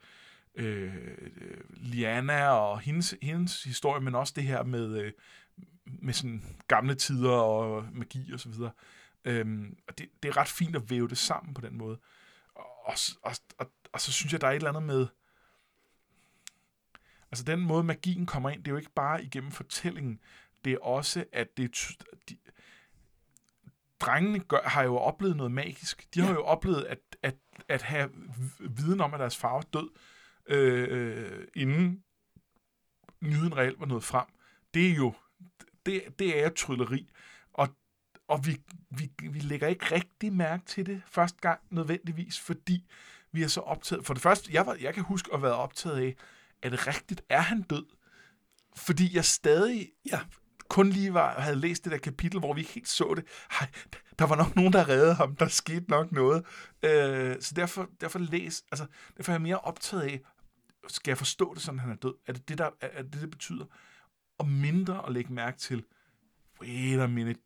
øh, 0.56 0.94
Liana 1.70 2.48
og 2.50 2.80
hendes, 2.80 3.16
hendes 3.22 3.64
historie, 3.64 4.02
men 4.02 4.16
også 4.16 4.34
det 4.36 4.44
her 4.44 4.64
med, 4.64 5.02
øh, 5.02 5.12
med 5.86 6.14
sådan 6.14 6.44
gamle 6.68 6.96
tider 6.96 7.32
og 7.32 7.86
magi 7.94 8.34
og 8.34 8.40
så 8.40 8.50
videre. 8.50 8.72
Øhm, 9.26 9.78
og 9.88 9.98
det, 9.98 10.10
det 10.24 10.30
er 10.30 10.38
ret 10.38 10.48
fint 10.48 10.76
at 10.76 10.90
væve 10.90 11.08
det 11.08 11.18
sammen 11.18 11.54
på 11.54 11.62
den 11.62 11.78
måde. 11.78 12.00
Og, 12.56 12.66
og, 12.86 12.94
og, 13.22 13.36
og, 13.58 13.72
og 13.94 14.02
så 14.02 14.12
synes 14.12 14.34
jeg, 14.34 14.42
der 14.42 14.48
er 14.48 14.52
et 14.52 14.56
eller 14.56 14.70
andet 14.70 14.84
med... 14.84 15.08
Altså 17.32 17.46
den 17.46 17.60
måde, 17.60 17.84
magien 17.84 18.26
kommer 18.26 18.50
ind, 18.50 18.64
det 18.64 18.68
er 18.68 18.72
jo 18.72 18.78
ikke 18.78 18.94
bare 18.96 19.24
igennem 19.24 19.52
fortællingen. 19.52 20.20
Det 20.66 20.74
er 20.74 20.80
også, 20.80 21.26
at 21.34 21.58
det, 21.58 21.78
de, 22.30 22.38
drengene 24.00 24.39
gør, 24.39 24.62
har 24.63 24.84
jo 24.84 24.98
oplevet 24.98 25.38
noget 25.38 25.51
magisk. 25.51 26.08
De 26.13 26.22
har 26.22 26.27
ja. 26.27 26.34
jo 26.34 26.44
oplevet 26.44 26.84
at, 26.84 27.00
at, 27.22 27.36
at 27.68 27.82
have 27.82 28.10
viden 28.60 29.01
om, 29.01 29.13
at 29.13 29.20
deres 29.20 29.38
far 29.38 29.53
var 29.53 29.62
død, 29.74 29.89
øh, 30.48 31.48
inden 31.56 32.03
nyheden 33.22 33.58
reelt 33.58 33.79
var 33.79 33.86
nået 33.86 34.03
frem. 34.03 34.25
Det 34.74 34.89
er 34.89 34.96
jo 34.96 35.13
det, 35.86 36.20
det 36.20 36.44
er 36.44 36.50
trylleri. 36.50 37.10
Og, 37.53 37.68
og 38.27 38.46
vi, 38.46 38.62
vi, 38.89 39.12
vi 39.20 39.39
lægger 39.39 39.68
ikke 39.68 39.96
rigtig 39.96 40.34
mærke 40.34 40.65
til 40.65 40.86
det 40.86 41.01
første 41.08 41.39
gang 41.41 41.60
nødvendigvis, 41.70 42.39
fordi 42.39 42.86
vi 43.32 43.44
er 43.44 43.48
så 43.48 43.62
optaget. 43.62 44.06
For 44.06 44.13
det 44.13 44.24
første, 44.24 44.53
jeg, 44.53 44.65
var, 44.65 44.77
jeg 44.82 44.94
kan 44.94 45.03
huske 45.03 45.34
at 45.34 45.41
være 45.41 45.56
optaget 45.56 45.98
af, 45.98 46.15
er 46.62 46.70
det 46.70 46.88
rigtigt? 46.88 47.22
Er 47.29 47.41
han 47.41 47.62
død? 47.62 47.86
Fordi 48.75 49.15
jeg 49.15 49.25
stadig 49.25 49.91
ja, 50.12 50.20
kun 50.70 50.90
lige 50.90 51.14
var, 51.14 51.40
havde 51.40 51.56
læst 51.56 51.84
det 51.84 51.92
der 51.92 51.98
kapitel, 51.98 52.40
hvor 52.40 52.54
vi 52.54 52.62
ikke 52.62 52.74
helt 52.74 52.88
så 52.88 53.14
det. 53.16 53.26
Ej, 53.62 53.68
der 54.20 54.26
var 54.26 54.36
nok 54.36 54.56
nogen, 54.56 54.74
der 54.74 54.90
reddede 54.90 55.14
ham. 55.14 55.36
Der 55.36 55.48
skete 55.48 55.86
nok 55.90 56.12
noget. 56.12 56.46
Øh, 56.84 57.36
så 57.42 57.54
derfor, 57.56 57.90
derfor 58.02 58.20
læs, 58.20 58.64
altså, 58.72 58.86
derfor 59.18 59.32
er 59.32 59.34
jeg 59.34 59.42
mere 59.42 59.60
optaget 59.60 60.04
af, 60.04 60.22
skal 60.88 61.12
jeg 61.12 61.18
forstå 61.18 61.54
det, 61.54 61.62
sådan 61.62 61.80
han 61.80 61.92
er 61.92 61.96
død? 61.96 62.14
Er 62.28 62.34
det 62.34 62.50
det, 62.50 62.58
der, 62.58 62.70
er 62.82 63.02
det, 63.04 63.22
det 63.22 63.30
betyder? 63.30 63.66
Og 64.38 64.48
mindre 64.48 65.06
at 65.08 65.14
lægge 65.14 65.34
mærke 65.34 65.58
til, 65.58 65.84
wait 66.62 67.00
a 67.00 67.08
minute, 67.08 67.40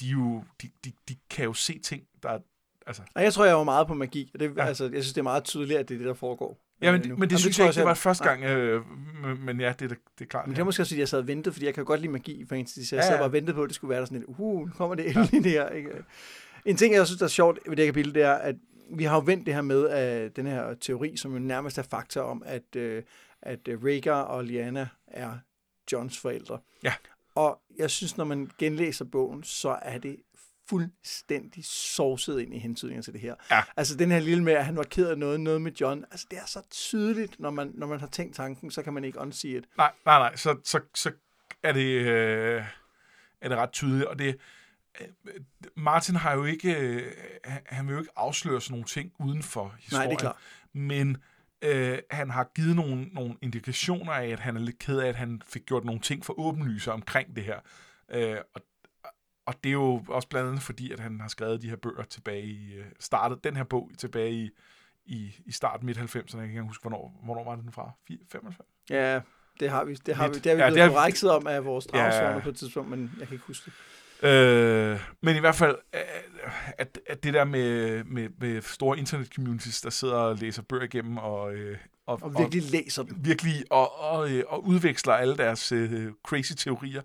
de, 0.00 0.06
jo, 0.06 0.44
de, 0.62 0.70
de, 0.84 0.92
de 1.08 1.16
kan 1.30 1.44
jo 1.44 1.52
se 1.52 1.78
ting, 1.78 2.04
der 2.22 2.28
er, 2.28 2.38
altså... 2.86 3.02
Og 3.14 3.22
jeg 3.22 3.32
tror, 3.32 3.44
jeg 3.44 3.56
var 3.56 3.64
meget 3.64 3.86
på 3.86 3.94
magi. 3.94 4.32
Det, 4.40 4.56
ja. 4.56 4.64
altså, 4.64 4.84
jeg 4.84 5.02
synes, 5.02 5.12
det 5.12 5.18
er 5.18 5.22
meget 5.22 5.44
tydeligt, 5.44 5.78
at 5.78 5.88
det 5.88 5.94
er 5.94 5.98
det, 5.98 6.06
der 6.06 6.14
foregår. 6.14 6.69
Ja, 6.82 6.92
men, 6.92 7.02
det, 7.02 7.10
men 7.10 7.20
det 7.20 7.30
Jamen, 7.30 7.38
synes 7.38 7.56
det 7.56 7.62
jeg 7.62 7.68
ikke, 7.68 7.78
det 7.78 7.86
var 7.86 7.94
første 7.94 8.24
gang, 8.24 8.44
øh, 8.44 8.82
men 9.38 9.60
ja, 9.60 9.72
det, 9.78 9.90
det 9.90 9.98
er 10.20 10.24
klart. 10.24 10.46
Men 10.46 10.56
det 10.56 10.60
er 10.60 10.64
måske 10.64 10.82
også, 10.82 10.94
at 10.94 10.98
jeg 10.98 11.08
sad 11.08 11.18
og 11.18 11.26
ventede, 11.26 11.52
fordi 11.52 11.66
jeg 11.66 11.74
kan 11.74 11.84
godt 11.84 12.00
lide 12.00 12.12
magi 12.12 12.44
for 12.48 12.54
en 12.54 12.66
så 12.66 12.80
jeg 12.92 13.02
ja, 13.02 13.08
sad 13.08 13.18
bare 13.18 13.24
og 13.24 13.32
ventede 13.32 13.54
på, 13.54 13.62
at 13.62 13.68
det 13.68 13.74
skulle 13.74 13.88
være 13.88 14.00
der 14.00 14.06
sådan 14.06 14.18
et, 14.18 14.24
uh, 14.28 14.66
nu 14.66 14.72
kommer 14.76 14.94
det 14.94 15.16
endelig 15.16 15.52
ja. 15.52 15.60
der. 15.60 15.68
Ikke? 15.68 15.90
En 16.64 16.76
ting, 16.76 16.94
jeg 16.94 17.06
synes, 17.06 17.18
der 17.18 17.24
er 17.24 17.28
sjovt 17.28 17.58
ved 17.66 17.76
det 17.76 17.84
her 17.84 17.92
kapitel, 17.92 18.14
det 18.14 18.22
er, 18.22 18.32
at 18.32 18.56
vi 18.90 19.04
har 19.04 19.16
jo 19.16 19.22
vendt 19.26 19.46
det 19.46 19.54
her 19.54 19.62
med, 19.62 19.88
at 19.88 20.36
den 20.36 20.46
her 20.46 20.74
teori, 20.74 21.16
som 21.16 21.32
jo 21.32 21.38
nærmest 21.38 21.78
er 21.78 21.82
fakta 21.82 22.20
om, 22.20 22.42
at, 22.46 22.76
øh, 22.76 23.02
at 23.42 23.58
Rhaegar 23.68 24.22
og 24.22 24.44
Lyanna 24.44 24.88
er 25.06 25.32
Johns 25.92 26.18
forældre. 26.18 26.58
Ja. 26.82 26.92
Og 27.34 27.60
jeg 27.78 27.90
synes, 27.90 28.16
når 28.16 28.24
man 28.24 28.50
genlæser 28.58 29.04
bogen, 29.04 29.42
så 29.42 29.78
er 29.82 29.98
det 29.98 30.16
fuldstændig 30.70 31.64
sovset 31.64 32.40
ind 32.40 32.54
i 32.54 32.58
hentydninger 32.58 33.02
til 33.02 33.12
det 33.12 33.20
her. 33.20 33.34
Ja. 33.50 33.62
Altså 33.76 33.96
den 33.96 34.10
her 34.10 34.20
lille 34.20 34.44
med, 34.44 34.52
at 34.52 34.64
han 34.64 34.76
var 34.76 34.82
ked 34.82 35.08
af 35.08 35.18
noget, 35.18 35.40
noget 35.40 35.62
med 35.62 35.72
John. 35.72 36.04
Altså 36.10 36.26
det 36.30 36.38
er 36.38 36.46
så 36.46 36.62
tydeligt, 36.70 37.40
når 37.40 37.50
man, 37.50 37.70
når 37.74 37.86
man 37.86 38.00
har 38.00 38.06
tænkt 38.06 38.36
tanken, 38.36 38.70
så 38.70 38.82
kan 38.82 38.92
man 38.92 39.04
ikke 39.04 39.18
unsee 39.18 39.58
it. 39.58 39.64
Nej, 39.76 39.92
nej, 40.06 40.18
nej. 40.18 40.36
Så, 40.36 40.56
så, 40.64 40.80
så 40.94 41.12
er, 41.62 41.72
det, 41.72 42.06
øh, 42.06 42.62
er 43.40 43.48
det 43.48 43.58
ret 43.58 43.72
tydeligt. 43.72 44.04
Og 44.04 44.18
det, 44.18 44.36
øh, 45.00 45.06
Martin 45.76 46.16
har 46.16 46.34
jo 46.34 46.44
ikke, 46.44 46.76
øh, 46.76 47.12
han 47.66 47.86
vil 47.86 47.92
jo 47.92 47.98
ikke 47.98 48.12
afsløre 48.16 48.60
sådan 48.60 48.72
nogle 48.72 48.86
ting 48.86 49.12
uden 49.18 49.42
for 49.42 49.74
historien. 49.78 50.08
Nej, 50.08 50.10
det 50.10 50.14
er 50.14 50.20
klart. 50.20 50.36
Men 50.72 51.16
øh, 51.62 51.98
han 52.10 52.30
har 52.30 52.50
givet 52.54 52.76
nogle, 52.76 53.04
nogle 53.04 53.34
indikationer 53.42 54.12
af, 54.12 54.28
at 54.28 54.40
han 54.40 54.56
er 54.56 54.60
lidt 54.60 54.78
ked 54.78 54.98
af, 54.98 55.08
at 55.08 55.16
han 55.16 55.42
fik 55.46 55.66
gjort 55.66 55.84
nogle 55.84 56.00
ting 56.00 56.24
for 56.24 56.40
åbenlyse 56.40 56.92
omkring 56.92 57.36
det 57.36 57.44
her. 57.44 57.60
Øh, 58.10 58.36
og 58.54 58.60
og 59.50 59.56
det 59.64 59.70
er 59.70 59.72
jo 59.72 60.04
også 60.08 60.28
blandt 60.28 60.48
andet 60.48 60.62
fordi, 60.62 60.92
at 60.92 61.00
han 61.00 61.20
har 61.20 61.28
skrevet 61.28 61.62
de 61.62 61.68
her 61.68 61.76
bøger 61.76 62.02
tilbage 62.02 62.42
i, 62.42 62.74
øh, 62.74 62.84
startet 63.00 63.44
den 63.44 63.56
her 63.56 63.64
bog 63.64 63.90
tilbage 63.98 64.32
i, 64.32 64.50
i, 65.06 65.34
i 65.46 65.52
start 65.52 65.82
midt 65.82 65.98
90'erne. 65.98 66.18
Jeg 66.18 66.28
kan 66.28 66.48
ikke 66.48 66.62
huske, 66.62 66.82
hvornår, 66.82 67.20
hvornår 67.24 67.44
var 67.44 67.56
den 67.56 67.72
fra? 67.72 67.90
95? 68.32 68.68
Ja, 68.90 69.20
det 69.60 69.70
har 69.70 69.84
vi. 69.84 69.94
Det 69.94 70.16
har, 70.16 70.28
vi, 70.28 70.34
det 70.34 70.46
har 70.46 70.54
vi 70.54 70.62
ja, 70.62 70.70
blevet 70.70 70.90
korrekset 70.90 71.30
om 71.30 71.46
af 71.46 71.64
vores 71.64 71.86
dragsvarne 71.86 72.34
ja, 72.34 72.40
på 72.40 72.48
et 72.48 72.56
tidspunkt, 72.56 72.90
men 72.90 73.12
jeg 73.18 73.28
kan 73.28 73.34
ikke 73.34 73.46
huske 73.46 73.70
det. 74.22 74.28
Øh, 74.28 75.00
men 75.20 75.36
i 75.36 75.40
hvert 75.40 75.54
fald, 75.54 75.76
øh, 75.94 76.00
at, 76.78 76.98
at 77.06 77.22
det 77.22 77.34
der 77.34 77.44
med, 77.44 78.04
med, 78.04 78.28
med 78.38 78.62
store 78.62 78.98
internet-communities, 78.98 79.80
der 79.82 79.90
sidder 79.90 80.14
og 80.14 80.36
læser 80.36 80.62
bøger 80.62 80.84
igennem 80.84 81.18
og, 81.18 81.54
øh, 81.54 81.78
og, 82.06 82.18
og 82.22 82.38
virkelig 82.38 82.64
og, 82.64 82.70
læser 82.70 83.02
dem. 83.02 83.16
Virkelig, 83.20 83.64
og, 83.70 84.00
og, 84.00 84.28
og 84.48 84.66
udveksler 84.66 85.12
alle 85.12 85.36
deres 85.36 85.72
crazy 86.24 86.52
teorier, 86.56 87.02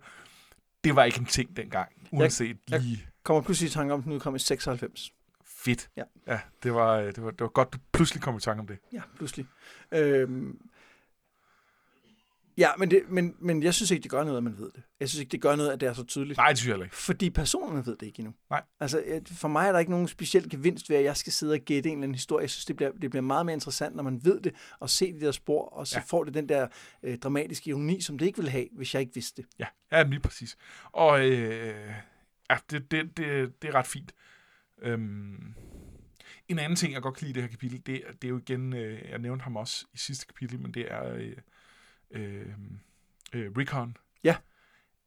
det 0.84 0.96
var 0.96 1.04
ikke 1.04 1.20
en 1.20 1.26
ting 1.26 1.58
dengang, 1.58 1.90
uanset 2.18 2.58
jeg, 2.70 2.80
lige... 2.80 2.98
Jeg 2.98 3.08
kommer 3.24 3.42
pludselig 3.42 3.70
i 3.70 3.72
tanke 3.72 3.94
om, 3.94 4.00
at 4.00 4.04
den 4.04 4.14
udkom 4.14 4.36
i 4.36 4.40
96. 4.40 5.14
Fedt. 5.46 5.90
Ja, 5.98 6.04
ja 6.28 6.40
det, 6.64 6.74
var, 6.74 6.98
det, 6.98 7.24
var, 7.24 7.32
det 7.32 7.42
var 7.42 7.48
godt, 7.48 7.74
du 7.74 7.78
pludselig 7.92 8.24
kom 8.24 8.38
i 8.38 8.40
tanke 8.40 8.60
om 8.60 8.68
det. 8.68 8.78
Ja, 8.94 9.02
pludselig. 9.16 9.46
Øhm, 9.92 10.60
Ja, 12.58 12.70
men, 12.78 12.92
det, 12.92 13.04
men, 13.10 13.36
men 13.40 13.64
jeg 13.64 13.74
synes 13.74 13.92
ikke, 13.92 14.04
det 14.04 14.12
gør 14.12 14.24
noget, 14.24 14.38
at 14.38 14.44
man 14.44 14.58
ved 14.58 14.72
det. 14.76 14.84
Jeg 15.00 15.10
synes 15.10 15.20
ikke, 15.20 15.32
det 15.32 15.42
gør 15.42 15.56
noget, 15.56 15.72
at 15.72 15.80
det 15.80 15.90
er 15.90 15.94
så 15.94 16.04
tydeligt. 16.04 16.38
Nej, 16.38 16.50
det 16.50 16.58
synes 16.58 16.78
jeg 16.78 16.84
ikke. 16.84 16.96
Fordi 16.96 17.30
personerne 17.30 17.86
ved 17.86 17.98
det 17.98 18.06
ikke 18.06 18.20
endnu. 18.20 18.34
Nej. 18.50 18.64
Altså, 18.80 19.22
for 19.26 19.48
mig 19.48 19.68
er 19.68 19.72
der 19.72 19.80
ikke 19.80 19.92
nogen 19.92 20.08
speciel 20.08 20.50
gevinst 20.50 20.90
ved, 20.90 20.98
at 20.98 21.04
jeg 21.04 21.18
skal 21.18 21.34
sidde 21.34 21.54
og 21.54 21.60
gætte 21.60 21.90
en 21.90 21.96
eller 21.96 22.04
anden 22.04 22.16
historie. 22.16 22.42
Jeg 22.42 22.50
synes, 22.50 22.66
det 22.66 22.76
bliver, 22.76 22.92
det 22.92 23.10
bliver 23.10 23.22
meget 23.22 23.46
mere 23.46 23.54
interessant, 23.54 23.96
når 23.96 24.04
man 24.04 24.20
ved 24.24 24.42
det, 24.42 24.56
og 24.80 24.90
se 24.90 25.14
de 25.14 25.20
der 25.20 25.32
spor, 25.32 25.70
og 25.70 25.88
så 25.88 25.98
ja. 25.98 26.04
får 26.08 26.24
det 26.24 26.34
den 26.34 26.50
der 26.50 26.68
øh, 27.04 27.18
dramatiske 27.18 27.70
ironi, 27.70 28.02
som 28.02 28.18
det 28.18 28.26
ikke 28.26 28.38
ville 28.38 28.52
have, 28.52 28.68
hvis 28.72 28.94
jeg 28.94 29.02
ikke 29.02 29.14
vidste 29.14 29.42
det. 29.42 29.50
Ja, 29.60 29.66
ja 29.92 30.04
lige 30.04 30.20
præcis. 30.20 30.58
Og 30.92 31.26
øh, 31.26 31.94
ja, 32.50 32.58
det, 32.72 32.92
det, 32.92 33.18
det, 33.18 33.62
det 33.62 33.68
er 33.68 33.76
ret 33.76 33.88
fint. 33.88 34.12
Øhm, 34.82 35.54
en 36.48 36.60
anden 36.60 36.76
ting, 36.76 36.94
jeg 36.94 37.02
godt 37.02 37.16
kan 37.16 37.28
lide 37.28 37.32
i 37.32 37.34
det 37.34 37.44
her 37.44 37.50
kapitel, 37.50 37.78
det, 37.86 38.02
det 38.22 38.28
er 38.28 38.30
jo 38.30 38.38
igen, 38.38 38.74
øh, 38.74 39.10
jeg 39.10 39.20
nævnte 39.20 39.44
ham 39.44 39.56
også 39.56 39.86
i 39.94 39.98
sidste 39.98 40.26
kapitel, 40.26 40.60
men 40.60 40.74
det 40.74 40.92
er... 40.92 41.14
Øh, 41.14 41.38
øh, 42.16 42.46
øh, 43.34 43.52
Rickon. 43.58 43.98
Ja. 44.24 44.36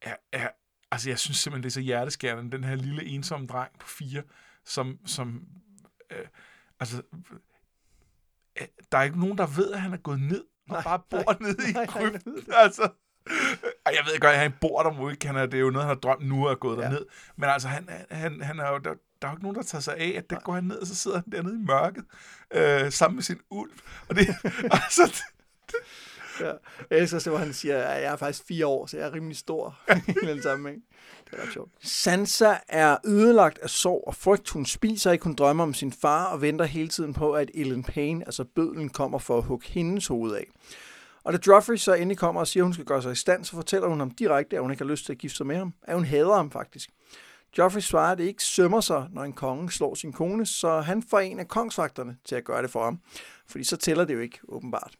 Er, 0.03 0.14
er, 0.33 0.49
altså, 0.90 1.11
jeg 1.11 1.18
synes 1.18 1.37
simpelthen, 1.37 1.62
det 1.62 1.68
er 1.68 1.73
så 1.73 1.81
hjerteskærende, 1.81 2.57
den 2.57 2.64
her 2.64 2.75
lille 2.75 3.05
ensomme 3.05 3.47
dreng 3.47 3.79
på 3.79 3.87
fire, 3.88 4.23
som, 4.64 4.99
som 5.07 5.42
øh, 6.11 6.27
altså, 6.81 7.03
øh, 8.61 8.66
der 8.92 8.99
er 8.99 9.03
ikke 9.03 9.21
nogen, 9.21 9.38
der 9.38 9.47
ved, 9.47 9.73
at 9.73 9.81
han 9.81 9.92
er 9.92 9.97
gået 9.97 10.21
ned, 10.21 10.44
og 10.68 10.75
nej, 10.75 10.83
bare 10.83 11.01
bor 11.11 11.33
nej, 11.33 11.37
nede 11.40 11.73
nej, 11.73 11.83
i 11.83 11.87
krypten. 11.87 12.44
Altså, 12.64 12.90
jeg 13.87 14.05
ved 14.07 14.21
godt, 14.21 14.33
at 14.33 14.38
han 14.38 14.55
bor 14.61 14.83
der 14.83 14.92
må 14.92 15.11
ikke. 15.11 15.27
Han 15.27 15.37
er, 15.37 15.47
det 15.47 15.55
er 15.55 15.61
jo 15.61 15.71
noget, 15.71 15.88
han 15.88 15.97
har 15.97 16.01
drømt 16.01 16.29
nu 16.29 16.49
at 16.49 16.61
gå 16.61 16.75
ja. 16.75 16.81
derned. 16.81 17.07
Men 17.37 17.51
altså, 17.51 17.68
han, 17.68 17.88
han, 18.11 18.40
han 18.40 18.59
er 18.59 18.68
jo, 18.68 18.79
der, 18.79 18.94
der 19.23 19.29
er 19.29 19.33
jo 19.33 19.37
ikke 19.37 19.42
nogen, 19.42 19.57
der 19.57 19.62
tager 19.62 19.83
sig 19.83 19.97
af, 19.97 20.14
at 20.16 20.31
det 20.31 20.44
går 20.44 20.55
han 20.55 20.64
ned, 20.64 20.79
og 20.79 20.87
så 20.87 20.94
sidder 20.94 21.16
han 21.16 21.33
dernede 21.33 21.55
i 21.55 21.64
mørket, 21.64 22.05
øh, 22.51 22.92
sammen 22.92 23.16
med 23.16 23.23
sin 23.23 23.40
ulv. 23.51 23.73
Og 24.09 24.16
det, 24.16 24.29
altså, 24.79 25.03
det, 25.07 25.38
ja. 26.46 26.53
Jeg 26.90 26.98
elsker 26.98 27.16
også, 27.16 27.31
hvor 27.31 27.38
han 27.38 27.53
siger, 27.53 27.79
at 27.83 28.03
jeg 28.03 28.12
er 28.12 28.16
faktisk 28.16 28.44
fire 28.46 28.66
år, 28.66 28.87
så 28.87 28.96
jeg 28.96 29.07
er 29.07 29.12
rimelig 29.12 29.37
stor 29.37 29.79
i 30.22 30.27
den 30.27 30.42
sammenhæng. 30.42 30.83
Det 31.31 31.38
er 31.38 31.42
ret 31.42 31.53
sjovt. 31.53 31.70
Sansa 31.83 32.55
er 32.68 32.96
ødelagt 33.05 33.59
af 33.59 33.70
sorg 33.70 34.05
og 34.07 34.14
frygt. 34.14 34.51
Hun 34.51 34.66
spiser 34.66 35.12
ikke, 35.12 35.24
hun 35.24 35.35
drømmer 35.35 35.64
om 35.64 35.74
sin 35.74 35.92
far 35.92 36.24
og 36.24 36.42
venter 36.42 36.64
hele 36.64 36.88
tiden 36.88 37.14
på, 37.14 37.33
at 37.33 37.51
Ellen 37.55 37.83
Payne, 37.83 38.24
altså 38.27 38.44
bødlen, 38.44 38.88
kommer 38.88 39.18
for 39.18 39.38
at 39.38 39.44
hugge 39.44 39.66
hendes 39.68 40.07
hoved 40.07 40.33
af. 40.33 40.46
Og 41.24 41.33
da 41.33 41.38
Joffrey 41.46 41.77
så 41.77 41.94
endelig 41.94 42.18
kommer 42.18 42.40
og 42.40 42.46
siger, 42.46 42.62
at 42.62 42.66
hun 42.66 42.72
skal 42.72 42.87
gøre 42.87 43.03
sig 43.03 43.12
i 43.12 43.14
stand, 43.14 43.44
så 43.44 43.53
fortæller 43.53 43.88
hun 43.88 43.98
ham 43.98 44.11
direkte, 44.11 44.57
at 44.57 44.62
hun 44.62 44.70
ikke 44.70 44.85
har 44.85 44.90
lyst 44.90 45.05
til 45.05 45.12
at 45.12 45.18
gifte 45.18 45.37
sig 45.37 45.46
med 45.46 45.57
ham. 45.57 45.74
At 45.83 45.94
hun 45.94 46.05
hader 46.05 46.35
ham 46.35 46.51
faktisk. 46.51 46.90
Joffrey 47.59 47.81
svarer, 47.81 48.12
at 48.12 48.18
det 48.18 48.24
ikke 48.24 48.44
sømmer 48.44 48.81
sig, 48.81 49.07
når 49.12 49.22
en 49.22 49.33
konge 49.33 49.70
slår 49.70 49.94
sin 49.94 50.12
kone, 50.12 50.46
så 50.46 50.81
han 50.81 51.03
får 51.03 51.20
en 51.20 51.40
af 51.40 51.48
kongsvagterne 51.48 52.16
til 52.24 52.35
at 52.35 52.44
gøre 52.44 52.62
det 52.62 52.70
for 52.70 52.85
ham. 52.85 53.01
Fordi 53.46 53.64
så 53.64 53.77
tæller 53.77 54.05
det 54.05 54.14
jo 54.14 54.20
ikke, 54.20 54.38
åbenbart. 54.48 54.94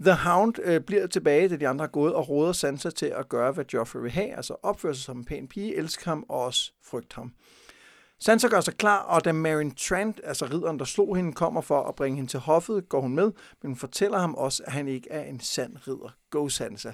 The 0.00 0.14
Hound 0.14 0.54
øh, 0.62 0.80
bliver 0.80 1.06
tilbage, 1.06 1.48
da 1.48 1.56
de 1.56 1.68
andre 1.68 1.84
er 1.84 1.88
gået, 1.88 2.14
og 2.14 2.28
råder 2.28 2.52
Sansa 2.52 2.90
til 2.90 3.06
at 3.06 3.28
gøre, 3.28 3.52
hvad 3.52 3.64
Joffrey 3.74 4.00
vil 4.00 4.10
have, 4.10 4.36
altså 4.36 4.56
opføre 4.62 4.94
sig 4.94 5.04
som 5.04 5.18
en 5.18 5.24
pæn 5.24 5.48
pige, 5.48 5.76
elske 5.76 6.04
ham 6.04 6.24
og 6.28 6.44
også 6.44 6.72
frygte 6.84 7.14
ham. 7.14 7.32
Sansa 8.18 8.48
gør 8.48 8.60
sig 8.60 8.76
klar, 8.76 8.98
og 8.98 9.24
da 9.24 9.32
Marin 9.32 9.74
Trant, 9.74 10.20
altså 10.24 10.46
ridderen, 10.46 10.78
der 10.78 10.84
slog 10.84 11.16
hende, 11.16 11.32
kommer 11.32 11.60
for 11.60 11.82
at 11.82 11.94
bringe 11.94 12.16
hende 12.16 12.30
til 12.30 12.40
hoffet, 12.40 12.88
går 12.88 13.00
hun 13.00 13.14
med, 13.14 13.32
men 13.62 13.70
hun 13.70 13.76
fortæller 13.76 14.18
ham 14.18 14.34
også, 14.34 14.62
at 14.66 14.72
han 14.72 14.88
ikke 14.88 15.10
er 15.10 15.22
en 15.22 15.40
sand 15.40 15.76
ridder. 15.88 16.16
Go 16.30 16.48
Sansa. 16.48 16.92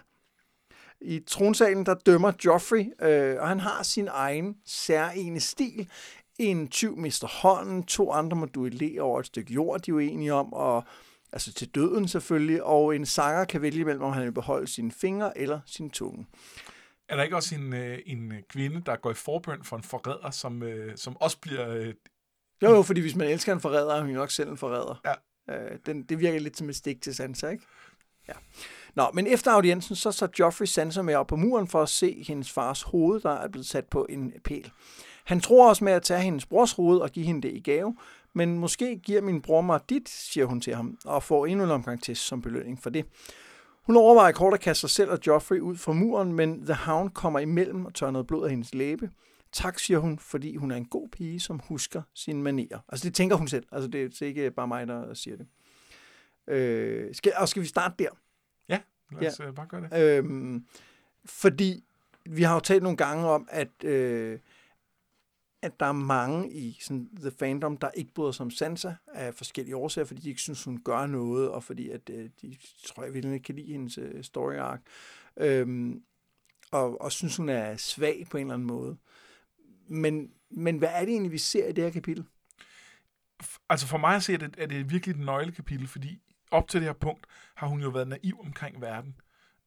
I 1.01 1.21
tronsalen, 1.27 1.87
der 1.87 1.95
dømmer 1.95 2.33
Joffrey, 2.45 2.85
øh, 3.03 3.37
og 3.41 3.49
han 3.49 3.61
har 3.61 3.83
sin 3.83 4.09
egen 4.11 4.57
særlige 4.67 5.41
stil. 5.41 5.89
En 6.39 6.69
tyv 6.69 6.97
mister 6.97 7.29
hånden, 7.43 7.83
to 7.83 8.13
andre 8.13 8.37
må 8.37 8.47
duellere 8.47 9.01
over 9.01 9.21
et 9.21 9.27
stykke 9.27 9.53
jord, 9.53 9.81
de 9.81 9.91
er 9.91 9.95
uenige 9.95 10.35
om, 10.35 10.53
og 10.53 10.85
altså 11.37 11.53
til 11.53 11.69
døden 11.69 12.09
selvfølgelig, 12.09 12.63
og 12.63 12.97
en 12.97 13.07
sanger 13.07 13.45
kan 13.45 13.63
vælge 13.63 13.85
mellem, 13.85 14.03
om 14.03 14.13
han 14.13 14.25
vil 14.25 14.33
beholde 14.33 14.67
sine 14.67 14.93
fingre 14.93 15.39
eller 15.39 15.61
sin 15.67 15.91
tunge. 15.91 16.27
Er 17.09 17.17
der 17.17 17.23
ikke 17.23 17.37
også 17.37 17.55
en, 17.55 17.73
øh, 17.73 17.99
en 18.07 18.33
kvinde, 18.49 18.83
der 18.87 18.97
går 18.97 19.11
i 19.11 19.15
forbøn 19.15 19.65
for 19.65 19.77
en 19.77 19.83
forræder, 19.83 20.31
som, 20.31 20.63
øh, 20.63 20.97
som 20.97 21.17
også 21.17 21.39
bliver... 21.41 21.69
Øh, 21.69 21.95
jo, 22.63 22.75
jo, 22.75 22.83
fordi 22.83 23.01
hvis 23.01 23.17
man 23.17 23.29
elsker 23.29 23.53
en 23.53 23.61
forræder, 23.61 23.95
er 23.95 24.01
hun 24.01 24.11
nok 24.11 24.31
selv 24.31 24.51
en 24.51 24.57
forræder. 24.57 25.01
Ja. 25.05 25.15
Øh, 25.55 25.79
den, 25.87 26.03
det 26.03 26.21
virker 26.21 26.39
lidt 26.39 26.57
som 26.57 26.69
et 26.69 26.77
stik 26.77 27.03
til 27.03 27.15
Sansa, 27.15 27.49
ikke? 27.49 27.65
Ja. 28.29 28.35
Nå, 28.95 29.11
men 29.15 29.27
efter 29.27 29.51
audiensen, 29.51 29.97
så 29.97 30.13
så 30.13 30.29
Joffrey 30.39 30.67
Sansa 30.67 31.03
med 31.03 31.15
op 31.15 31.27
på 31.27 31.37
muren 31.37 31.69
for 31.69 31.83
at 31.83 31.89
se 31.89 32.25
hendes 32.27 32.53
fars 32.53 32.83
hoved, 32.83 33.21
der 33.21 33.31
er 33.31 33.49
blevet 33.49 33.67
sat 33.67 33.85
på 33.85 34.07
en 34.09 34.33
pæl. 34.45 34.71
Han 35.25 35.41
tror 35.41 35.69
også 35.69 35.85
med 35.85 35.93
at 35.93 36.03
tage 36.03 36.21
hendes 36.21 36.47
brors 36.47 36.73
hoved 36.73 36.99
og 36.99 37.11
give 37.11 37.27
hende 37.27 37.43
det 37.49 37.55
i 37.55 37.61
gave, 37.61 37.97
men 38.37 38.59
måske 38.59 38.97
giver 38.97 39.21
min 39.21 39.43
bror 39.43 39.61
mig 39.61 39.81
dit, 39.89 40.09
siger 40.09 40.47
hun 40.47 40.61
til 40.61 40.75
ham, 40.75 40.99
og 41.05 41.23
får 41.23 41.47
endnu 41.47 41.65
en 41.65 41.71
omgang 41.71 42.03
til 42.03 42.17
som 42.17 42.43
belønning 42.43 42.83
for 42.83 42.91
det. 42.91 43.07
Hun 43.83 43.97
overvejer 43.97 44.33
kort 44.33 44.55
at 44.55 44.61
kaste 44.61 44.81
sig 44.81 44.91
selv 44.91 45.11
og 45.11 45.19
Joffrey 45.27 45.61
ud 45.61 45.77
fra 45.77 45.93
muren, 45.93 46.33
men 46.33 46.65
The 46.67 46.75
Hound 46.75 47.11
kommer 47.11 47.39
imellem 47.39 47.85
og 47.85 47.95
tør 47.95 48.11
noget 48.11 48.27
blod 48.27 48.45
af 48.45 48.51
hendes 48.51 48.75
læbe. 48.75 49.11
Tak, 49.53 49.79
siger 49.79 49.99
hun, 49.99 50.19
fordi 50.19 50.57
hun 50.57 50.71
er 50.71 50.77
en 50.77 50.85
god 50.85 51.09
pige, 51.09 51.41
som 51.41 51.61
husker 51.65 52.03
sine 52.15 52.43
manerer. 52.43 52.79
Altså 52.89 53.09
det 53.09 53.15
tænker 53.15 53.37
hun 53.37 53.49
selv. 53.49 53.67
Altså 53.73 53.89
det 53.89 54.23
er 54.23 54.27
ikke 54.27 54.51
bare 54.51 54.69
mig, 54.69 54.89
der 54.89 55.15
siger 55.15 55.37
det. 55.37 55.47
Øh, 56.55 57.15
skal, 57.15 57.33
og 57.37 57.49
skal 57.49 57.63
vi 57.63 57.67
starte 57.67 57.95
der? 57.99 58.11
Ja, 58.69 58.81
lad 59.21 59.33
os 59.33 59.41
ja. 59.41 59.51
bare 59.51 59.67
gøre 59.67 59.89
det. 59.91 60.19
Øhm, 60.19 60.67
fordi 61.25 61.85
vi 62.27 62.43
har 62.43 62.55
jo 62.55 62.61
talt 62.61 62.83
nogle 62.83 62.97
gange 62.97 63.27
om, 63.27 63.49
at, 63.51 63.85
øh, 63.85 64.39
at 65.67 65.81
der 65.81 65.87
er 65.87 65.93
mange 65.93 66.53
i 66.53 66.79
sådan, 66.81 67.09
The 67.21 67.31
Fandom, 67.31 67.77
der 67.77 67.91
ikke 67.91 68.15
bryder 68.15 68.33
sig 68.33 68.45
om 68.45 68.51
Sansa 68.51 68.95
af 69.07 69.35
forskellige 69.35 69.77
årsager, 69.77 70.07
fordi 70.07 70.21
de 70.21 70.29
ikke 70.29 70.41
synes, 70.41 70.65
hun 70.65 70.81
gør 70.85 71.07
noget, 71.07 71.51
og 71.51 71.65
fordi 71.65 71.91
at, 71.91 72.11
øh, 72.11 72.31
de 72.43 72.57
tror 72.85 73.05
jeg 73.05 73.15
virkelig 73.15 73.35
ikke 73.35 73.45
kan 73.45 73.55
lide 73.55 73.73
hendes 73.73 73.99
øh, 73.99 74.25
story 74.25 74.55
arc. 74.55 74.81
Øhm, 75.37 76.03
og, 76.71 77.01
og 77.01 77.13
synes, 77.13 77.37
hun 77.37 77.49
er 77.49 77.77
svag 77.77 78.27
på 78.31 78.37
en 78.37 78.47
eller 78.47 78.55
anden 78.55 78.69
måde. 78.69 78.97
Men, 79.89 80.31
men 80.51 80.79
hvad 80.79 80.89
er 80.93 81.01
det 81.01 81.09
egentlig, 81.09 81.33
vi 81.33 81.39
ser 81.39 81.69
i 81.69 81.73
det 81.73 81.85
her 81.85 81.91
kapitel? 81.91 82.25
Altså 83.69 83.87
for 83.87 83.99
mig 83.99 84.17
at 84.17 84.23
se, 84.23 84.33
er 84.33 84.39
det, 84.39 84.55
er 84.59 84.67
det 84.67 84.91
virkelig 84.91 85.13
et 85.13 85.21
nøglekapitel, 85.21 85.89
fordi 85.89 86.19
op 86.51 86.69
til 86.69 86.81
det 86.81 86.89
her 86.89 86.95
punkt 86.95 87.27
har 87.55 87.67
hun 87.67 87.81
jo 87.81 87.89
været 87.89 88.09
naiv 88.09 88.41
omkring 88.41 88.81
verden. 88.81 89.17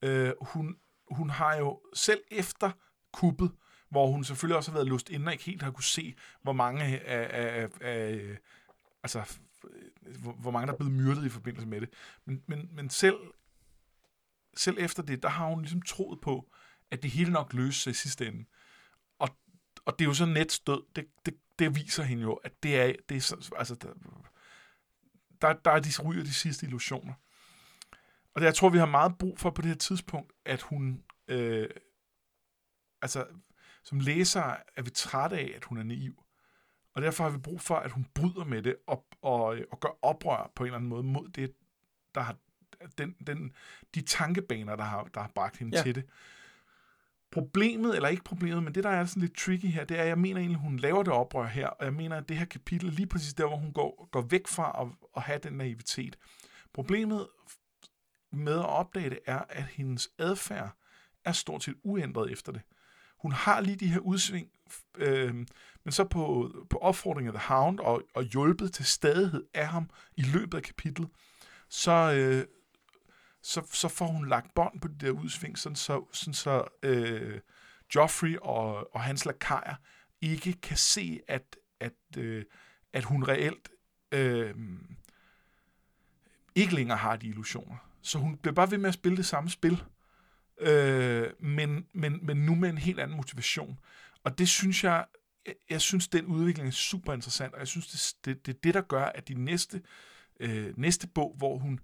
Øh, 0.02 0.32
hun, 0.42 0.78
hun 1.12 1.30
har 1.30 1.56
jo 1.56 1.80
selv 1.94 2.22
efter 2.32 2.72
kuppet, 3.14 3.52
hvor 3.90 4.08
hun 4.08 4.24
selvfølgelig 4.24 4.58
også 4.58 4.72
har 4.72 4.78
været 4.78 4.88
lust 4.88 5.10
inden 5.10 5.28
og 5.28 5.34
ikke 5.34 5.46
helt 5.46 5.62
har 5.62 5.72
kunne 5.72 5.84
se, 5.84 6.16
hvor 6.42 6.54
mange 6.54 6.84
af, 6.84 7.02
af, 7.06 7.62
af, 7.62 7.70
af 7.82 8.38
altså, 9.04 9.40
øh, 9.64 10.22
hvor, 10.22 10.32
hvor 10.32 10.52
mange 10.52 10.68
der 10.68 10.74
er 10.74 10.78
blevet 10.78 10.94
myrdet 10.94 11.26
i 11.26 11.30
forbindelse 11.30 11.68
med 11.68 11.82
det. 11.82 11.90
Men, 12.26 12.44
men, 12.48 12.70
men 12.72 12.90
selv, 12.90 13.18
selv 14.58 14.78
efter 14.80 15.04
det, 15.04 15.24
der 15.24 15.30
har 15.30 15.46
hun 15.46 15.62
ligesom 15.62 15.82
troet 15.82 16.22
på, 16.22 16.52
at 16.92 17.04
det 17.04 17.12
hele 17.12 17.32
nok 17.32 17.54
løser 17.54 17.82
sig 17.82 17.92
i 17.92 17.94
sidste 17.94 18.28
ende. 18.28 18.46
Og, 19.20 19.30
og 19.86 20.00
det 20.00 20.06
er 20.06 20.10
jo 20.10 20.14
så 20.14 20.26
net 20.26 20.62
død. 20.68 20.84
Det, 20.96 21.08
det, 21.26 21.34
det 21.60 21.76
viser 21.76 22.04
hende 22.04 22.24
jo, 22.24 22.34
at 22.34 22.64
det 22.64 22.80
er, 22.80 22.94
det 23.10 23.18
er 23.18 23.54
altså, 23.58 23.76
der, 23.76 23.94
der, 25.42 25.54
der 25.54 25.72
er 25.72 25.80
de 25.80 26.04
ryger 26.04 26.24
de 26.24 26.34
sidste 26.34 26.66
illusioner. 26.66 27.14
Og 28.34 28.42
det, 28.42 28.46
jeg 28.46 28.56
tror, 28.56 28.70
vi 28.70 28.78
har 28.78 28.86
meget 28.86 29.18
brug 29.18 29.40
for 29.40 29.50
på 29.50 29.62
det 29.62 29.70
her 29.70 29.78
tidspunkt, 29.78 30.34
at 30.46 30.62
hun, 30.62 31.04
øh, 31.28 31.70
altså, 33.02 33.26
som 33.90 34.00
læser 34.00 34.56
er 34.76 34.82
vi 34.82 34.90
trætte 34.90 35.38
af, 35.38 35.52
at 35.56 35.64
hun 35.64 35.78
er 35.78 35.84
naiv. 35.84 36.24
Og 36.94 37.02
derfor 37.02 37.24
har 37.24 37.32
vi 37.32 37.38
brug 37.38 37.62
for, 37.62 37.76
at 37.76 37.92
hun 37.92 38.06
bryder 38.14 38.46
med 38.46 38.62
det 38.62 38.76
og, 38.88 39.06
og, 39.22 39.58
og 39.72 39.80
gør 39.80 39.98
oprør 40.02 40.52
på 40.56 40.64
en 40.64 40.68
eller 40.68 40.78
anden 40.78 40.90
måde 40.90 41.04
mod 41.04 41.28
det, 41.30 41.54
der 42.16 42.22
har 42.22 42.36
den, 42.98 43.16
den, 43.28 43.52
de 43.96 44.02
tankebaner, 44.02 44.76
der 44.76 44.84
har, 44.84 45.04
der 45.14 45.20
har 45.20 45.32
bragt 45.36 45.58
hende 45.58 45.78
ja. 45.78 45.84
til 45.84 45.96
det. 45.96 46.06
Problemet, 47.32 47.96
eller 47.96 48.10
ikke 48.10 48.24
problemet, 48.24 48.64
men 48.64 48.76
det, 48.76 48.84
der 48.84 48.90
er 48.90 49.06
sådan 49.06 49.22
lidt 49.22 49.38
tricky 49.38 49.66
her, 49.66 49.84
det 49.84 49.98
er, 49.98 50.02
at 50.02 50.08
jeg 50.08 50.20
mener 50.20 50.40
egentlig, 50.40 50.62
hun 50.62 50.78
laver 50.78 51.04
det 51.04 51.14
oprør 51.14 51.48
her, 51.48 51.68
og 51.68 51.86
jeg 51.86 51.94
mener, 51.94 52.18
at 52.18 52.30
det 52.30 52.38
her 52.38 52.46
kapitel, 52.46 52.94
lige 52.94 53.08
præcis 53.08 53.34
der, 53.34 53.48
hvor 53.48 53.58
hun 53.58 53.74
går, 53.74 54.10
går 54.12 54.22
væk 54.22 54.48
fra 54.48 54.82
at, 54.82 55.08
at 55.16 55.22
have 55.22 55.40
den 55.40 55.54
naivitet. 55.54 56.18
Problemet 56.74 57.28
med 58.32 58.54
at 58.54 58.66
opdage 58.66 59.10
det, 59.10 59.20
er, 59.26 59.42
at 59.50 59.64
hendes 59.64 60.10
adfærd 60.18 60.72
er 61.26 61.32
stort 61.32 61.64
set 61.64 61.76
uændret 61.84 62.32
efter 62.32 62.52
det. 62.52 62.62
Hun 63.22 63.32
har 63.32 63.62
lige 63.62 63.76
de 63.76 63.88
her 63.88 64.00
udsving, 64.00 64.48
øh, 64.98 65.36
men 65.84 65.92
så 65.92 66.04
på, 66.04 66.52
på 66.70 66.78
opfordring 66.78 67.28
af 67.28 67.34
The 67.34 67.44
Hound 67.48 67.80
og, 67.80 68.02
og 68.14 68.24
hjulpet 68.24 68.74
til 68.74 68.86
stadighed 68.86 69.44
af 69.54 69.68
ham 69.68 69.90
i 70.18 70.22
løbet 70.22 70.58
af 70.58 70.64
kapitlet, 70.64 71.10
så, 71.70 71.92
øh, 71.92 72.46
så, 73.42 73.62
så 73.72 73.88
får 73.88 74.08
hun 74.08 74.28
lagt 74.28 74.54
bånd 74.54 74.82
på 74.82 74.88
det 74.88 75.02
der 75.02 75.12
udsving, 75.12 75.58
sådan 75.58 75.76
så, 75.76 76.06
sådan 76.12 76.34
så 76.34 76.64
øh, 76.84 77.40
Joffrey 77.96 78.38
og, 78.42 78.96
og 78.96 79.02
hans 79.02 79.26
lakajer 79.26 79.76
ikke 80.22 80.54
kan 80.54 80.78
se, 80.78 81.20
at, 81.28 81.56
at, 81.80 81.94
øh, 82.18 82.46
at 82.94 83.04
hun 83.04 83.28
reelt 83.28 83.70
øh, 84.12 84.56
ikke 86.56 86.76
længere 86.76 86.98
har 86.98 87.16
de 87.16 87.28
illusioner. 87.28 87.76
Så 88.02 88.18
hun 88.18 88.38
bliver 88.38 88.54
bare 88.54 88.72
ved 88.72 88.78
med 88.78 88.88
at 88.88 88.94
spille 88.94 89.18
det 89.18 89.26
samme 89.26 89.50
spil, 89.50 89.84
øh, 90.60 91.28
men, 91.40 91.86
men, 91.94 92.26
men 92.26 92.38
nu 92.38 92.56
med 92.56 92.70
en 92.70 92.78
helt 92.78 93.00
anden 93.00 93.18
motivation. 93.18 93.80
Og 94.24 94.38
det 94.38 94.50
synes 94.50 94.84
jeg, 94.84 95.06
jeg, 95.46 95.56
jeg 95.70 95.82
synes, 95.82 96.08
den 96.08 96.26
udvikling 96.26 96.68
er 96.68 96.72
super 96.72 97.14
interessant, 97.14 97.54
og 97.54 97.60
jeg 97.60 97.68
synes, 97.68 98.14
det, 98.14 98.26
det, 98.26 98.46
det 98.46 98.56
er 98.56 98.60
det, 98.64 98.74
der 98.74 98.82
gør, 98.82 99.06
at 99.06 99.28
de 99.28 99.34
næste, 99.34 99.82
øh, 100.40 100.74
næste 100.78 101.08
bog, 101.08 101.36
hvor 101.38 101.58
hun 101.58 101.80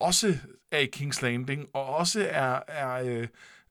også 0.00 0.38
er 0.70 0.78
i 0.78 0.90
King's 0.96 1.22
Landing, 1.22 1.68
og 1.72 1.86
også 1.86 2.28
er, 2.30 2.60
er, 2.68 3.02
øh, 3.04 3.28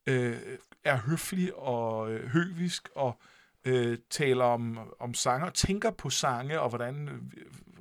øh, 0.07 0.37
er 0.83 0.97
høflig 0.97 1.55
og 1.55 2.11
øh, 2.11 2.29
høvisk, 2.29 2.89
og 2.95 3.21
øh, 3.65 3.97
taler 4.09 4.45
om, 4.45 4.79
om 4.99 5.13
sange, 5.13 5.45
og 5.45 5.53
tænker 5.53 5.91
på 5.91 6.09
sange, 6.09 6.59
og 6.59 6.69
hvordan 6.69 7.09
øh, 7.09 7.21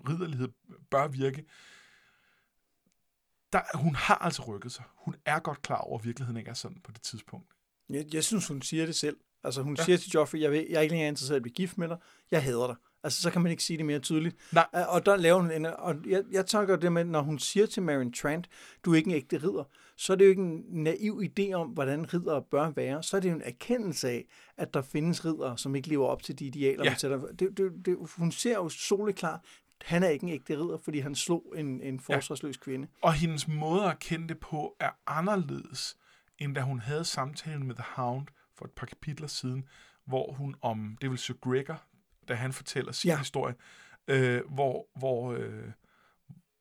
ridderlighed 0.09 0.49
bør 0.91 1.07
virke, 1.07 1.45
der, 3.53 3.61
hun 3.75 3.95
har 3.95 4.15
altså 4.15 4.43
rykket 4.43 4.73
sig. 4.73 4.85
Hun 4.97 5.15
er 5.25 5.39
godt 5.39 5.63
klar 5.63 5.79
over, 5.79 5.99
at 5.99 6.05
virkeligheden 6.05 6.37
ikke 6.37 6.51
er 6.51 6.55
sådan 6.55 6.81
på 6.85 6.93
det 6.93 7.03
tidspunkt. 7.03 7.47
Jeg, 7.91 8.15
jeg 8.15 8.25
synes, 8.25 8.49
hun 8.49 8.63
siger 8.63 8.87
det 8.87 8.97
selv. 8.97 9.17
Altså 9.45 9.63
hun 9.63 9.77
ja. 9.79 9.85
siger 9.85 9.99
til 9.99 10.11
Joffrey, 10.11 10.41
jeg, 10.41 10.51
vil, 10.51 10.67
jeg 10.71 10.77
er 10.77 10.81
ikke 10.81 10.93
længere 10.93 11.09
interesseret 11.09 11.37
i 11.37 11.39
at 11.39 11.43
blive 11.43 11.55
gift 11.55 11.79
med 11.79 11.89
dig. 11.89 11.97
Jeg 12.31 12.43
hader 12.43 12.67
dig. 12.67 12.77
Altså 13.05 13.23
så 13.23 13.31
kan 13.31 13.43
man 13.43 13.51
ikke 13.51 13.63
sige 13.63 13.77
det 13.77 13.87
mere 13.87 13.99
tydeligt. 13.99 14.37
Nej. 14.53 14.67
Og 14.89 15.07
der 15.07 15.17
laver 15.17 15.41
hun 15.41 15.51
en, 15.51 15.67
og 15.67 15.97
jeg, 16.07 16.23
jeg 16.31 16.47
tænker 16.47 16.77
det 16.77 16.93
med, 16.93 17.05
når 17.05 17.23
hun 17.23 17.39
siger 17.39 17.67
til 17.67 17.83
Marion 17.83 18.13
Trant, 18.13 18.49
du 18.85 18.93
er 18.93 18.97
ikke 18.97 19.11
en 19.11 19.17
ægte 19.17 19.39
ridder, 19.39 19.65
så 19.97 20.13
er 20.13 20.17
det 20.17 20.25
jo 20.25 20.31
ikke 20.31 20.43
en 20.43 20.65
naiv 20.71 21.23
idé 21.25 21.53
om, 21.53 21.69
hvordan 21.69 22.15
ridder 22.15 22.41
bør 22.41 22.71
være. 22.71 23.03
Så 23.03 23.17
er 23.17 23.21
det 23.21 23.31
jo 23.31 23.35
en 23.35 23.43
erkendelse 23.43 24.09
af, 24.09 24.27
at 24.57 24.75
der 24.75 24.83
findes 24.83 25.25
ridder, 25.25 25.57
som 25.57 25.77
ikke 25.77 25.89
lever 25.89 26.07
op 26.07 26.23
til 26.23 26.39
de 26.39 26.45
idealer, 26.45 26.85
ja. 26.85 26.91
man 26.91 26.99
sætter. 26.99 27.27
Det, 27.27 27.57
det, 27.57 27.73
det, 27.85 27.97
hun 28.17 28.33
ser 28.33 28.55
jo 28.55 28.69
soleklart, 28.69 29.41
han 29.85 30.03
er 30.03 30.09
ikke 30.09 30.23
en 30.23 30.29
ægte 30.29 30.55
ridder, 30.55 30.79
fordi 30.79 30.99
han 30.99 31.15
slog 31.15 31.55
en, 31.57 31.81
en 31.81 32.01
forsvarsløs 32.01 32.57
ja. 32.57 32.65
kvinde. 32.65 32.89
Og 33.03 33.13
hendes 33.13 33.49
måde 33.49 33.85
at 33.85 33.99
kende 33.99 34.29
det 34.29 34.41
på 34.41 34.77
er 34.81 34.91
anderledes, 35.07 35.97
end 36.39 36.55
da 36.55 36.61
hun 36.61 36.81
havde 36.81 37.05
samtalen 37.05 37.67
med 37.67 37.75
The 37.75 37.85
Hound 37.97 38.27
for 38.59 38.65
et 38.65 38.71
par 38.71 38.87
kapitler 38.87 39.27
siden, 39.27 39.69
hvor 40.07 40.33
hun 40.33 40.55
om, 40.63 40.97
det 41.01 41.11
vil 41.11 41.19
Sir 41.19 41.35
Gregor, 41.35 41.83
da 42.29 42.35
han 42.35 42.53
fortæller 42.53 42.93
sin 42.93 43.09
ja. 43.09 43.19
historie, 43.19 43.55
øh, 44.09 44.41
hvor, 44.49 44.87
hvor, 44.99 45.33
øh, 45.33 45.73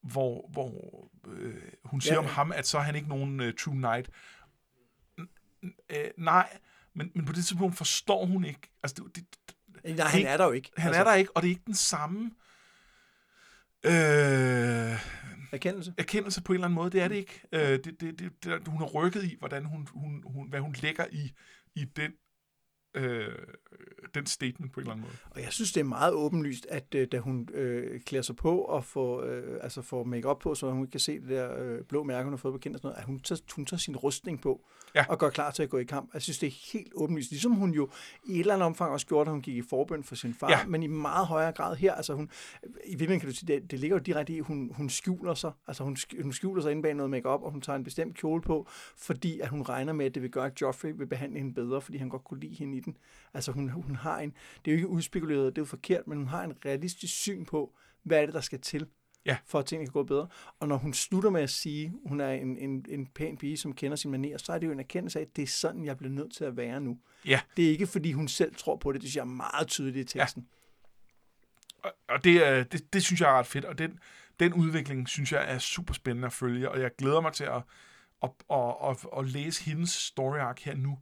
hvor, 0.01 0.49
hvor 0.51 1.09
øh, 1.27 1.61
hun 1.83 2.01
siger 2.01 2.13
ja, 2.13 2.21
ja. 2.21 2.27
om 2.27 2.33
ham, 2.33 2.51
at 2.51 2.67
så 2.67 2.77
er 2.77 2.81
han 2.81 2.95
ikke 2.95 3.09
nogen 3.09 3.39
uh, 3.39 3.53
true 3.59 3.75
knight. 3.75 4.09
N- 5.19 5.75
øh, 5.89 6.09
nej, 6.17 6.57
men, 6.93 7.11
men 7.15 7.25
på 7.25 7.33
det 7.33 7.45
tidspunkt 7.45 7.77
forstår 7.77 8.25
hun 8.25 8.45
ikke. 8.45 8.71
Altså, 8.83 9.03
det, 9.15 9.25
det, 9.45 9.97
Nej, 9.97 10.07
han 10.07 10.25
er 10.25 10.37
der 10.37 10.45
jo 10.45 10.51
ikke. 10.51 10.71
Han 10.77 10.87
altså. 10.87 10.99
er 10.99 11.03
der 11.03 11.13
ikke, 11.13 11.35
og 11.35 11.41
det 11.41 11.47
er 11.47 11.51
ikke 11.51 11.65
den 11.65 11.75
samme 11.75 12.31
Øh, 13.85 14.99
erkendelse? 15.51 15.93
Erkendelse 15.97 16.43
på 16.43 16.53
en 16.53 16.55
eller 16.55 16.65
anden 16.65 16.75
måde, 16.75 16.91
det 16.91 17.01
er 17.01 17.07
det 17.07 17.15
ikke. 17.15 17.41
Øh, 17.51 17.61
det, 17.61 17.85
det, 17.85 18.19
det, 18.19 18.43
det, 18.43 18.67
hun 18.67 18.77
har 18.77 18.85
rykket 18.85 19.23
i, 19.23 19.35
hvordan 19.39 19.65
hun, 19.65 19.87
hun, 19.91 20.23
hun, 20.25 20.49
hvad 20.49 20.59
hun 20.59 20.75
lægger 20.81 21.05
i, 21.11 21.31
i 21.75 21.85
den 21.85 22.11
øh, 22.93 23.27
den 24.15 24.25
statement 24.25 24.73
på 24.73 24.79
en 24.79 24.81
eller 24.81 24.91
anden 24.91 25.05
måde. 25.05 25.17
Og 25.29 25.41
jeg 25.41 25.53
synes, 25.53 25.71
det 25.71 25.79
er 25.79 25.85
meget 25.85 26.13
åbenlyst, 26.13 26.67
at 26.69 26.95
øh, 26.95 27.07
da 27.11 27.19
hun 27.19 27.49
øh, 27.53 28.01
klæder 28.01 28.23
sig 28.23 28.35
på 28.35 28.61
og 28.61 28.83
får, 28.85 29.21
øh, 29.21 29.57
altså 29.61 29.81
får 29.81 30.03
make 30.03 30.35
på, 30.41 30.55
så 30.55 30.71
hun 30.71 30.87
kan 30.87 30.99
se 30.99 31.19
det 31.19 31.29
der 31.29 31.63
øh, 31.63 31.83
blå 31.83 32.03
mærke, 32.03 32.23
hun 32.23 32.33
har 32.33 32.37
fået 32.37 32.53
på 32.53 32.57
kind 32.57 32.75
og 32.75 32.79
sådan 32.79 32.87
noget, 32.87 32.99
at 32.99 33.05
hun 33.05 33.19
tager, 33.19 33.41
hun 33.55 33.65
tager 33.65 33.79
sin 33.79 33.95
rustning 33.95 34.41
på 34.41 34.61
ja. 34.95 35.05
og 35.09 35.19
går 35.19 35.29
klar 35.29 35.51
til 35.51 35.63
at 35.63 35.69
gå 35.69 35.77
i 35.77 35.83
kamp. 35.83 36.13
Jeg 36.13 36.21
synes, 36.21 36.39
det 36.39 36.47
er 36.47 36.71
helt 36.73 36.91
åbenlyst. 36.95 37.31
Ligesom 37.31 37.51
hun 37.51 37.71
jo 37.71 37.89
i 38.25 38.33
et 38.33 38.39
eller 38.39 38.53
andet 38.53 38.65
omfang 38.65 38.91
også 38.91 39.07
gjorde, 39.07 39.25
da 39.25 39.31
hun 39.31 39.41
gik 39.41 39.55
i 39.55 39.61
forbøn 39.69 40.03
for 40.03 40.15
sin 40.15 40.33
far, 40.33 40.49
ja. 40.49 40.65
men 40.65 40.83
i 40.83 40.87
meget 40.87 41.27
højere 41.27 41.51
grad 41.51 41.75
her. 41.75 41.93
Altså 41.93 42.13
hun, 42.13 42.29
I 42.63 42.69
virkeligheden 42.89 43.19
kan 43.19 43.29
du 43.29 43.35
sige, 43.35 43.53
det, 43.53 43.71
det 43.71 43.79
ligger 43.79 43.97
jo 43.97 44.03
direkte 44.03 44.33
i, 44.33 44.39
hun, 44.39 44.71
hun 44.73 44.89
skjuler 44.89 45.33
sig. 45.33 45.51
Altså 45.67 45.83
hun, 45.83 45.97
hun 46.21 46.33
skjuler 46.33 46.61
sig 46.61 46.71
inde 46.71 46.81
bag 46.81 46.93
noget 46.93 47.09
makeup 47.09 47.41
og 47.41 47.51
hun 47.51 47.61
tager 47.61 47.77
en 47.77 47.83
bestemt 47.83 48.17
kjole 48.17 48.41
på, 48.41 48.67
fordi 48.97 49.39
at 49.39 49.49
hun 49.49 49.61
regner 49.61 49.93
med, 49.93 50.05
at 50.05 50.15
det 50.15 50.23
vil 50.23 50.31
gøre, 50.31 50.45
at 50.45 50.61
Joffrey 50.61 50.93
vil 50.95 51.07
behandle 51.07 51.37
hende 51.39 51.53
bedre, 51.53 51.81
fordi 51.81 51.97
han 51.97 52.09
godt 52.09 52.23
kunne 52.23 52.39
lide 52.39 52.55
hende 52.55 52.77
i 52.77 52.80
den. 52.85 52.97
Altså 53.33 53.51
hun, 53.51 53.69
hun 53.69 53.95
har 53.95 54.19
en, 54.19 54.33
det 54.65 54.71
er 54.71 54.75
jo 54.75 54.77
ikke 54.77 54.87
udspekuleret, 54.87 55.45
det 55.45 55.57
er 55.57 55.61
jo 55.61 55.65
forkert, 55.65 56.07
men 56.07 56.17
hun 56.17 56.27
har 56.27 56.43
en 56.43 56.53
realistisk 56.65 57.13
syn 57.13 57.45
på, 57.45 57.75
hvad 58.03 58.21
er 58.21 58.25
det, 58.25 58.33
der 58.33 58.41
skal 58.41 58.59
til, 58.59 58.87
ja. 59.25 59.37
for 59.45 59.59
at 59.59 59.65
tingene 59.65 59.87
kan 59.87 59.93
gå 59.93 60.03
bedre. 60.03 60.27
Og 60.59 60.67
når 60.67 60.77
hun 60.77 60.93
slutter 60.93 61.29
med 61.29 61.41
at 61.41 61.49
sige, 61.49 61.85
at 61.85 62.09
hun 62.09 62.21
er 62.21 62.29
en, 62.31 62.57
en, 62.57 62.85
en 62.89 63.07
pæn 63.07 63.37
pige, 63.37 63.57
som 63.57 63.73
kender 63.73 63.95
sin 63.95 64.11
maner, 64.11 64.37
så 64.37 64.53
er 64.53 64.59
det 64.59 64.67
jo 64.67 64.71
en 64.71 64.79
erkendelse 64.79 65.19
af, 65.19 65.23
at 65.23 65.35
det 65.35 65.41
er 65.41 65.47
sådan, 65.47 65.85
jeg 65.85 65.97
bliver 65.97 66.13
nødt 66.13 66.33
til 66.33 66.43
at 66.43 66.57
være 66.57 66.81
nu. 66.81 66.97
Ja. 67.25 67.41
Det 67.57 67.65
er 67.65 67.69
ikke, 67.69 67.87
fordi 67.87 68.11
hun 68.11 68.27
selv 68.27 68.55
tror 68.55 68.75
på 68.75 68.91
det. 68.91 69.01
Det 69.01 69.09
synes 69.09 69.15
jeg 69.15 69.21
er 69.21 69.35
meget 69.35 69.67
tydeligt 69.67 70.15
i 70.15 70.17
teksten. 70.17 70.47
Ja. 71.83 71.89
Og, 71.89 71.93
og 72.09 72.23
det, 72.23 72.47
er, 72.47 72.63
det, 72.63 72.93
det 72.93 73.03
synes 73.03 73.21
jeg 73.21 73.29
er 73.29 73.39
ret 73.39 73.47
fedt, 73.47 73.65
og 73.65 73.77
den, 73.77 73.99
den 74.39 74.53
udvikling 74.53 75.07
synes 75.07 75.31
jeg 75.31 75.53
er 75.53 75.57
super 75.57 75.93
spændende 75.93 76.25
at 76.25 76.33
følge, 76.33 76.71
og 76.71 76.79
jeg 76.79 76.91
glæder 76.97 77.21
mig 77.21 77.33
til 77.33 77.43
at, 77.43 77.61
at, 78.23 78.29
at, 78.51 78.75
at, 78.89 79.07
at 79.17 79.27
læse 79.27 79.63
hendes 79.63 79.89
story 79.89 80.37
arc 80.37 80.63
her 80.63 80.75
nu, 80.75 80.97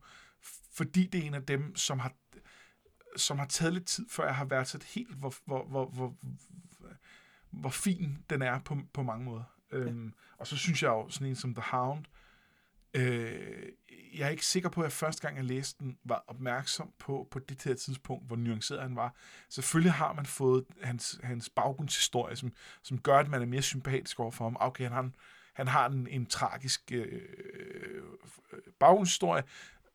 fordi 0.79 1.07
det 1.07 1.21
er 1.21 1.27
en 1.27 1.33
af 1.33 1.45
dem, 1.45 1.75
som 1.75 1.99
har 1.99 2.13
som 3.17 3.39
har 3.39 3.45
taget 3.45 3.73
lidt 3.73 3.85
tid, 3.85 4.05
før 4.09 4.25
jeg 4.25 4.35
har 4.35 4.45
været 4.45 4.67
så 4.67 4.79
helt, 4.95 5.15
hvor, 5.15 5.33
hvor, 5.45 5.65
hvor, 5.65 5.85
hvor, 5.85 6.15
hvor 7.49 7.69
fin 7.69 8.17
den 8.29 8.41
er 8.41 8.59
på, 8.59 8.77
på 8.93 9.03
mange 9.03 9.25
måder. 9.25 9.43
Ja. 9.71 9.77
Øhm, 9.77 10.13
og 10.37 10.47
så 10.47 10.57
synes 10.57 10.83
jeg 10.83 10.89
jo, 10.89 11.09
sådan 11.09 11.27
en 11.27 11.35
som 11.35 11.55
The 11.55 11.63
Hound, 11.71 12.05
øh, 12.93 13.69
jeg 14.13 14.25
er 14.25 14.29
ikke 14.29 14.45
sikker 14.45 14.69
på, 14.69 14.81
at 14.81 14.85
jeg 14.85 14.91
første 14.91 15.21
gang, 15.21 15.37
jeg 15.37 15.45
læste 15.45 15.83
den, 15.83 15.97
var 16.03 16.23
opmærksom 16.27 16.93
på, 16.99 17.27
på 17.31 17.39
det 17.39 17.63
her 17.63 17.73
tidspunkt, 17.73 18.27
hvor 18.27 18.35
nuanceret 18.35 18.81
han 18.81 18.95
var. 18.95 19.15
Selvfølgelig 19.49 19.93
har 19.93 20.13
man 20.13 20.25
fået 20.25 20.65
hans, 20.81 21.19
hans 21.23 21.49
baggrundshistorie, 21.49 22.35
som, 22.35 22.53
som 22.83 22.99
gør, 23.01 23.17
at 23.17 23.29
man 23.29 23.41
er 23.41 23.45
mere 23.45 23.61
sympatisk 23.61 24.19
over 24.19 24.31
for 24.31 24.43
ham. 24.43 24.57
Okay, 24.59 24.83
han 24.83 24.93
har, 24.93 25.11
han 25.53 25.67
har 25.67 25.89
en, 25.89 26.07
en 26.07 26.25
tragisk 26.25 26.91
øh, 26.91 27.21
baggrundshistorie. 28.79 29.43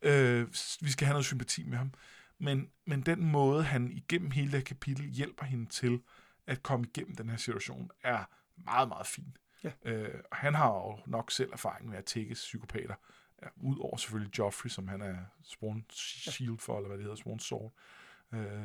Øh, 0.05 0.49
vi 0.81 0.91
skal 0.91 1.07
have 1.07 1.13
noget 1.13 1.27
sympati 1.27 1.65
med 1.65 1.79
ham. 1.79 1.93
Men, 2.39 2.71
men 2.87 3.01
den 3.01 3.25
måde, 3.25 3.63
han 3.63 3.93
igennem 3.93 4.31
hele 4.31 4.53
det 4.53 4.65
kapitel 4.65 5.07
hjælper 5.11 5.45
hende 5.45 5.67
til 5.67 6.01
at 6.47 6.63
komme 6.63 6.87
igennem 6.87 7.17
den 7.17 7.29
her 7.29 7.37
situation, 7.37 7.91
er 8.03 8.25
meget, 8.57 8.89
meget 8.89 9.07
fin. 9.07 9.37
Ja. 9.65 9.71
Øh, 9.85 10.21
og 10.31 10.37
han 10.37 10.55
har 10.55 10.69
jo 10.69 10.99
nok 11.07 11.31
selv 11.31 11.53
erfaring 11.53 11.89
med 11.89 11.99
at 11.99 12.05
tække 12.05 12.35
psykopater. 12.35 12.95
Ja, 13.43 13.49
Udover 13.57 13.97
selvfølgelig 13.97 14.39
Joffrey, 14.39 14.69
som 14.69 14.89
han 14.89 15.03
er 15.03 15.17
Sworn 15.43 15.85
Shield 15.91 16.59
for, 16.59 16.77
eller 16.77 16.89
hvad 16.89 16.99
det 16.99 17.05
hedder, 17.05 17.17
Sworn 17.17 17.39
Sword. 17.39 17.73
Øh, 18.33 18.65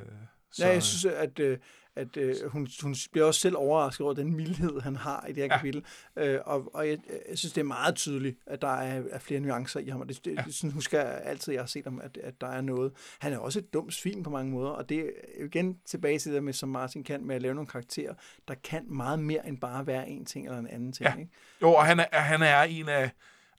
så, 0.52 0.66
ja, 0.66 0.74
jeg 0.74 0.84
synes, 0.84 1.06
at, 1.06 1.40
øh, 1.40 1.58
at, 1.96 2.18
at 2.18 2.38
hun, 2.48 2.68
hun 2.82 2.96
bliver 3.12 3.28
også 3.28 3.40
selv 3.40 3.56
overrasket 3.58 4.06
over 4.06 4.14
den 4.14 4.36
mildhed, 4.36 4.82
han 4.82 4.96
har 4.96 5.26
i 5.26 5.28
det 5.28 5.38
her 5.38 5.44
ja. 5.44 5.58
kapitel. 5.58 5.86
Øh, 6.16 6.40
og 6.46 6.76
og 6.76 6.90
jeg, 6.90 6.98
jeg 7.30 7.38
synes, 7.38 7.54
det 7.54 7.62
er 7.62 7.66
meget 7.66 7.96
tydeligt, 7.96 8.38
at 8.46 8.62
der 8.62 8.68
er, 8.68 9.04
er 9.10 9.20
flere 9.20 9.40
nuancer 9.40 9.80
i 9.80 9.90
ham. 9.90 10.02
Og 10.02 10.10
det, 10.10 10.26
det, 10.26 10.36
ja. 10.36 10.42
det 10.42 10.54
synes, 10.54 10.74
husker 10.74 11.02
jeg 11.02 11.22
altid, 11.24 11.54
jeg 11.54 11.62
har 11.62 11.68
set 11.68 11.84
ham, 11.84 12.02
at, 12.04 12.18
at 12.18 12.42
der 12.42 12.48
er 12.48 12.62
noget. 12.62 12.92
Han 13.20 13.34
er 13.34 13.38
også 13.38 13.60
et 13.60 13.74
dumt 13.74 13.94
svin 13.94 14.24
på 14.24 14.30
mange 14.30 14.52
måder, 14.52 14.70
og 14.70 14.90
det 14.90 15.00
er 15.00 15.44
igen 15.46 15.80
tilbage 15.86 16.20
til 16.20 16.34
det 16.34 16.44
med, 16.44 16.54
som 16.54 16.70
Martin 16.70 17.04
kan, 17.04 17.26
med 17.26 17.36
at 17.36 17.42
lave 17.42 17.56
nogle 17.56 17.68
karakterer, 17.68 18.14
der 18.48 18.56
kan 18.64 18.86
meget 18.88 19.20
mere 19.20 19.48
end 19.48 19.58
bare 19.58 19.88
være 19.88 20.10
en 20.10 20.26
ting 20.26 20.46
eller 20.46 20.60
en 20.60 20.68
anden 20.68 20.92
ting. 20.92 21.10
Ja. 21.10 21.16
Ikke? 21.16 21.32
Jo, 21.62 21.72
og 21.74 21.86
han 21.86 22.00
er, 22.00 22.20
han 22.20 22.42
er 22.42 22.62
en 22.64 22.90
af 22.90 23.12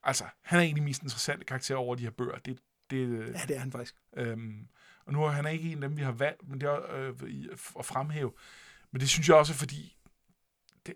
altså, 0.02 0.24
han 0.42 0.58
er 0.58 0.62
en 0.62 0.68
af 0.68 0.74
de 0.74 0.80
mest 0.80 1.02
interessante 1.02 1.44
karakterer 1.44 1.78
over 1.78 1.94
de 1.94 2.02
her 2.02 2.10
bøger. 2.10 2.38
Det, 2.38 2.58
det, 2.90 3.18
ja, 3.18 3.40
det 3.48 3.56
er 3.56 3.60
han 3.60 3.72
faktisk. 3.72 3.94
Øhm, 4.16 4.68
og 5.10 5.14
nu 5.14 5.24
er 5.24 5.30
han 5.30 5.52
ikke 5.52 5.72
en 5.72 5.82
af 5.82 5.88
dem, 5.88 5.96
vi 5.96 6.02
har 6.02 6.12
valgt, 6.12 6.48
men 6.48 6.60
det 6.60 6.68
er 6.68 6.94
øh, 6.94 7.14
at 7.78 7.84
fremhæve. 7.84 8.32
Men 8.92 9.00
det 9.00 9.08
synes 9.08 9.28
jeg 9.28 9.36
også, 9.36 9.54
fordi 9.54 9.96
det, 10.86 10.94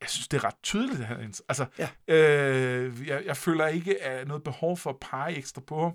jeg 0.00 0.08
synes, 0.08 0.28
det 0.28 0.36
er 0.36 0.44
ret 0.44 0.62
tydeligt, 0.62 1.04
han 1.04 1.34
Altså, 1.48 1.66
ja. 1.78 2.14
øh, 2.14 3.08
jeg, 3.08 3.22
jeg 3.26 3.36
føler 3.36 3.66
ikke 3.66 4.02
at 4.02 4.28
noget 4.28 4.42
behov 4.42 4.76
for 4.76 4.90
at 4.90 4.96
pege 5.00 5.36
ekstra 5.36 5.60
på 5.60 5.82
ham 5.82 5.92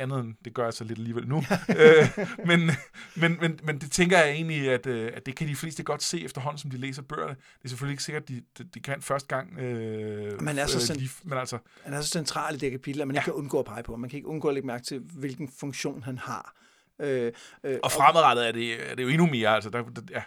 andet 0.00 0.20
end 0.20 0.34
det 0.44 0.54
gør 0.54 0.64
jeg 0.64 0.72
så 0.72 0.84
lidt 0.84 0.98
alligevel 0.98 1.28
nu. 1.28 1.36
øh, 1.78 2.26
men, 2.46 2.70
men, 3.16 3.38
men, 3.40 3.60
men 3.62 3.78
det 3.78 3.92
tænker 3.92 4.18
jeg 4.18 4.30
egentlig, 4.30 4.70
at, 4.70 4.86
øh, 4.86 5.12
at 5.14 5.26
det 5.26 5.36
kan 5.36 5.48
de 5.48 5.56
fleste 5.56 5.82
godt 5.82 6.02
se 6.02 6.24
efterhånden, 6.24 6.58
som 6.58 6.70
de 6.70 6.76
læser 6.76 7.02
bøgerne. 7.02 7.34
Det 7.34 7.64
er 7.64 7.68
selvfølgelig 7.68 7.92
ikke 7.92 8.02
sikkert, 8.02 8.22
at 8.22 8.28
de, 8.28 8.42
de, 8.58 8.64
de 8.64 8.80
kan 8.80 9.02
første 9.02 9.28
gang. 9.28 9.58
Øh, 9.58 10.42
man 10.42 10.58
er 10.58 10.66
så, 10.66 10.92
øh, 10.92 10.98
lige, 10.98 11.10
men 11.22 11.38
altså, 11.38 11.58
han 11.82 11.94
er 11.94 12.00
så 12.00 12.08
central 12.08 12.54
i 12.54 12.58
det 12.58 12.70
kapitel, 12.70 13.00
at 13.00 13.08
man 13.08 13.14
ja. 13.14 13.20
ikke 13.20 13.24
kan 13.24 13.34
undgå 13.34 13.58
at 13.58 13.64
pege 13.64 13.82
på. 13.82 13.96
Man 13.96 14.10
kan 14.10 14.16
ikke 14.16 14.28
undgå 14.28 14.48
at 14.48 14.54
lægge 14.54 14.66
mærke 14.66 14.84
til, 14.84 14.98
hvilken 14.98 15.48
funktion 15.60 16.02
han 16.02 16.18
har. 16.18 16.54
Øh, 17.00 17.32
øh, 17.64 17.78
og 17.82 17.92
fremadrettet 17.92 18.48
er 18.48 18.52
det, 18.52 18.90
er 18.90 18.94
det 18.94 19.02
jo 19.02 19.08
endnu 19.08 19.26
mere. 19.26 19.48
Altså, 19.48 19.70
der, 19.70 19.82
der, 19.82 20.02
ja. 20.10 20.22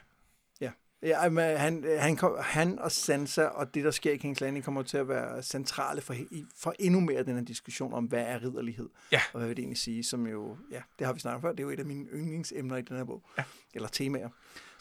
Ja, 1.04 1.30
men 1.30 1.58
han, 1.58 1.86
han, 2.00 2.18
han 2.42 2.80
og 2.80 2.92
Sansa 2.92 3.46
og 3.46 3.74
det, 3.74 3.84
der 3.84 3.92
sker 3.92 4.12
i 4.12 4.16
King's 4.16 4.38
Landing, 4.42 4.66
kommer 4.66 4.84
til 4.84 4.98
at 4.98 5.08
være 5.08 5.44
centrale 5.44 6.02
for, 6.02 6.16
for 6.58 6.76
endnu 6.80 7.00
mere 7.00 7.24
den 7.24 7.36
her 7.36 7.44
diskussion 7.44 7.94
om, 7.94 8.06
hvad 8.06 8.22
er 8.22 8.44
ridderlighed? 8.44 8.90
Ja. 9.12 9.22
Og 9.34 9.38
hvad 9.38 9.48
vil 9.48 9.58
det 9.58 9.64
egentlig 9.64 9.78
sige, 9.78 10.04
som 10.04 10.28
jo, 10.28 10.58
ja, 10.72 10.82
det 11.00 11.08
har 11.08 11.14
vi 11.14 11.20
snakket 11.20 11.42
før, 11.42 11.50
det 11.50 11.60
er 11.60 11.64
jo 11.64 11.70
et 11.70 11.80
af 11.80 11.86
mine 11.86 12.06
yndlingsemner 12.14 12.78
i 12.78 12.82
den 12.82 12.98
her 12.98 13.04
bog. 13.04 13.24
Ja. 13.38 13.44
Eller 13.74 13.88
temaer. 13.88 14.30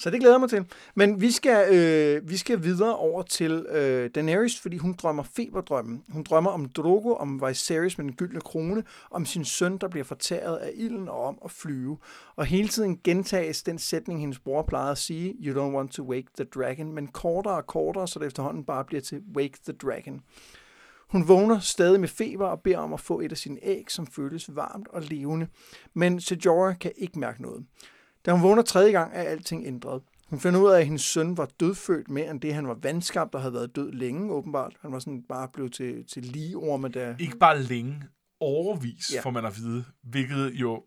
Så 0.02 0.10
det 0.10 0.20
glæder 0.20 0.38
mig 0.38 0.50
til. 0.50 0.66
Men 0.94 1.20
vi 1.20 1.30
skal, 1.30 1.74
øh, 1.74 2.30
vi 2.30 2.36
skal 2.36 2.62
videre 2.62 2.96
over 2.96 3.22
til 3.22 3.66
øh, 3.68 4.10
Daenerys, 4.14 4.60
fordi 4.60 4.76
hun 4.76 4.92
drømmer 4.92 5.22
feberdrømmen. 5.22 6.04
Hun 6.08 6.22
drømmer 6.22 6.50
om 6.50 6.68
Drogo, 6.68 7.14
om 7.14 7.42
Viserys 7.46 7.98
med 7.98 8.04
den 8.04 8.14
gyldne 8.14 8.40
krone, 8.40 8.84
om 9.10 9.26
sin 9.26 9.44
søn, 9.44 9.78
der 9.78 9.88
bliver 9.88 10.04
fortæret 10.04 10.56
af 10.56 10.70
ilden 10.74 11.08
og 11.08 11.24
om 11.24 11.38
at 11.44 11.50
flyve. 11.50 11.98
Og 12.36 12.46
hele 12.46 12.68
tiden 12.68 13.00
gentages 13.04 13.62
den 13.62 13.78
sætning, 13.78 14.20
hendes 14.20 14.38
bror 14.38 14.62
plejede 14.62 14.90
at 14.90 14.98
sige, 14.98 15.34
You 15.40 15.54
don't 15.54 15.74
want 15.74 15.92
to 15.92 16.02
wake 16.02 16.28
the 16.36 16.44
dragon, 16.44 16.92
men 16.92 17.06
kortere 17.06 17.54
og 17.54 17.66
kortere, 17.66 18.08
så 18.08 18.18
det 18.18 18.26
efterhånden 18.26 18.64
bare 18.64 18.84
bliver 18.84 19.00
til 19.00 19.22
Wake 19.36 19.58
the 19.64 19.72
dragon. 19.72 20.20
Hun 21.10 21.28
vågner 21.28 21.58
stadig 21.58 22.00
med 22.00 22.08
feber 22.08 22.46
og 22.46 22.60
beder 22.60 22.78
om 22.78 22.92
at 22.92 23.00
få 23.00 23.20
et 23.20 23.32
af 23.32 23.38
sine 23.38 23.58
æg, 23.62 23.84
som 23.88 24.06
føles 24.06 24.56
varmt 24.56 24.88
og 24.88 25.02
levende. 25.02 25.46
Men 25.94 26.20
Sejora 26.20 26.72
kan 26.72 26.92
ikke 26.96 27.18
mærke 27.18 27.42
noget. 27.42 27.64
Da 28.26 28.32
hun 28.32 28.42
vågner 28.42 28.62
tredje 28.62 28.92
gang, 28.92 29.12
er 29.14 29.22
alting 29.22 29.66
ændret. 29.66 30.02
Hun 30.28 30.40
finder 30.40 30.60
ud 30.60 30.70
af, 30.70 30.78
at 30.78 30.84
hendes 30.84 31.02
søn 31.02 31.36
var 31.36 31.48
dødfødt 31.60 32.10
mere 32.10 32.30
end 32.30 32.40
det, 32.40 32.54
han 32.54 32.68
var 32.68 32.78
vandskabt 32.82 33.34
og 33.34 33.40
havde 33.40 33.54
været 33.54 33.76
død 33.76 33.92
længe, 33.92 34.32
åbenbart. 34.32 34.72
Han 34.80 34.92
var 34.92 34.98
sådan 34.98 35.22
bare 35.28 35.48
blevet 35.52 35.72
til, 35.72 36.06
til 36.06 36.22
ligeorme, 36.22 36.88
der... 36.88 37.14
Ikke 37.18 37.38
bare 37.38 37.62
længe, 37.62 38.02
overvis, 38.40 39.14
ja. 39.14 39.20
får 39.20 39.30
man 39.30 39.44
at 39.44 39.56
vide, 39.56 39.84
hvilket 40.02 40.52
jo 40.54 40.84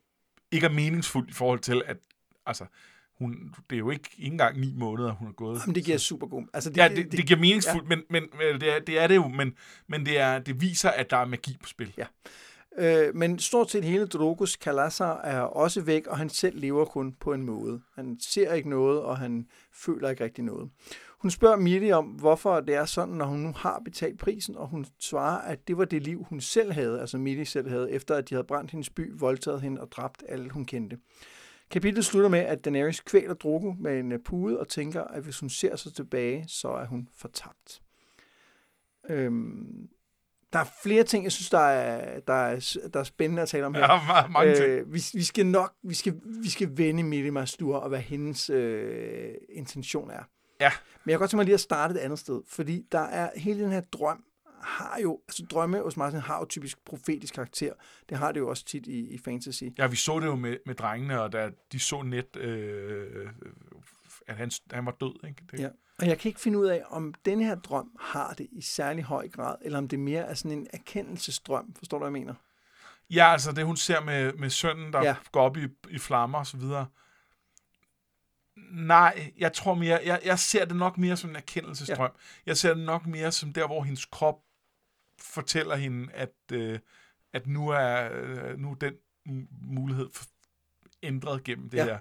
ikke 0.52 0.65
er 0.65 0.71
meningsfuldt 0.71 1.30
i 1.30 1.34
forhold 1.34 1.60
til, 1.60 1.82
at 1.86 1.98
altså, 2.45 2.65
hun, 3.19 3.54
det 3.69 3.76
er 3.76 3.80
jo 3.80 3.89
ikke, 3.89 4.10
ikke 4.17 4.32
engang 4.32 4.60
ni 4.60 4.74
måneder, 4.74 5.12
hun 5.12 5.28
har 5.28 5.34
gået. 5.34 5.62
Jamen, 5.62 5.76
det 5.76 5.86
giver 5.86 5.98
super 5.98 6.28
god. 6.28 6.48
Altså, 6.54 6.69
det, 6.69 6.78
ja, 6.78 6.88
det, 6.88 6.98
det, 6.98 7.12
det 7.12 7.28
giver 7.28 7.39
meningsfuldt, 7.39 7.89
ja. 7.89 7.95
men, 7.95 8.04
men, 8.10 8.24
men 8.38 8.62
det, 8.62 8.76
er, 8.76 8.80
det 8.80 9.00
er 9.00 9.08
det 9.08 9.15
jo, 9.15 9.28
men, 9.28 9.54
men 9.88 10.06
det, 10.06 10.19
er, 10.19 10.39
det 10.39 10.62
viser, 10.62 10.89
at 10.89 11.10
der 11.10 11.17
er 11.17 11.26
magi 11.26 11.58
på 11.63 11.69
spil. 11.69 11.93
Ja. 11.98 12.06
Øh, 12.78 13.16
men 13.16 13.40
stort 13.40 13.72
set 13.72 13.84
hele 13.84 14.08
Drogos 14.08 14.56
kalasser 14.56 15.06
er 15.06 15.42
også 15.42 15.82
væk, 15.82 16.08
og 16.08 16.18
han 16.18 16.30
selv 16.30 16.60
lever 16.60 16.86
kun 16.86 17.14
på 17.20 17.34
en 17.34 17.44
måde. 17.44 17.82
Han 17.96 18.18
ser 18.20 18.54
ikke 18.54 18.70
noget, 18.70 19.02
og 19.02 19.18
han 19.18 19.48
føler 19.74 20.10
ikke 20.10 20.24
rigtig 20.24 20.44
noget. 20.44 20.70
Hun 21.20 21.32
spørger 21.32 21.56
Miri 21.56 21.92
om, 21.92 22.06
hvorfor 22.06 22.60
det 22.60 22.76
er 22.76 22.86
sådan, 22.86 23.14
når 23.14 23.26
hun 23.26 23.40
nu 23.40 23.54
har 23.58 23.82
betalt 23.86 24.20
prisen, 24.20 24.56
og 24.58 24.68
hun 24.68 24.86
svarer, 25.00 25.42
at 25.42 25.68
det 25.68 25.78
var 25.78 25.86
det 25.86 26.04
liv, 26.04 26.26
hun 26.30 26.42
selv 26.42 26.72
havde, 26.72 27.02
altså 27.02 27.18
Miri 27.18 27.46
selv 27.46 27.70
havde, 27.70 27.92
efter 27.92 28.16
at 28.16 28.30
de 28.30 28.36
havde 28.36 28.48
brændt 28.48 28.72
hendes 28.72 28.90
by, 28.90 29.20
voldtaget 29.20 29.62
hende 29.62 29.82
og 29.82 29.92
dræbt 29.92 30.24
alle, 30.30 30.50
hun 30.50 30.66
kendte. 30.66 30.98
Kapitlet 31.70 32.06
slutter 32.06 32.30
med, 32.30 32.40
at 32.40 32.66
Daenerys 32.66 33.00
kvæler 33.00 33.34
Drogo 33.34 33.74
med 33.80 34.00
en 34.00 34.12
øh, 34.12 34.20
pude 34.26 34.60
og 34.60 34.68
tænker, 34.68 35.04
at 35.04 35.24
hvis 35.24 35.40
hun 35.40 35.50
ser 35.50 35.76
sig 35.76 35.94
tilbage, 35.94 36.46
så 36.48 36.68
er 36.68 36.86
hun 36.86 37.08
fortabt. 37.18 37.82
Øhm, 39.10 39.90
der 40.56 40.62
er 40.62 40.70
flere 40.84 41.04
ting, 41.04 41.24
jeg 41.24 41.32
synes, 41.32 41.50
der 41.50 41.60
er, 41.60 42.20
der 42.20 42.34
er, 42.34 42.78
der 42.94 43.00
er 43.00 43.04
spændende 43.04 43.41
at 43.41 43.50
tale 43.50 43.65
om 43.65 43.74
her. 43.74 43.82
Ja, 43.82 44.28
mange 44.28 44.56
ting. 44.56 44.70
Øh, 44.70 44.94
vi, 44.94 45.02
vi 45.13 45.24
skal 45.24 45.46
nok, 45.46 45.74
vi 45.84 45.94
skal, 45.94 46.13
vi 46.44 46.50
skal 46.50 46.78
vende 46.78 47.04
Miri 47.04 47.30
Mastur, 47.30 47.78
og 47.78 47.89
hvad 47.89 48.00
hendes 48.00 48.50
øh, 48.50 49.34
intention 49.50 50.12
er. 50.12 50.24
Ja. 50.62 50.72
Men 51.04 51.10
jeg 51.10 51.13
kan 51.13 51.20
godt 51.20 51.30
tænke 51.30 51.38
mig 51.38 51.46
lige 51.46 51.54
at 51.54 51.60
starte 51.60 51.94
et 51.94 51.98
andet 51.98 52.20
sted, 52.20 52.41
fordi 52.50 52.86
der 52.91 53.00
er 53.00 53.30
hele 53.36 53.63
den 53.63 53.72
her 53.72 53.82
drøm, 53.82 54.24
har 54.62 55.00
jo, 55.04 55.20
altså 55.28 55.46
drømme 55.50 55.82
hos 55.82 55.98
Martin 55.98 56.20
har 56.20 56.39
jo 56.39 56.46
typisk 56.46 56.86
profetisk 56.86 57.34
karakter. 57.34 57.74
Det 58.10 58.18
har 58.18 58.32
det 58.32 58.39
jo 58.39 58.50
også 58.50 58.65
tit 58.65 58.88
i, 58.88 59.00
i 59.00 59.18
fantasy. 59.18 59.63
Ja, 59.78 59.88
vi 59.88 59.96
så 59.96 60.20
det 60.20 60.26
jo 60.26 60.36
med, 60.36 60.58
med 60.65 60.76
drengene, 60.76 61.22
og 61.22 61.34
da 61.34 61.50
de 61.72 61.80
så 61.80 62.02
net, 62.02 62.36
øh, 62.36 63.28
at 64.28 64.36
han, 64.36 64.52
han 64.72 64.86
var 64.86 64.92
død. 64.92 65.28
Ikke? 65.28 65.44
Det... 65.52 65.60
Ja. 65.60 65.70
Og 66.00 66.08
jeg 66.08 66.20
kan 66.20 66.30
ikke 66.30 66.42
finde 66.42 66.60
ud 66.60 66.66
af, 66.66 66.84
om 66.90 67.14
den 67.26 67.42
her 67.42 67.56
drøm 67.56 67.92
har 68.00 68.34
det 68.34 68.48
i 68.52 68.62
særlig 68.62 69.04
høj 69.04 69.28
grad, 69.28 69.56
eller 69.62 69.78
om 69.78 69.88
det 69.88 70.00
mere 70.00 70.22
er 70.22 70.34
sådan 70.34 70.58
en 70.58 70.68
erkendelsesdrøm. 70.74 71.74
Forstår 71.78 71.98
du, 71.98 72.04
hvad 72.06 72.20
jeg 72.20 72.26
mener? 72.26 72.34
Ja, 73.10 73.32
altså 73.32 73.52
det, 73.52 73.66
hun 73.66 73.78
ser 73.78 74.02
med, 74.02 74.34
med 74.34 74.50
sønnen, 74.50 74.94
der 74.94 75.04
ja. 75.04 75.16
går 75.32 75.42
op 75.42 75.58
i, 75.58 75.68
i 75.90 76.00
flammer 76.00 76.40
og 76.40 76.48
så 76.48 76.58
videre. 76.58 76.88
Nej, 78.72 79.34
jeg 79.38 79.54
tror 79.54 79.74
mere, 79.74 80.00
jeg, 80.06 80.22
jeg 80.26 80.40
ser 80.40 80.66
det 80.66 80.76
nok 80.76 80.98
mere 80.98 81.18
som 81.18 81.30
en 81.30 81.36
erkendelsesdrøm. 81.36 82.12
Ja. 82.14 82.20
Jeg 82.46 82.58
ser 82.58 82.74
det 82.74 82.86
nok 82.86 83.06
mere 83.06 83.32
som 83.32 83.54
der, 83.54 83.68
hvor 83.68 83.84
hendes 83.84 84.06
krop 84.06 84.36
fortæller 85.20 85.76
hende, 85.76 86.14
at, 86.14 86.34
øh, 86.52 86.80
at 87.34 87.48
nu 87.48 87.70
er 87.70 88.10
øh, 88.14 88.60
nu 88.60 88.72
er 88.72 88.76
den 88.76 88.94
mulighed 89.62 90.10
ændret 91.04 91.44
gennem 91.44 91.70
det 91.70 91.78
ja. 91.78 91.86
her. 91.86 92.00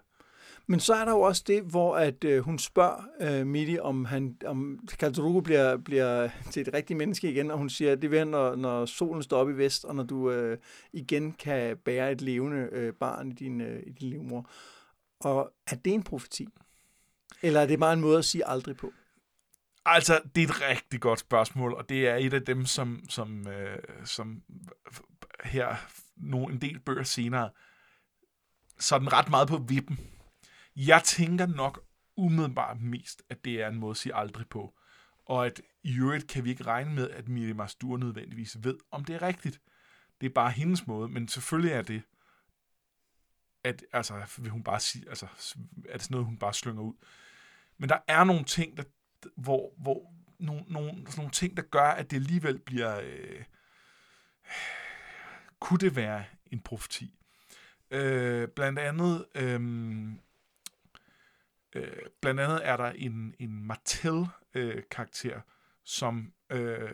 Men 0.66 0.80
så 0.80 0.94
er 0.94 1.04
der 1.04 1.12
jo 1.12 1.20
også 1.20 1.44
det, 1.46 1.62
hvor 1.62 1.96
at 1.96 2.24
øh, 2.24 2.42
hun 2.44 2.58
spørger 2.58 3.04
øh, 3.20 3.46
Midi, 3.46 3.78
om, 3.78 4.04
han, 4.04 4.36
om 4.46 4.78
Khal 4.88 5.42
bliver, 5.42 5.76
bliver 5.76 6.28
til 6.50 6.68
et 6.68 6.74
rigtigt 6.74 6.96
menneske 6.96 7.30
igen, 7.30 7.50
og 7.50 7.58
hun 7.58 7.70
siger, 7.70 7.92
at 7.92 8.02
det 8.02 8.10
vil 8.10 8.26
når, 8.26 8.56
når 8.56 8.86
solen 8.86 9.22
står 9.22 9.38
op 9.38 9.50
i 9.50 9.52
vest, 9.52 9.84
og 9.84 9.94
når 9.94 10.02
du 10.02 10.30
øh, 10.30 10.58
igen 10.92 11.32
kan 11.32 11.76
bære 11.76 12.12
et 12.12 12.20
levende 12.20 12.68
øh, 12.72 12.92
barn 12.92 13.30
i 13.30 13.34
din, 13.34 13.60
øh, 13.60 13.82
i 13.86 13.90
din 13.90 14.10
livmor. 14.10 14.50
Og 15.20 15.52
er 15.66 15.76
det 15.76 15.94
en 15.94 16.02
profeti? 16.02 16.48
Eller 17.42 17.60
er 17.60 17.66
det 17.66 17.78
bare 17.78 17.92
en 17.92 18.00
måde 18.00 18.18
at 18.18 18.24
sige 18.24 18.48
aldrig 18.48 18.76
på? 18.76 18.92
Altså, 19.86 20.20
det 20.34 20.42
er 20.42 20.48
et 20.48 20.60
rigtig 20.70 21.00
godt 21.00 21.20
spørgsmål, 21.20 21.74
og 21.74 21.88
det 21.88 22.08
er 22.08 22.16
et 22.16 22.34
af 22.34 22.42
dem, 22.42 22.66
som, 22.66 23.00
som, 23.08 23.48
øh, 23.48 23.78
som 24.04 24.42
her 25.44 25.76
nogle, 26.16 26.54
en 26.54 26.60
del 26.60 26.80
bøger 26.80 27.02
senere, 27.02 27.50
så 28.78 28.98
den 28.98 29.12
ret 29.12 29.30
meget 29.30 29.48
på 29.48 29.56
vippen 29.56 29.98
jeg 30.76 31.02
tænker 31.04 31.46
nok 31.46 31.84
umiddelbart 32.16 32.80
mest, 32.80 33.22
at 33.28 33.44
det 33.44 33.62
er 33.62 33.68
en 33.68 33.76
måde 33.76 33.90
at 33.90 33.96
sige 33.96 34.14
aldrig 34.14 34.48
på. 34.48 34.74
Og 35.26 35.46
at 35.46 35.60
i 35.82 35.98
øvrigt 35.98 36.28
kan 36.28 36.44
vi 36.44 36.50
ikke 36.50 36.64
regne 36.64 36.94
med, 36.94 37.10
at 37.10 37.28
Miriam 37.28 37.56
Mastur 37.56 37.96
nødvendigvis 37.96 38.64
ved, 38.64 38.78
om 38.90 39.04
det 39.04 39.14
er 39.14 39.22
rigtigt. 39.22 39.60
Det 40.20 40.26
er 40.26 40.34
bare 40.34 40.50
hendes 40.50 40.86
måde, 40.86 41.08
men 41.08 41.28
selvfølgelig 41.28 41.72
er 41.72 41.82
det 41.82 42.02
at 43.64 43.84
altså, 43.92 44.38
vil 44.38 44.50
hun 44.50 44.62
bare 44.62 44.80
sige, 44.80 45.08
altså, 45.08 45.26
er 45.88 45.92
det 45.92 46.02
sådan 46.02 46.14
noget, 46.14 46.26
hun 46.26 46.38
bare 46.38 46.54
slynger 46.54 46.82
ud. 46.82 46.94
Men 47.78 47.88
der 47.88 47.98
er 48.08 48.24
nogle 48.24 48.44
ting, 48.44 48.76
der, 48.76 48.82
hvor, 49.36 49.72
hvor 49.78 50.12
nogle, 50.38 50.64
nogle, 50.68 50.90
sådan 50.90 51.12
nogle 51.16 51.30
ting, 51.30 51.56
der 51.56 51.62
gør, 51.62 51.88
at 51.90 52.10
det 52.10 52.16
alligevel 52.16 52.58
bliver... 52.58 53.00
Øh, 53.04 53.44
kunne 55.60 55.78
det 55.78 55.96
være 55.96 56.24
en 56.46 56.60
profeti? 56.60 57.18
Øh, 57.90 58.48
blandt 58.48 58.78
andet... 58.78 59.26
Øh, 59.34 59.60
øh, 61.74 61.96
blandt 62.20 62.40
andet 62.40 62.60
er 62.68 62.76
der 62.76 62.90
en, 62.90 63.34
en 63.38 63.62
Martel-karakter, 63.66 65.36
øh, 65.36 65.42
som, 65.84 66.32
øh, 66.50 66.90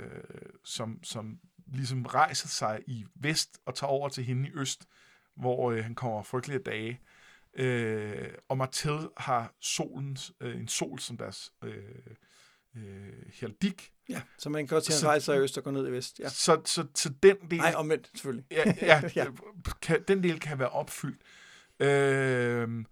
som, 0.65 1.05
som 1.05 1.39
ligesom 1.67 2.07
rejser 2.07 2.49
sig 2.49 2.81
i 2.87 3.07
vest 3.15 3.61
og 3.67 3.75
tager 3.75 3.91
over 3.91 4.09
til 4.09 4.25
hende 4.25 4.49
i 4.49 4.53
øst, 4.55 4.89
hvor 5.37 5.71
øh, 5.71 5.85
han 5.85 5.95
kommer 5.95 6.23
frygtelige 6.23 6.59
dage. 6.59 7.01
Øh, 7.55 8.29
og 8.49 8.59
Martel 8.59 9.09
har 9.17 9.55
solens, 9.61 10.33
øh, 10.41 10.57
en 10.57 10.69
sol 10.69 10.99
som 10.99 11.17
deres 11.17 11.53
øh, 11.65 11.75
øh, 12.77 13.13
heraldik. 13.33 13.93
Ja, 14.09 14.23
så 14.39 14.49
man 14.49 14.67
kan 14.67 14.75
godt 14.75 14.85
til 14.85 14.93
at 14.93 15.05
rejse 15.05 15.25
sig 15.25 15.37
i 15.37 15.41
øst 15.41 15.59
og 15.59 15.65
gå 15.65 15.71
ned 15.71 15.89
i 15.89 15.93
vest. 15.93 16.21
Ja. 16.21 16.29
Så, 16.29 16.61
så, 16.65 16.87
så 16.95 17.09
den 17.23 17.37
del... 17.51 17.59
Nej, 17.59 17.75
omvendt, 17.77 18.11
selvfølgelig. 18.15 18.45
ja, 18.51 18.75
ja, 18.83 19.03
ja. 19.17 19.27
Kan, 19.83 20.05
den 20.09 20.23
del 20.23 20.41
kan 20.41 20.59
være 20.59 20.69
opfyldt. 20.69 21.23
Øh, 21.81 22.85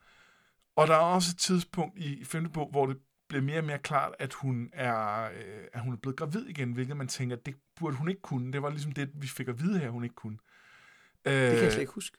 og 0.79 0.89
der 0.89 0.95
er 0.95 0.99
også 0.99 1.31
et 1.35 1.39
tidspunkt 1.39 1.99
i, 1.99 2.25
femte 2.25 2.51
bog, 2.51 2.69
hvor 2.71 2.87
det 2.87 2.97
bliver 3.29 3.43
mere 3.43 3.59
og 3.59 3.65
mere 3.65 3.79
klart, 3.79 4.15
at 4.19 4.35
hun 4.35 4.71
er, 4.73 5.23
øh, 5.23 5.65
at 5.73 5.81
hun 5.81 5.93
er 5.93 5.97
blevet 5.97 6.17
gravid 6.17 6.47
igen, 6.47 6.73
hvilket 6.73 6.97
man 6.97 7.09
tænker, 7.09 7.37
det 7.37 7.55
burde 7.77 7.97
hun 7.97 8.09
ikke 8.09 8.21
kunne. 8.21 8.53
Det 8.53 8.63
var 8.63 8.71
ligesom 8.71 8.93
det, 8.93 9.11
vi 9.15 9.27
fik 9.27 9.49
at 9.49 9.61
vide 9.61 9.79
her, 9.79 9.91
hun 9.91 10.05
ikke 10.05 10.15
kunne. 10.15 10.39
Øh, 11.25 11.33
det 11.33 11.55
kan 11.55 11.65
jeg 11.65 11.73
slet 11.73 11.81
ikke 11.81 11.93
huske. 11.93 12.17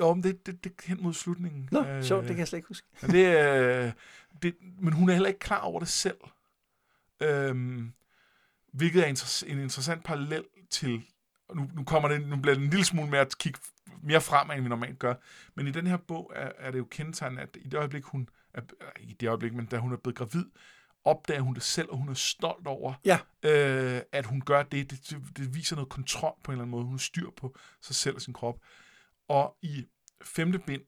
Jo, 0.00 0.14
men 0.14 0.22
det, 0.22 0.46
det, 0.46 0.64
det 0.64 0.72
hen 0.84 1.02
mod 1.02 1.14
slutningen. 1.14 1.68
Nå, 1.72 1.84
øh, 1.84 2.02
sjovt, 2.02 2.22
det 2.22 2.28
kan 2.28 2.38
jeg 2.38 2.48
slet 2.48 2.58
ikke 2.58 2.68
huske. 2.68 2.86
Men, 3.02 3.10
det, 3.10 3.26
øh, 3.26 3.92
det, 4.42 4.56
men 4.80 4.92
hun 4.92 5.08
er 5.08 5.12
heller 5.12 5.28
ikke 5.28 5.40
klar 5.40 5.60
over 5.60 5.80
det 5.80 5.88
selv. 5.88 6.18
Øh, 7.20 7.82
hvilket 8.72 9.02
er 9.02 9.06
en 9.46 9.58
interessant 9.58 10.04
parallel 10.04 10.44
til, 10.70 11.02
nu, 11.54 11.70
nu, 11.74 11.84
kommer 11.84 12.08
det, 12.08 12.28
nu 12.28 12.36
bliver 12.36 12.54
det 12.54 12.64
en 12.64 12.70
lille 12.70 12.84
smule 12.84 13.10
mere 13.10 13.20
at 13.20 13.38
kigge 13.38 13.58
mere 14.02 14.20
fremad, 14.20 14.56
end 14.56 14.62
vi 14.62 14.68
normalt 14.68 14.98
gør. 14.98 15.14
Men 15.54 15.66
i 15.66 15.70
den 15.70 15.86
her 15.86 15.96
bog 15.96 16.32
er, 16.34 16.52
er 16.58 16.70
det 16.70 16.78
jo 16.78 16.84
kendetegnet, 16.90 17.40
at 17.40 17.56
i 17.60 17.68
det 17.68 17.78
øjeblik, 17.78 18.04
hun 18.04 18.28
er, 18.54 18.60
i 19.00 19.12
det 19.12 19.28
øjeblik, 19.28 19.54
men 19.54 19.66
da 19.66 19.78
hun 19.78 19.92
er 19.92 19.96
blevet 19.96 20.16
gravid, 20.16 20.44
opdager 21.04 21.40
hun 21.40 21.54
det 21.54 21.62
selv, 21.62 21.88
og 21.90 21.96
hun 21.96 22.08
er 22.08 22.14
stolt 22.14 22.66
over, 22.66 22.94
ja. 23.04 23.18
øh, 23.42 24.02
at 24.12 24.26
hun 24.26 24.40
gør 24.40 24.62
det. 24.62 24.90
det. 24.90 25.16
Det 25.36 25.54
viser 25.54 25.76
noget 25.76 25.88
kontrol 25.88 26.34
på 26.44 26.52
en 26.52 26.54
eller 26.54 26.62
anden 26.62 26.70
måde. 26.70 26.84
Hun 26.84 26.98
styr 26.98 27.30
på 27.36 27.56
sig 27.80 27.96
selv 27.96 28.14
og 28.14 28.22
sin 28.22 28.34
krop. 28.34 28.58
Og 29.28 29.56
i 29.62 29.86
femte 30.22 30.58
bind 30.58 30.82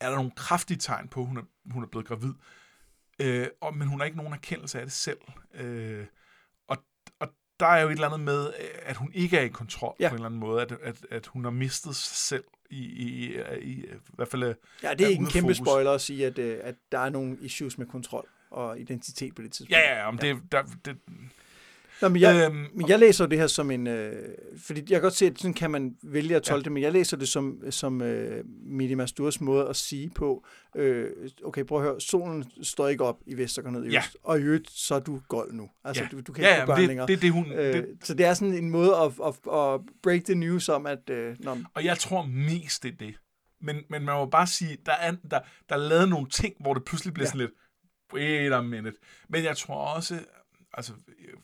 er 0.00 0.08
der 0.08 0.16
nogle 0.16 0.30
kraftige 0.36 0.78
tegn 0.78 1.08
på, 1.08 1.20
at 1.20 1.26
hun 1.26 1.36
er, 1.36 1.42
hun 1.70 1.82
er 1.82 1.86
blevet 1.86 2.06
gravid. 2.06 2.34
Øh, 3.20 3.48
og, 3.60 3.76
men 3.76 3.88
hun 3.88 4.00
har 4.00 4.04
ikke 4.04 4.16
nogen 4.16 4.32
erkendelse 4.32 4.80
af 4.80 4.86
det 4.86 4.92
selv. 4.92 5.18
Øh, 5.54 6.06
der 7.60 7.66
er 7.66 7.80
jo 7.80 7.88
et 7.88 7.92
eller 7.92 8.06
andet 8.06 8.20
med, 8.20 8.52
at 8.82 8.96
hun 8.96 9.10
ikke 9.14 9.38
er 9.38 9.42
i 9.42 9.48
kontrol 9.48 9.96
ja. 10.00 10.08
på 10.08 10.14
en 10.14 10.18
eller 10.18 10.26
anden 10.26 10.40
måde. 10.40 10.62
At, 10.62 10.72
at, 10.82 10.96
at 11.10 11.26
hun 11.26 11.44
har 11.44 11.50
mistet 11.50 11.96
sig 11.96 12.16
selv 12.16 12.44
i, 12.70 12.76
i, 12.76 13.34
i, 13.34 13.40
i, 13.60 13.70
i 13.70 13.86
hvert 14.14 14.28
fald... 14.28 14.54
Ja, 14.82 14.94
det 14.94 15.00
er 15.00 15.08
ikke 15.08 15.20
en 15.20 15.26
kæmpe 15.26 15.54
fokus. 15.54 15.56
spoiler 15.56 15.92
at 15.92 16.00
sige, 16.00 16.26
at, 16.26 16.38
øh, 16.38 16.58
at 16.62 16.74
der 16.92 16.98
er 16.98 17.08
nogle 17.10 17.38
issues 17.40 17.78
med 17.78 17.86
kontrol 17.86 18.28
og 18.50 18.80
identitet 18.80 19.34
på 19.34 19.42
det 19.42 19.52
tidspunkt. 19.52 19.72
Ja, 19.72 19.98
ja, 19.98 20.08
om 20.08 20.18
ja. 20.22 20.28
Det, 20.28 20.42
der, 20.52 20.62
det, 20.84 20.96
Nå, 22.02 22.08
men, 22.08 22.22
jeg, 22.22 22.46
øhm, 22.46 22.66
men 22.74 22.88
jeg 22.88 22.98
læser 22.98 23.26
det 23.26 23.38
her 23.38 23.46
som 23.46 23.70
en... 23.70 23.86
Øh, 23.86 24.12
fordi 24.58 24.80
jeg 24.80 24.86
kan 24.88 25.02
godt 25.02 25.14
se, 25.14 25.26
at 25.26 25.38
sådan 25.38 25.54
kan 25.54 25.70
man 25.70 25.96
vælge 26.02 26.36
at 26.36 26.42
tolke 26.42 26.58
ja. 26.60 26.64
det, 26.64 26.72
men 26.72 26.82
jeg 26.82 26.92
læser 26.92 27.16
det 27.16 27.28
som, 27.28 27.62
som 27.70 28.02
øh, 28.02 28.44
Midi 28.46 28.94
Masturs 28.94 29.40
måde 29.40 29.68
at 29.68 29.76
sige 29.76 30.10
på, 30.10 30.46
øh, 30.76 31.10
okay, 31.44 31.64
prøv 31.64 31.78
at 31.78 31.84
høre, 31.84 32.00
solen 32.00 32.44
står 32.62 32.88
ikke 32.88 33.04
op 33.04 33.18
i 33.26 33.36
vest 33.36 33.58
og 33.58 33.64
går 33.64 33.70
ned 33.70 33.84
i 33.84 33.90
ja. 33.90 33.98
øst, 33.98 34.16
og 34.22 34.38
i 34.38 34.42
øvrigt, 34.42 34.70
så 34.70 34.94
er 34.94 35.00
du 35.00 35.20
gold 35.28 35.52
nu. 35.52 35.70
Altså, 35.84 36.02
ja. 36.02 36.08
du, 36.16 36.20
du 36.20 36.32
kan 36.32 36.44
ja, 36.44 36.50
ikke 36.50 36.60
ja, 36.60 36.66
gå 36.66 36.80
det, 36.80 36.88
længere. 36.88 37.06
Det, 37.06 37.22
det, 37.22 37.32
hun, 37.32 37.52
øh, 37.52 37.74
det, 37.74 37.86
så 38.02 38.14
det 38.14 38.26
er 38.26 38.34
sådan 38.34 38.54
en 38.54 38.70
måde 38.70 38.96
at, 38.96 39.12
at, 39.26 39.52
at 39.52 39.80
break 40.02 40.24
the 40.24 40.34
news 40.34 40.68
om, 40.68 40.86
at... 40.86 41.10
Øh, 41.10 41.36
når, 41.38 41.58
og 41.74 41.84
jeg 41.84 41.98
tror 41.98 42.22
mest, 42.26 42.82
det 42.82 42.92
er 42.92 42.96
det. 42.96 43.14
Men, 43.60 43.76
men 43.90 44.04
man 44.04 44.14
må 44.14 44.26
bare 44.26 44.46
sige, 44.46 44.76
der 44.86 44.92
er, 44.92 45.10
der, 45.30 45.40
der 45.68 45.74
er 45.74 45.88
lavet 45.88 46.08
nogle 46.08 46.28
ting, 46.28 46.54
hvor 46.60 46.74
det 46.74 46.84
pludselig 46.84 47.14
bliver 47.14 47.26
ja. 47.26 47.30
sådan 47.30 47.40
lidt, 47.40 47.52
wait 48.12 48.52
a 48.52 48.60
minute. 48.60 48.96
Men 49.28 49.44
jeg 49.44 49.56
tror 49.56 49.94
også, 49.94 50.18
altså, 50.76 50.92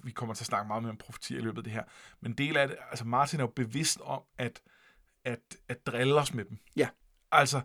vi 0.02 0.10
kommer 0.10 0.34
til 0.34 0.42
at 0.42 0.46
snakke 0.46 0.68
meget 0.68 0.82
mere 0.82 0.90
om 0.90 0.96
profetier 0.96 1.38
i 1.38 1.42
løbet 1.42 1.58
af 1.58 1.64
det 1.64 1.72
her, 1.72 1.84
men 2.20 2.32
del 2.32 2.56
af 2.56 2.68
det, 2.68 2.76
altså 2.90 3.04
Martin 3.04 3.40
er 3.40 3.44
jo 3.44 3.52
bevidst 3.56 4.00
om, 4.00 4.22
at, 4.38 4.62
at, 5.24 5.56
at 5.68 5.86
drille 5.86 6.14
os 6.14 6.34
med 6.34 6.44
dem. 6.44 6.58
Ja. 6.76 6.88
Altså, 7.32 7.60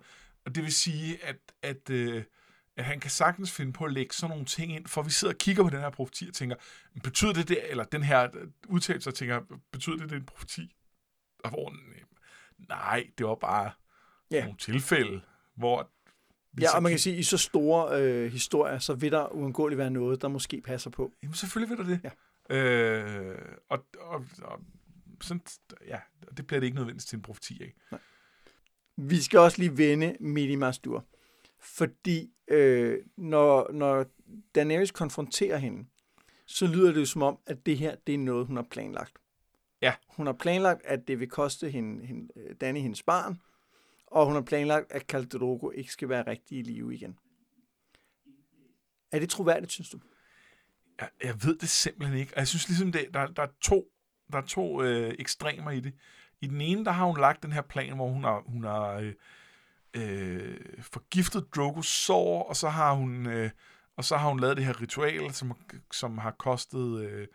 og 0.45 0.55
det 0.55 0.63
vil 0.63 0.73
sige, 0.73 1.25
at, 1.25 1.37
at, 1.61 1.89
øh, 1.89 2.23
at 2.77 2.85
han 2.85 2.99
kan 2.99 3.11
sagtens 3.11 3.51
finde 3.51 3.73
på 3.73 3.85
at 3.85 3.93
lægge 3.93 4.13
sådan 4.13 4.29
nogle 4.29 4.45
ting 4.45 4.75
ind, 4.75 4.87
for 4.87 5.01
vi 5.01 5.09
sidder 5.09 5.33
og 5.33 5.37
kigger 5.37 5.63
på 5.63 5.69
den 5.69 5.79
her 5.79 5.89
profeti 5.89 6.27
og 6.27 6.33
tænker, 6.33 6.55
betyder 7.03 7.33
det 7.33 7.49
det, 7.49 7.71
eller 7.71 7.83
den 7.83 8.03
her 8.03 8.29
udtalelse 8.67 9.09
og 9.09 9.15
tænker, 9.15 9.41
betyder 9.71 9.97
det 9.97 10.09
det 10.09 10.15
en 10.15 10.25
profeti? 10.25 10.75
Og 11.43 11.49
hvor, 11.49 11.73
nej, 12.57 13.09
det 13.17 13.25
var 13.25 13.35
bare 13.35 13.71
ja. 14.31 14.43
nogle 14.43 14.57
tilfælde, 14.57 15.21
hvor 15.55 15.91
Ja, 16.61 16.75
og 16.75 16.83
man 16.83 16.91
kan 16.91 16.99
sige, 16.99 17.13
at 17.13 17.19
i 17.19 17.23
så 17.23 17.37
store 17.37 18.01
øh, 18.01 18.31
historier, 18.31 18.79
så 18.79 18.93
vil 18.93 19.11
der 19.11 19.35
uundgåeligt 19.35 19.77
være 19.77 19.89
noget, 19.91 20.21
der 20.21 20.27
måske 20.27 20.61
passer 20.61 20.89
på. 20.89 21.11
Jamen 21.23 21.33
selvfølgelig 21.33 21.77
vil 21.77 21.85
der 21.85 21.91
det. 21.93 22.11
Ja. 22.49 22.55
Øh, 22.55 23.37
og, 23.69 23.85
og, 23.99 24.25
og 24.41 24.59
sådan, 25.21 25.41
ja, 25.87 25.99
det 26.37 26.47
bliver 26.47 26.59
det 26.59 26.67
ikke 26.67 26.77
nødvendigt 26.77 27.07
til 27.07 27.15
en 27.15 27.21
profeti 27.21 27.63
af. 27.63 27.73
Nej. 27.91 27.99
Vi 28.97 29.21
skal 29.21 29.39
også 29.39 29.57
lige 29.57 29.77
vende 29.77 30.17
Midi 30.19 30.55
Mastur. 30.55 31.05
Fordi 31.59 32.29
øh, 32.47 32.99
når, 33.17 33.71
når 33.71 34.05
Daenerys 34.55 34.91
konfronterer 34.91 35.57
hende, 35.57 35.85
så 36.45 36.67
lyder 36.67 36.91
det 36.91 36.99
jo 36.99 37.05
som 37.05 37.21
om, 37.21 37.39
at 37.45 37.65
det 37.65 37.77
her 37.77 37.95
det 38.07 38.13
er 38.13 38.17
noget, 38.17 38.47
hun 38.47 38.55
har 38.55 38.67
planlagt. 38.71 39.13
Ja. 39.81 39.93
Hun 40.07 40.25
har 40.25 40.33
planlagt, 40.33 40.85
at 40.85 41.07
det 41.07 41.19
vil 41.19 41.29
koste 41.29 41.69
hende, 41.69 42.05
hende, 42.05 42.53
Danny 42.61 42.79
hendes 42.79 43.03
barn, 43.03 43.37
og 44.07 44.25
hun 44.25 44.35
har 44.35 44.41
planlagt, 44.41 44.91
at 44.91 45.01
Caldrogo 45.01 45.69
ikke 45.69 45.91
skal 45.91 46.09
være 46.09 46.27
rigtig 46.27 46.57
i 46.57 46.61
live 46.61 46.95
igen. 46.95 47.17
Er 49.11 49.19
det 49.19 49.29
troværdigt, 49.29 49.71
synes 49.71 49.89
du? 49.89 49.99
Jeg, 50.99 51.09
jeg 51.23 51.35
ved 51.43 51.57
det 51.57 51.69
simpelthen 51.69 52.19
ikke. 52.19 52.33
jeg 52.35 52.47
synes 52.47 52.67
ligesom, 52.67 52.91
det, 52.91 53.07
der, 53.13 53.27
der 53.27 53.43
er 53.43 53.51
to, 53.61 53.85
der 54.31 54.37
er 54.37 54.45
to 54.45 54.83
øh, 54.83 55.15
ekstremer 55.19 55.71
i 55.71 55.79
det. 55.79 55.93
I 56.41 56.47
den 56.47 56.61
ene, 56.61 56.85
der 56.85 56.91
har 56.91 57.05
hun 57.05 57.19
lagt 57.19 57.43
den 57.43 57.51
her 57.51 57.61
plan, 57.61 57.95
hvor 57.95 58.09
hun 58.09 58.23
har, 58.23 58.43
hun 58.45 58.63
har 58.63 58.93
øh, 58.93 59.13
øh, 59.93 60.57
forgiftet 60.81 61.55
Drogos 61.55 61.87
sår, 61.87 62.43
og 62.43 62.55
så 62.55 62.69
har 62.69 62.93
hun, 62.93 63.25
øh, 63.25 63.49
og 63.95 64.03
så 64.03 64.17
har 64.17 64.29
hun 64.29 64.39
lavet 64.39 64.57
det 64.57 64.65
her 64.65 64.81
ritual, 64.81 65.33
som, 65.33 65.53
som 65.91 66.17
har 66.17 66.31
kostet 66.31 67.01
øh, 67.01 67.27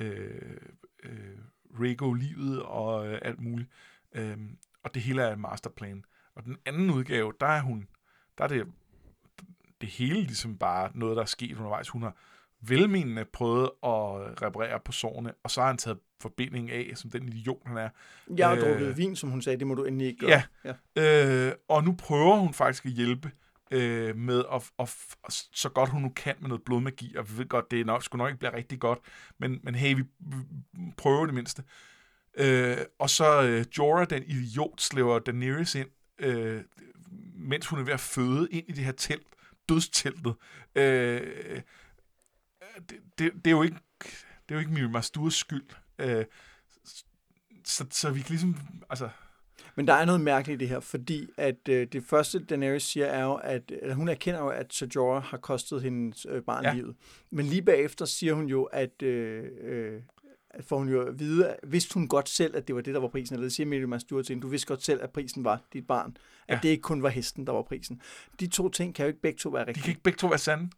øh, 0.00 0.56
øh, 1.02 1.38
Rego 1.80 2.12
livet 2.12 2.62
og 2.62 3.08
øh, 3.08 3.18
alt 3.22 3.40
muligt. 3.40 3.70
Øh, 4.12 4.38
og 4.82 4.94
det 4.94 5.02
hele 5.02 5.22
er 5.22 5.32
en 5.32 5.40
masterplan. 5.40 6.04
Og 6.36 6.44
den 6.44 6.56
anden 6.66 6.90
udgave, 6.90 7.32
der 7.40 7.46
er 7.46 7.60
hun, 7.60 7.88
der 8.38 8.44
er 8.44 8.48
det, 8.48 8.66
det 9.80 9.88
hele 9.88 10.20
ligesom 10.22 10.58
bare 10.58 10.90
noget, 10.94 11.16
der 11.16 11.22
er 11.22 11.26
sket 11.26 11.56
undervejs. 11.56 11.88
Hun 11.88 12.02
har 12.02 12.16
velmenende 12.60 13.24
prøvet 13.24 13.70
at 13.82 14.42
reparere 14.42 14.80
på 14.84 14.92
sårene, 14.92 15.32
og 15.42 15.50
så 15.50 15.60
har 15.60 15.66
han 15.66 15.78
taget 15.78 15.98
forbindingen 16.20 16.70
af, 16.70 16.92
som 16.94 17.10
den 17.10 17.28
idiot 17.28 17.62
han 17.66 17.76
er. 17.76 17.88
Jeg 18.36 18.48
har 18.48 18.56
øh, 18.56 18.62
drukket 18.62 18.96
vin, 18.96 19.16
som 19.16 19.30
hun 19.30 19.42
sagde, 19.42 19.58
det 19.58 19.66
må 19.66 19.74
du 19.74 19.84
endelig 19.84 20.06
ikke 20.06 20.26
gøre. 20.26 20.42
Ja, 20.64 20.74
ja. 20.96 21.48
Øh, 21.48 21.52
og 21.68 21.84
nu 21.84 21.94
prøver 21.98 22.36
hun 22.36 22.54
faktisk 22.54 22.84
at 22.86 22.92
hjælpe 22.92 23.30
øh, 23.70 24.16
med 24.16 24.44
at, 24.52 24.70
at, 24.78 24.88
så 25.52 25.68
godt 25.68 25.90
hun 25.90 26.02
nu 26.02 26.08
kan 26.08 26.34
med 26.40 26.48
noget 26.48 26.62
blodmagi, 26.62 27.16
og 27.16 27.30
vi 27.30 27.38
ved 27.38 27.48
godt, 27.48 27.70
det 27.70 27.80
er 27.80 27.84
nok, 27.84 28.02
skulle 28.02 28.20
nok 28.20 28.28
ikke 28.28 28.38
blive 28.38 28.54
rigtig 28.54 28.80
godt, 28.80 28.98
men, 29.38 29.60
men 29.62 29.74
hey, 29.74 29.94
vi, 29.94 30.04
vi 30.20 30.36
prøver 30.96 31.26
det 31.26 31.34
mindste. 31.34 31.62
Øh, 32.34 32.76
og 32.98 33.10
så 33.10 33.42
øh, 33.42 33.64
Jorah, 33.78 34.06
den 34.10 34.22
idiot, 34.22 34.80
slæver 34.80 35.18
Daenerys 35.18 35.74
ind, 35.74 35.88
øh, 36.20 36.62
mens 37.34 37.66
hun 37.66 37.78
er 37.78 37.84
ved 37.84 37.92
at 37.92 38.00
føde 38.00 38.48
ind 38.50 38.68
i 38.68 38.72
det 38.72 38.84
her 38.84 38.92
telt, 38.92 39.26
dødsteltet. 39.68 40.34
Øh, 40.74 41.62
det, 42.88 43.00
det, 43.18 43.32
det, 43.34 43.46
er 43.46 43.50
jo 43.50 43.62
ikke, 43.62 43.76
det 44.00 44.48
er 44.48 44.54
jo 44.54 44.58
ikke 44.58 44.72
Miri 44.72 44.88
Masturs 44.88 45.34
skyld. 45.34 45.66
Øh, 45.98 46.24
så, 47.64 47.86
så 47.90 48.10
vi 48.10 48.20
kan 48.20 48.28
ligesom, 48.28 48.56
altså... 48.90 49.08
Men 49.74 49.86
der 49.86 49.94
er 49.94 50.04
noget 50.04 50.20
mærkeligt 50.20 50.62
i 50.62 50.64
det 50.64 50.68
her, 50.68 50.80
fordi 50.80 51.28
at 51.36 51.68
øh, 51.68 51.86
det 51.92 52.04
første, 52.04 52.44
Daenerys 52.44 52.82
siger, 52.82 53.06
er 53.06 53.22
jo, 53.22 53.34
at 53.34 53.72
eller 53.82 53.94
hun 53.94 54.08
erkender 54.08 54.40
jo, 54.40 54.48
at 54.48 54.74
Ser 54.74 54.86
Jorah 54.94 55.22
har 55.22 55.38
kostet 55.38 55.82
hendes 55.82 56.26
øh, 56.30 56.42
barn 56.42 56.64
ja. 56.64 56.72
livet. 56.72 56.96
Men 57.30 57.46
lige 57.46 57.62
bagefter 57.62 58.04
siger 58.04 58.34
hun 58.34 58.46
jo, 58.46 58.64
at 58.64 59.02
øh, 59.02 59.44
øh, 59.60 60.02
får 60.60 60.78
hun 60.78 60.88
jo 60.88 61.02
at 61.02 61.18
vide, 61.18 61.56
vidste 61.62 61.94
hun 61.94 62.08
godt 62.08 62.28
selv, 62.28 62.56
at 62.56 62.68
det 62.68 62.74
var 62.74 62.80
det, 62.80 62.94
der 62.94 63.00
var 63.00 63.08
prisen, 63.08 63.34
eller 63.34 63.44
det 63.44 63.52
siger 63.52 63.66
Miriam 63.66 64.00
Stewart 64.00 64.24
til 64.24 64.32
hende, 64.32 64.42
du 64.42 64.48
vidste 64.48 64.66
godt 64.66 64.84
selv, 64.84 65.02
at 65.02 65.10
prisen 65.10 65.44
var 65.44 65.60
dit 65.72 65.86
barn, 65.86 66.16
at 66.48 66.54
ja. 66.54 66.60
det 66.62 66.68
ikke 66.68 66.82
kun 66.82 67.02
var 67.02 67.08
hesten, 67.08 67.46
der 67.46 67.52
var 67.52 67.62
prisen. 67.62 68.02
De 68.40 68.46
to 68.46 68.68
ting 68.68 68.94
kan 68.94 69.04
jo 69.04 69.08
ikke 69.08 69.20
begge 69.20 69.38
to 69.38 69.48
være 69.48 69.66
rigtige. 69.66 69.74
De 69.74 69.80
kan 69.80 69.90
ikke 69.90 70.02
begge 70.02 70.16
to 70.16 70.26
være 70.26 70.38
sande. 70.38 70.70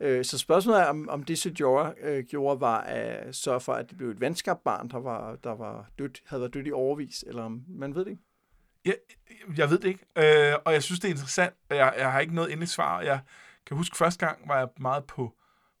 Øh, 0.00 0.24
så 0.24 0.38
spørgsmålet 0.38 0.80
er, 0.80 0.86
om, 0.86 1.08
om 1.08 1.22
det 1.22 1.38
Sejora 1.38 1.94
øh, 2.00 2.24
gjorde, 2.24 2.60
var 2.60 2.80
at 2.80 3.34
sørge 3.34 3.60
for, 3.60 3.72
at 3.72 3.88
det 3.88 3.96
blev 3.96 4.10
et 4.10 4.20
venskabsbarn, 4.20 4.88
der 4.88 4.98
var, 4.98 5.36
der 5.36 5.54
var 5.54 5.90
dødt, 5.98 6.22
havde 6.26 6.40
været 6.40 6.54
dødt 6.54 6.66
i 6.66 6.72
overvis, 6.72 7.24
eller 7.26 7.42
om 7.42 7.64
man 7.68 7.94
ved 7.94 8.04
det 8.04 8.10
ikke. 8.10 8.22
Jeg, 8.84 8.94
jeg 9.56 9.70
ved 9.70 9.78
det 9.78 9.88
ikke, 9.88 10.04
øh, 10.16 10.54
og 10.64 10.72
jeg 10.72 10.82
synes, 10.82 11.00
det 11.00 11.08
er 11.08 11.12
interessant. 11.12 11.54
Jeg, 11.70 11.94
jeg 11.98 12.12
har 12.12 12.20
ikke 12.20 12.34
noget 12.34 12.52
endeligt 12.52 12.70
svar. 12.70 13.00
Jeg 13.00 13.20
kan 13.66 13.76
huske, 13.76 13.96
første 13.96 14.26
gang 14.26 14.48
var 14.48 14.58
jeg 14.58 14.68
meget 14.80 15.04
på, 15.04 15.34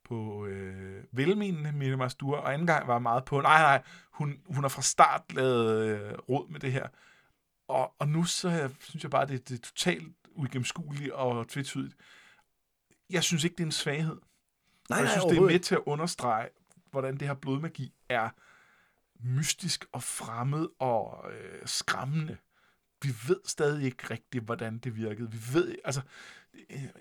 på 0.08 0.46
øh, 0.46 1.04
velmenende 1.12 1.72
Mille 1.72 1.96
Mastur, 1.96 2.36
og 2.36 2.52
anden 2.52 2.66
gang 2.66 2.88
var 2.88 2.98
meget 2.98 3.24
på, 3.24 3.40
nej, 3.40 3.60
nej, 3.60 3.82
hun, 4.12 4.40
hun 4.46 4.64
har 4.64 4.68
fra 4.68 4.82
start 4.82 5.22
lavet 5.32 5.86
øh, 5.86 6.12
råd 6.12 6.50
med 6.50 6.60
det 6.60 6.72
her. 6.72 6.88
Og, 7.68 7.94
og 7.98 8.08
nu 8.08 8.24
så 8.24 8.70
synes 8.80 9.02
jeg 9.02 9.10
bare, 9.10 9.26
det, 9.26 9.48
det 9.48 9.54
er 9.54 9.62
totalt 9.62 10.16
uigennemskueligt 10.34 11.12
og 11.12 11.48
tvetydigt. 11.48 11.96
Jeg 13.10 13.22
synes 13.22 13.44
ikke, 13.44 13.54
det 13.54 13.62
er 13.62 13.66
en 13.66 13.72
svaghed. 13.72 14.16
Nej, 14.90 14.98
og 14.98 15.04
jeg 15.04 15.04
nej, 15.04 15.12
synes, 15.12 15.24
det 15.24 15.36
er 15.38 15.46
med 15.46 15.60
til 15.60 15.74
at 15.74 15.82
understrege, 15.86 16.48
hvordan 16.90 17.16
det 17.16 17.28
her 17.28 17.34
blodmagi 17.34 17.92
er 18.08 18.28
mystisk 19.20 19.86
og 19.92 20.02
fremmed 20.02 20.68
og 20.78 21.32
øh, 21.32 21.60
skræmmende. 21.64 22.36
Vi 23.02 23.08
ved 23.28 23.40
stadig 23.44 23.84
ikke 23.84 24.10
rigtigt, 24.10 24.44
hvordan 24.44 24.78
det 24.78 24.96
virkede. 24.96 25.32
Vi 25.32 25.38
ved, 25.52 25.74
altså, 25.84 26.00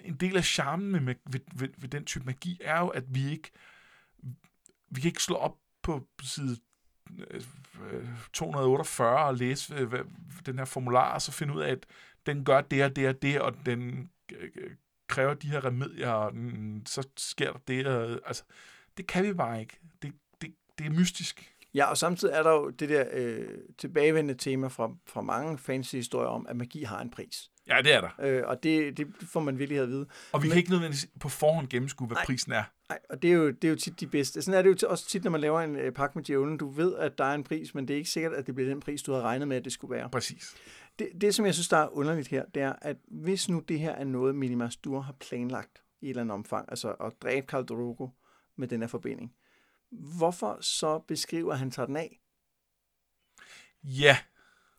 en 0.03 0.16
del 0.16 0.38
af 0.38 0.43
charmen 0.43 0.91
med, 0.91 0.99
med, 1.01 1.16
ved, 1.26 1.39
ved, 1.55 1.70
ved 1.78 1.89
den 1.89 2.05
type 2.05 2.26
magi 2.26 2.58
er 2.64 2.80
jo, 2.80 2.88
at 2.88 3.03
vi 3.08 3.32
ikke, 3.32 3.51
vi 4.89 5.01
kan 5.01 5.10
ikke 5.10 5.24
slå 5.24 5.36
op 5.36 5.58
på 5.82 6.08
side 6.24 6.58
øh, 7.30 7.41
øh, 7.91 8.08
248 8.34 9.26
og 9.26 9.36
læse 9.36 9.76
øh, 9.76 9.88
hvad, 9.88 9.99
den 10.45 10.58
her 10.58 10.66
formular, 10.66 11.14
og 11.14 11.22
så 11.22 11.32
finde 11.32 11.53
ud 11.53 11.62
af, 11.62 11.72
at 11.72 11.86
den 12.26 12.45
gør 12.45 12.62
det 12.62 12.84
og 12.84 12.95
det 12.95 13.08
og 13.08 13.22
det, 13.22 13.41
og 13.41 13.66
den 13.66 14.10
kræver 15.08 15.34
de 15.34 15.47
her 15.47 15.66
remedier, 15.66 16.10
og 16.10 16.32
den, 16.32 16.84
så 16.86 17.08
sker 17.18 17.51
der 17.51 17.60
det. 17.68 17.88
Og, 17.88 18.20
altså, 18.26 18.43
det 18.97 19.08
kan 19.08 19.24
vi 19.24 19.34
bare 19.34 19.60
ikke. 19.60 19.80
Det, 20.01 20.14
det, 20.41 20.55
det 20.78 20.86
er 20.86 20.89
mystisk. 20.89 21.53
Ja, 21.74 21.86
og 21.86 21.97
samtidig 21.97 22.34
er 22.34 22.43
der 22.43 22.51
jo 22.51 22.70
det 22.70 22.89
der 22.89 23.05
øh, 23.12 23.58
tilbagevendende 23.78 24.39
tema 24.39 24.68
fra, 24.68 24.91
fra 25.05 25.22
mange 25.22 25.58
fantasy-historier 25.58 26.30
om, 26.30 26.47
at 26.49 26.55
magi 26.55 26.84
har 26.84 27.01
en 27.01 27.10
pris. 27.10 27.51
Ja, 27.70 27.82
det 27.82 27.93
er 27.93 28.01
der. 28.01 28.09
Øh, 28.20 28.43
og 28.45 28.63
det, 28.63 28.97
det 28.97 29.07
får 29.22 29.39
man 29.39 29.59
virkelig 29.59 29.82
at 29.82 29.88
vide. 29.89 30.07
Og 30.32 30.41
vi 30.43 30.47
Men- 30.47 30.51
kan 30.51 30.57
ikke 30.57 30.70
nødvendigvis 30.70 31.07
på 31.20 31.30
forhånd 31.30 31.68
gennemskue, 31.68 32.07
hvad 32.07 32.15
Nej. 32.15 32.26
prisen 32.26 32.51
er. 32.51 32.63
Nej, 32.89 32.99
og 33.09 33.22
det 33.22 33.30
er, 33.30 33.34
jo, 33.34 33.49
det 33.51 33.63
er 33.63 33.70
jo 33.70 33.76
tit 33.76 33.99
de 33.99 34.07
bedste. 34.07 34.41
Sådan 34.41 34.57
er 34.57 34.61
det 34.61 34.82
jo 34.84 34.88
også 34.89 35.07
tit, 35.07 35.24
når 35.24 35.32
man 35.32 35.41
laver 35.41 35.61
en 35.61 35.76
øh, 35.76 35.91
pakke 35.91 36.18
med 36.18 36.24
djævlen. 36.26 36.57
Du 36.57 36.70
ved, 36.70 36.95
at 36.95 37.18
der 37.18 37.24
er 37.26 37.34
en 37.34 37.43
pris, 37.43 37.76
men 37.76 37.88
det 37.88 37.93
er 37.93 37.97
ikke 37.97 38.09
sikkert, 38.09 38.34
at 38.34 38.47
det 38.47 38.55
bliver 38.55 38.70
den 38.70 38.80
pris, 38.80 39.01
du 39.01 39.11
havde 39.11 39.24
regnet 39.24 39.47
med, 39.47 39.57
at 39.57 39.65
det 39.65 39.74
skulle 39.74 39.95
være. 39.95 40.09
Præcis. 40.09 40.55
Det, 40.99 41.09
det 41.22 41.36
som 41.36 41.45
jeg 41.45 41.53
synes, 41.53 41.68
der 41.70 41.78
er 41.78 41.88
underligt 41.97 42.28
her, 42.28 42.45
det 42.53 42.61
er, 42.63 42.74
at 42.82 42.97
hvis 43.07 43.49
nu 43.49 43.59
det 43.59 43.80
her 43.80 43.91
er 43.91 44.03
noget, 44.03 44.36
Minimas 44.36 44.76
Dur 44.76 44.99
har 44.99 45.13
planlagt 45.20 45.84
i 46.01 46.05
et 46.05 46.09
eller 46.09 46.22
andet 46.22 46.34
omfang, 46.34 46.65
altså 46.70 46.91
at 46.91 47.13
dræbe 47.22 47.47
Khal 47.47 47.63
Drogo 47.65 48.07
med 48.57 48.68
den 48.68 48.82
her 48.82 48.88
forbinding, 48.88 49.34
hvorfor 49.91 50.57
så 50.61 50.99
beskriver 50.99 51.53
han 51.55 51.72
tager 51.72 51.86
den 51.86 51.97
af? 51.97 52.20
Ja, 53.84 54.18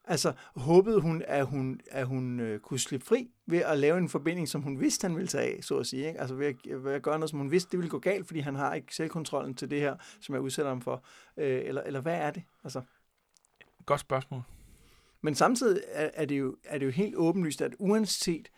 Altså, 0.08 0.32
håbede 0.56 1.00
hun, 1.00 1.22
at 1.26 1.46
hun, 1.46 1.80
at 1.90 2.06
hun 2.06 2.40
øh, 2.40 2.60
kunne 2.60 2.78
slippe 2.78 3.06
fri 3.06 3.30
ved 3.46 3.58
at 3.58 3.78
lave 3.78 3.98
en 3.98 4.08
forbinding, 4.08 4.48
som 4.48 4.62
hun 4.62 4.80
vidste, 4.80 5.04
han 5.04 5.16
ville 5.16 5.28
tage 5.28 5.56
af, 5.56 5.64
så 5.64 5.78
at 5.78 5.86
sige. 5.86 6.06
Ikke? 6.08 6.20
Altså 6.20 6.34
ved 6.34 6.46
at, 6.46 6.84
ved 6.84 6.92
at 6.92 7.02
gøre 7.02 7.18
noget, 7.18 7.30
som 7.30 7.38
hun 7.38 7.50
vidste, 7.50 7.70
det 7.70 7.78
ville 7.78 7.90
gå 7.90 7.98
galt, 7.98 8.26
fordi 8.26 8.40
han 8.40 8.54
har 8.54 8.74
ikke 8.74 8.94
selvkontrollen 8.94 9.54
til 9.54 9.70
det 9.70 9.80
her, 9.80 9.96
som 10.20 10.34
jeg 10.34 10.42
udsætter 10.42 10.70
ham 10.70 10.80
for. 10.80 11.04
Øh, 11.36 11.62
eller, 11.64 11.82
eller 11.82 12.00
hvad 12.00 12.14
er 12.14 12.30
det? 12.30 12.42
Altså, 12.64 12.82
godt 13.86 14.00
spørgsmål. 14.00 14.42
men 15.20 15.34
samtidig 15.34 15.82
er, 15.88 16.10
er, 16.14 16.24
det 16.24 16.38
jo, 16.38 16.56
er 16.64 16.78
det 16.78 16.86
jo 16.86 16.90
helt 16.90 17.16
åbenlyst, 17.16 17.62
at 17.62 17.74
uanset 17.78 18.48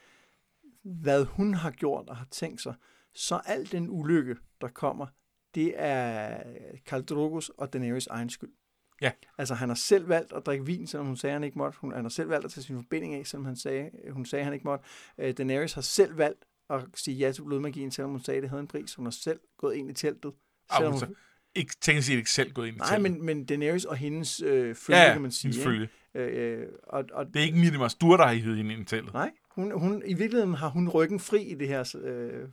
hvad 0.82 1.24
hun 1.24 1.54
har 1.54 1.70
gjort 1.70 2.08
og 2.08 2.16
har 2.16 2.26
tænkt 2.30 2.60
sig, 2.60 2.74
så 3.14 3.40
al 3.46 3.72
den 3.72 3.90
ulykke, 3.90 4.36
der 4.60 4.68
kommer, 4.68 5.06
det 5.54 5.72
er 5.76 6.42
Khal 6.86 7.02
Drogos 7.04 7.48
og 7.48 7.72
Daenerys 7.72 8.06
egen 8.06 8.30
skyld. 8.30 8.52
Ja. 9.00 9.10
Altså, 9.38 9.54
han 9.54 9.68
har 9.68 9.76
selv 9.76 10.08
valgt 10.08 10.32
at 10.32 10.46
drikke 10.46 10.66
vin, 10.66 10.86
selvom 10.86 11.06
hun 11.06 11.16
sagde, 11.16 11.32
han 11.32 11.44
ikke 11.44 11.58
måtte. 11.58 11.78
Hun, 11.80 11.92
han 11.92 12.04
har 12.04 12.08
selv 12.08 12.28
valgt 12.28 12.44
at 12.44 12.50
tage 12.50 12.64
sin 12.64 12.76
forbinding 12.76 13.14
af, 13.14 13.26
selvom 13.26 13.44
han 13.44 13.56
sagde, 13.56 13.90
hun 14.10 14.24
sagde, 14.26 14.44
han 14.44 14.52
ikke 14.52 14.64
måtte. 14.64 14.84
Øh, 15.18 15.34
Daenerys 15.34 15.72
har 15.72 15.82
selv 15.82 16.18
valgt 16.18 16.44
at 16.70 16.80
sige 16.94 17.16
ja 17.16 17.32
til 17.32 17.42
blodmagien, 17.42 17.90
selvom 17.90 18.10
hun 18.10 18.20
sagde, 18.20 18.40
det 18.40 18.48
havde 18.50 18.60
en 18.60 18.66
pris. 18.68 18.94
Hun 18.94 19.06
har 19.06 19.10
selv 19.10 19.40
gået 19.58 19.74
ind 19.76 19.90
i 19.90 19.94
teltet. 19.94 20.32
Ah, 20.70 20.76
Selvom 20.78 20.92
hun, 20.92 21.16
ikke, 21.54 21.74
tænk 21.80 22.02
sig 22.02 22.16
ikke 22.16 22.30
selv 22.30 22.52
gået 22.52 22.66
ind 22.66 22.76
i 22.76 22.78
nej, 22.78 22.98
men, 22.98 23.24
men 23.24 23.44
Daenerys 23.44 23.84
og 23.84 23.96
hendes 23.96 24.40
øh, 24.42 24.74
følge, 24.74 24.98
ja, 25.00 25.12
kan 25.12 25.22
man 25.22 25.30
sige. 25.30 25.62
følge. 25.62 25.82
ikke? 26.14 26.30
Øh, 26.30 26.60
øh, 26.60 26.66
og, 26.82 27.04
og, 27.12 27.26
Det 27.26 27.36
er 27.36 27.40
ikke 27.44 27.58
Minimas 27.58 27.78
Mastur, 27.78 28.16
der 28.16 28.26
har 28.26 28.32
hivet 28.32 28.56
hende 28.56 28.72
ind 28.72 28.82
i 28.82 28.84
teltet. 28.84 29.12
Nej, 29.12 29.30
hun, 29.50 29.80
hun, 29.80 30.02
i 30.06 30.14
virkeligheden 30.14 30.54
har 30.54 30.68
hun 30.68 30.88
ryggen 30.88 31.20
fri 31.20 31.42
i 31.42 31.54
det 31.54 31.68
her, 31.68 31.96
øh, 32.02 32.48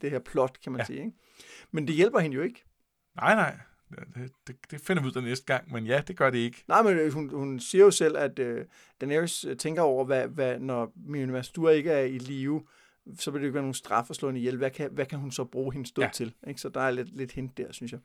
det 0.00 0.10
her 0.10 0.18
plot, 0.18 0.60
kan 0.62 0.72
man 0.72 0.80
Ja. 0.80 0.84
sige. 0.84 0.98
Ikke? 0.98 1.12
Men 1.70 1.86
det 1.86 1.94
hjælper 1.94 2.18
hende 2.18 2.36
jo 2.36 2.42
ikke. 2.42 2.64
Nej, 3.16 3.34
nej. 3.34 3.56
Det, 3.90 4.32
det, 4.46 4.56
det 4.70 4.80
finder 4.80 5.02
vi 5.02 5.08
ud 5.08 5.16
af 5.16 5.22
næste 5.22 5.46
gang, 5.46 5.72
men 5.72 5.86
ja, 5.86 6.02
det 6.08 6.16
gør 6.16 6.30
det 6.30 6.38
ikke. 6.38 6.64
Nej, 6.68 6.82
men 6.82 6.98
øh, 6.98 7.12
hun, 7.12 7.30
hun 7.30 7.60
siger 7.60 7.84
jo 7.84 7.90
selv, 7.90 8.16
at 8.16 8.38
øh, 8.38 8.64
Daenerys 9.00 9.44
øh, 9.44 9.56
tænker 9.56 9.82
over, 9.82 10.04
hvad, 10.04 10.28
hvad 10.28 10.58
når 10.58 10.92
Mjølnir 11.06 11.32
Mastur 11.32 11.70
ikke 11.70 11.90
er 11.90 12.04
i 12.04 12.18
live, 12.18 12.62
så 13.18 13.30
vil 13.30 13.38
det 13.40 13.44
jo 13.44 13.48
ikke 13.48 13.54
være 13.54 13.62
nogen 13.62 13.74
straf 13.74 14.10
at 14.10 14.16
slå 14.16 14.28
hende 14.28 14.40
ihjel. 14.40 14.56
Hvad 14.56 14.70
kan, 14.70 14.90
hvad 14.92 15.06
kan 15.06 15.18
hun 15.18 15.30
så 15.32 15.44
bruge 15.44 15.72
hendes 15.72 15.92
død 15.92 16.02
Ja. 16.02 16.06
ja. 16.06 16.12
til? 16.12 16.34
Ikke? 16.48 16.60
Så 16.60 16.68
der 16.68 16.80
er 16.80 16.90
lidt, 16.90 17.16
lidt 17.16 17.32
hint 17.32 17.58
der, 17.58 17.72
synes 17.72 17.92
jeg. 17.92 18.00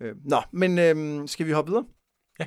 Øh, 0.00 0.14
nå, 0.24 0.42
men 0.52 0.78
øh, 0.78 1.28
skal 1.28 1.46
vi 1.46 1.52
hoppe 1.52 1.70
videre? 1.70 1.84
Ja. 2.40 2.46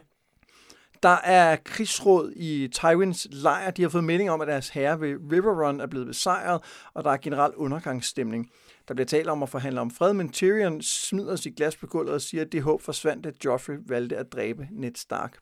Der 1.03 1.17
er 1.23 1.55
krigsråd 1.55 2.33
i 2.35 2.67
Tywins 2.67 3.27
lejr. 3.31 3.71
De 3.71 3.81
har 3.81 3.89
fået 3.89 4.03
melding 4.03 4.29
om, 4.31 4.41
at 4.41 4.47
deres 4.47 4.69
herre 4.69 5.01
ved 5.01 5.15
River 5.31 5.67
Run 5.67 5.79
er 5.79 5.87
blevet 5.87 6.07
besejret, 6.07 6.61
og 6.93 7.03
der 7.03 7.11
er 7.11 7.17
generelt 7.17 7.55
undergangsstemning. 7.55 8.51
Der 8.87 8.93
bliver 8.93 9.05
talt 9.05 9.27
om 9.27 9.43
at 9.43 9.49
forhandle 9.49 9.81
om 9.81 9.91
fred, 9.91 10.13
men 10.13 10.31
Tyrion 10.31 10.81
smider 10.81 11.35
sit 11.35 11.55
glas 11.55 11.75
på 11.75 11.87
gulvet 11.87 12.13
og 12.13 12.21
siger, 12.21 12.41
at 12.45 12.51
det 12.51 12.61
håb 12.61 12.81
forsvandt, 12.81 13.25
at 13.25 13.45
Joffrey 13.45 13.77
valgte 13.85 14.17
at 14.17 14.31
dræbe 14.31 14.67
Ned 14.71 14.95
Stark. 14.95 15.37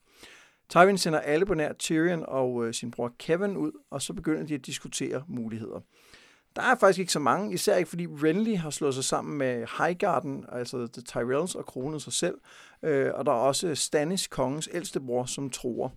Tywin 0.70 0.98
sender 0.98 1.20
alle 1.20 1.46
på 1.46 1.54
nær 1.54 1.74
Tyrion 1.74 2.26
og 2.28 2.66
øh, 2.66 2.74
sin 2.74 2.92
bror 2.92 3.12
Kevin 3.20 3.58
ud, 3.58 3.72
og 3.90 4.02
så 4.02 4.14
begynder 4.14 4.44
de 4.44 4.56
at 4.56 4.66
diskutere 4.66 5.24
muligheder. 5.28 5.80
Der 6.56 6.62
er 6.62 6.76
faktisk 6.76 7.00
ikke 7.00 7.12
så 7.12 7.20
mange, 7.20 7.54
især 7.54 7.76
ikke 7.76 7.90
fordi 7.90 8.08
Renly 8.08 8.56
har 8.56 8.70
slået 8.70 8.96
sig 8.96 9.04
sammen 9.04 9.38
med 9.38 9.66
Highgarden, 9.78 10.46
altså 10.52 10.88
The 10.94 11.02
Tyrells, 11.02 11.56
og 11.56 11.66
kronet 11.66 12.02
sig 12.02 12.14
selv. 12.14 12.36
Øh, 12.84 13.12
og 13.14 13.26
der 13.26 13.32
er 13.32 13.36
også 13.36 13.76
Stannis, 13.76 14.28
kongens 14.28 14.70
ældste 14.74 15.00
bror, 15.00 15.26
som 15.26 15.50
tror. 15.50 15.94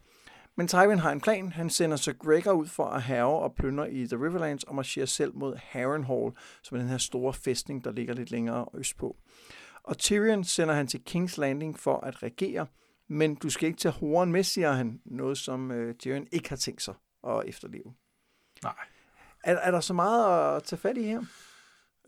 Men 0.57 0.69
Tywin 0.69 0.99
har 0.99 1.13
en 1.13 1.21
plan. 1.21 1.53
Han 1.53 1.71
sender 1.71 1.97
Sir 1.97 2.13
Gregor 2.13 2.53
ud 2.53 2.67
for 2.67 2.85
at 2.85 3.03
herve 3.03 3.39
og 3.39 3.55
plyndre 3.55 3.93
i 3.93 4.07
The 4.07 4.17
Riverlands 4.17 4.65
og 4.65 4.75
marcherer 4.75 5.07
selv 5.07 5.37
mod 5.37 5.57
Harrenhal, 5.57 6.33
som 6.63 6.77
er 6.77 6.81
den 6.81 6.89
her 6.91 6.99
store 6.99 7.33
fæstning, 7.33 7.85
der 7.85 7.93
ligger 7.93 8.15
lidt 8.15 8.31
længere 8.31 8.67
østpå. 8.75 9.17
Og 9.83 9.99
Tyrion 9.99 10.45
sender 10.45 10.75
han 10.75 10.87
til 10.87 11.03
King's 11.11 11.41
Landing 11.41 11.79
for 11.79 12.01
at 12.01 12.23
regere, 12.23 12.67
men 13.09 13.35
du 13.35 13.51
skal 13.51 13.67
ikke 13.67 13.79
tage 13.79 13.93
horen 13.93 14.33
med, 14.33 14.43
siger 14.43 14.73
han, 14.73 15.01
noget 15.05 15.39
som 15.39 15.71
øh, 15.71 15.95
Tyrion 15.95 16.27
ikke 16.33 16.49
har 16.49 16.57
tænkt 16.57 16.83
sig 16.83 16.95
at 17.27 17.43
efterleve. 17.47 17.95
Nej. 18.63 18.75
Er, 19.45 19.57
er 19.57 19.71
der 19.71 19.81
så 19.81 19.95
meget 19.95 20.57
at 20.57 20.63
tage 20.63 20.81
fat 20.81 20.97
i 20.97 21.03
her? 21.03 21.19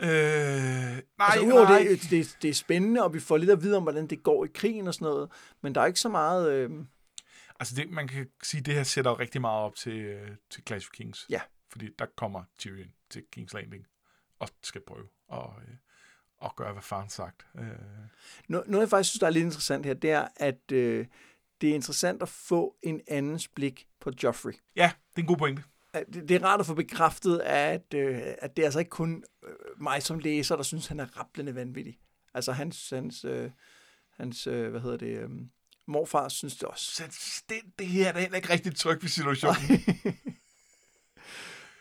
Øh, 0.00 0.08
nej, 0.08 1.02
altså, 1.18 1.46
udover 1.46 1.64
nej. 1.64 1.78
det, 1.78 2.10
det, 2.10 2.36
det 2.42 2.50
er 2.50 2.54
spændende, 2.54 3.04
og 3.04 3.14
vi 3.14 3.20
får 3.20 3.36
lidt 3.36 3.50
at 3.50 3.62
vide 3.62 3.76
om, 3.76 3.82
hvordan 3.82 4.06
det 4.06 4.22
går 4.22 4.44
i 4.44 4.48
krigen 4.54 4.88
og 4.88 4.94
sådan 4.94 5.04
noget, 5.04 5.30
men 5.62 5.74
der 5.74 5.80
er 5.80 5.86
ikke 5.86 6.00
så 6.00 6.08
meget... 6.08 6.52
Øh, 6.52 6.70
Altså, 7.60 7.74
det, 7.74 7.90
man 7.90 8.08
kan 8.08 8.28
sige, 8.42 8.58
at 8.58 8.66
det 8.66 8.74
her 8.74 8.82
sætter 8.82 9.10
jo 9.10 9.18
rigtig 9.18 9.40
meget 9.40 9.62
op 9.62 9.74
til, 9.74 9.96
øh, 9.96 10.30
til 10.50 10.62
Clash 10.66 10.88
of 10.88 10.92
Kings. 10.92 11.26
Ja. 11.30 11.40
Fordi 11.70 11.88
der 11.98 12.06
kommer 12.16 12.44
Tyrion 12.58 12.92
til 13.10 13.22
King's 13.36 13.54
Landing 13.54 13.86
og 14.38 14.48
skal 14.62 14.80
prøve 14.86 15.08
at, 15.32 15.38
øh, 15.38 15.74
at 16.44 16.56
gøre, 16.56 16.72
hvad 16.72 16.82
faren 16.82 17.08
sagt. 17.08 17.46
Øh, 17.58 17.64
Noget, 18.48 18.68
noget, 18.68 18.80
jeg 18.82 18.90
faktisk 18.90 19.10
synes, 19.10 19.20
der 19.20 19.26
er 19.26 19.30
lidt 19.30 19.44
interessant 19.44 19.86
her, 19.86 19.94
det 19.94 20.10
er, 20.10 20.28
at 20.36 20.72
øh, 20.72 21.06
det 21.60 21.70
er 21.70 21.74
interessant 21.74 22.22
at 22.22 22.28
få 22.28 22.76
en 22.82 23.00
andens 23.08 23.48
blik 23.48 23.88
på 24.00 24.10
Joffrey. 24.22 24.52
ja, 24.76 24.92
det 25.10 25.16
er 25.16 25.20
en 25.22 25.26
god 25.26 25.36
pointe. 25.36 25.62
Det, 25.94 26.28
det 26.28 26.30
er 26.30 26.44
rart 26.44 26.60
at 26.60 26.66
få 26.66 26.74
bekræftet, 26.74 27.38
at, 27.38 27.94
øh, 27.94 28.20
at 28.38 28.56
det 28.56 28.62
er 28.62 28.66
altså 28.66 28.78
ikke 28.78 28.88
kun 28.88 29.24
øh, 29.44 29.82
mig 29.82 30.02
som 30.02 30.18
læser, 30.18 30.56
der 30.56 30.62
synes, 30.62 30.86
han 30.86 31.00
er 31.00 31.18
rablende 31.20 31.54
vanvittig. 31.54 31.98
Altså 32.34 32.52
hans, 32.52 32.90
hans, 32.90 33.24
øh, 33.24 33.50
hans 34.10 34.46
øh, 34.46 34.70
hvad 34.70 34.80
hedder 34.80 34.96
det, 34.96 35.18
øh, 35.18 35.30
morfar 35.86 36.28
synes 36.28 36.56
det 36.56 36.68
også. 36.68 36.84
Så 36.94 37.02
det, 37.48 37.56
det 37.78 37.86
her 37.86 38.08
er 38.08 38.12
da 38.12 38.20
heller 38.20 38.36
ikke 38.36 38.50
rigtig 38.52 38.76
tryg 38.76 39.02
ved 39.02 39.08
situationen. 39.08 39.84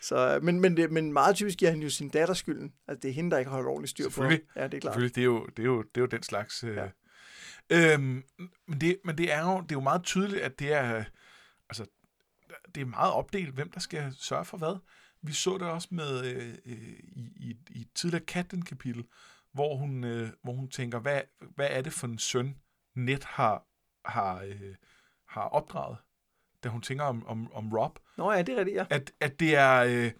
Så, 0.02 0.34
øh, 0.34 0.42
men, 0.42 0.60
men, 0.60 0.76
det, 0.76 0.92
men 0.92 1.12
meget 1.12 1.36
typisk 1.36 1.58
giver 1.58 1.70
han 1.70 1.80
jo 1.82 1.90
sin 1.90 2.08
datter 2.08 2.34
skylden. 2.34 2.72
Altså 2.88 3.00
det 3.00 3.08
er 3.08 3.12
hende, 3.12 3.30
der 3.30 3.38
ikke 3.38 3.48
har 3.48 3.56
holdt 3.56 3.68
ordentligt 3.68 3.90
styr 3.90 4.04
på. 4.04 4.10
Selvfølgelig. 4.10 4.40
Ja, 4.56 4.64
det 4.64 4.74
er 4.74 4.80
klart. 4.80 4.94
Selvfølgelig, 4.94 5.14
det 5.14 5.20
er 5.20 5.24
jo, 5.24 5.46
det 5.46 5.58
er 5.58 5.66
jo, 5.66 5.82
det 5.82 5.96
er 5.96 6.00
jo 6.00 6.06
den 6.06 6.22
slags... 6.22 6.64
Øh, 6.64 6.76
Ja. 6.76 6.88
øhm, 7.70 8.22
men, 8.68 8.80
det, 8.80 8.98
men 9.04 9.18
det 9.18 9.32
er 9.32 9.40
jo 9.40 9.60
det 9.60 9.72
er 9.72 9.76
jo 9.76 9.80
meget 9.80 10.02
tydeligt, 10.02 10.40
at 10.40 10.58
det 10.58 10.72
er, 10.72 11.04
altså, 11.68 11.86
det 12.74 12.80
er 12.80 12.84
meget 12.84 13.12
opdelt, 13.12 13.54
hvem 13.54 13.70
der 13.70 13.80
skal 13.80 14.14
sørge 14.18 14.44
for 14.44 14.56
hvad. 14.56 14.76
Vi 15.22 15.32
så 15.32 15.58
det 15.58 15.62
også 15.62 15.88
med 15.90 16.24
øh, 16.24 16.54
øh, 16.66 16.72
i, 17.02 17.32
i, 17.36 17.56
i 17.70 17.80
et 17.80 17.88
tidligere 17.94 18.24
Katten-kapitel, 18.24 19.04
hvor 19.52 19.76
hun, 19.76 20.04
øh, 20.04 20.28
hvor 20.42 20.52
hun 20.52 20.68
tænker, 20.70 20.98
hvad, 20.98 21.20
hvad 21.54 21.68
er 21.70 21.82
det 21.82 21.92
for 21.92 22.06
en 22.06 22.18
søn, 22.18 22.56
Net 22.94 23.24
har, 23.24 23.66
har, 24.06 24.42
øh, 24.42 24.74
har 25.28 25.42
opdraget, 25.42 25.96
da 26.64 26.68
hun 26.68 26.82
tænker 26.82 27.04
om, 27.04 27.26
om, 27.26 27.52
om 27.52 27.72
Rob 27.72 27.98
Nå 28.16 28.32
ja, 28.32 28.42
det 28.42 28.54
er 28.54 28.58
rigtigt, 28.58 28.76
ja. 28.76 28.84
at, 28.90 29.12
at 29.20 29.40
det 29.40 29.56
er... 29.56 29.84
Øh, 29.88 30.12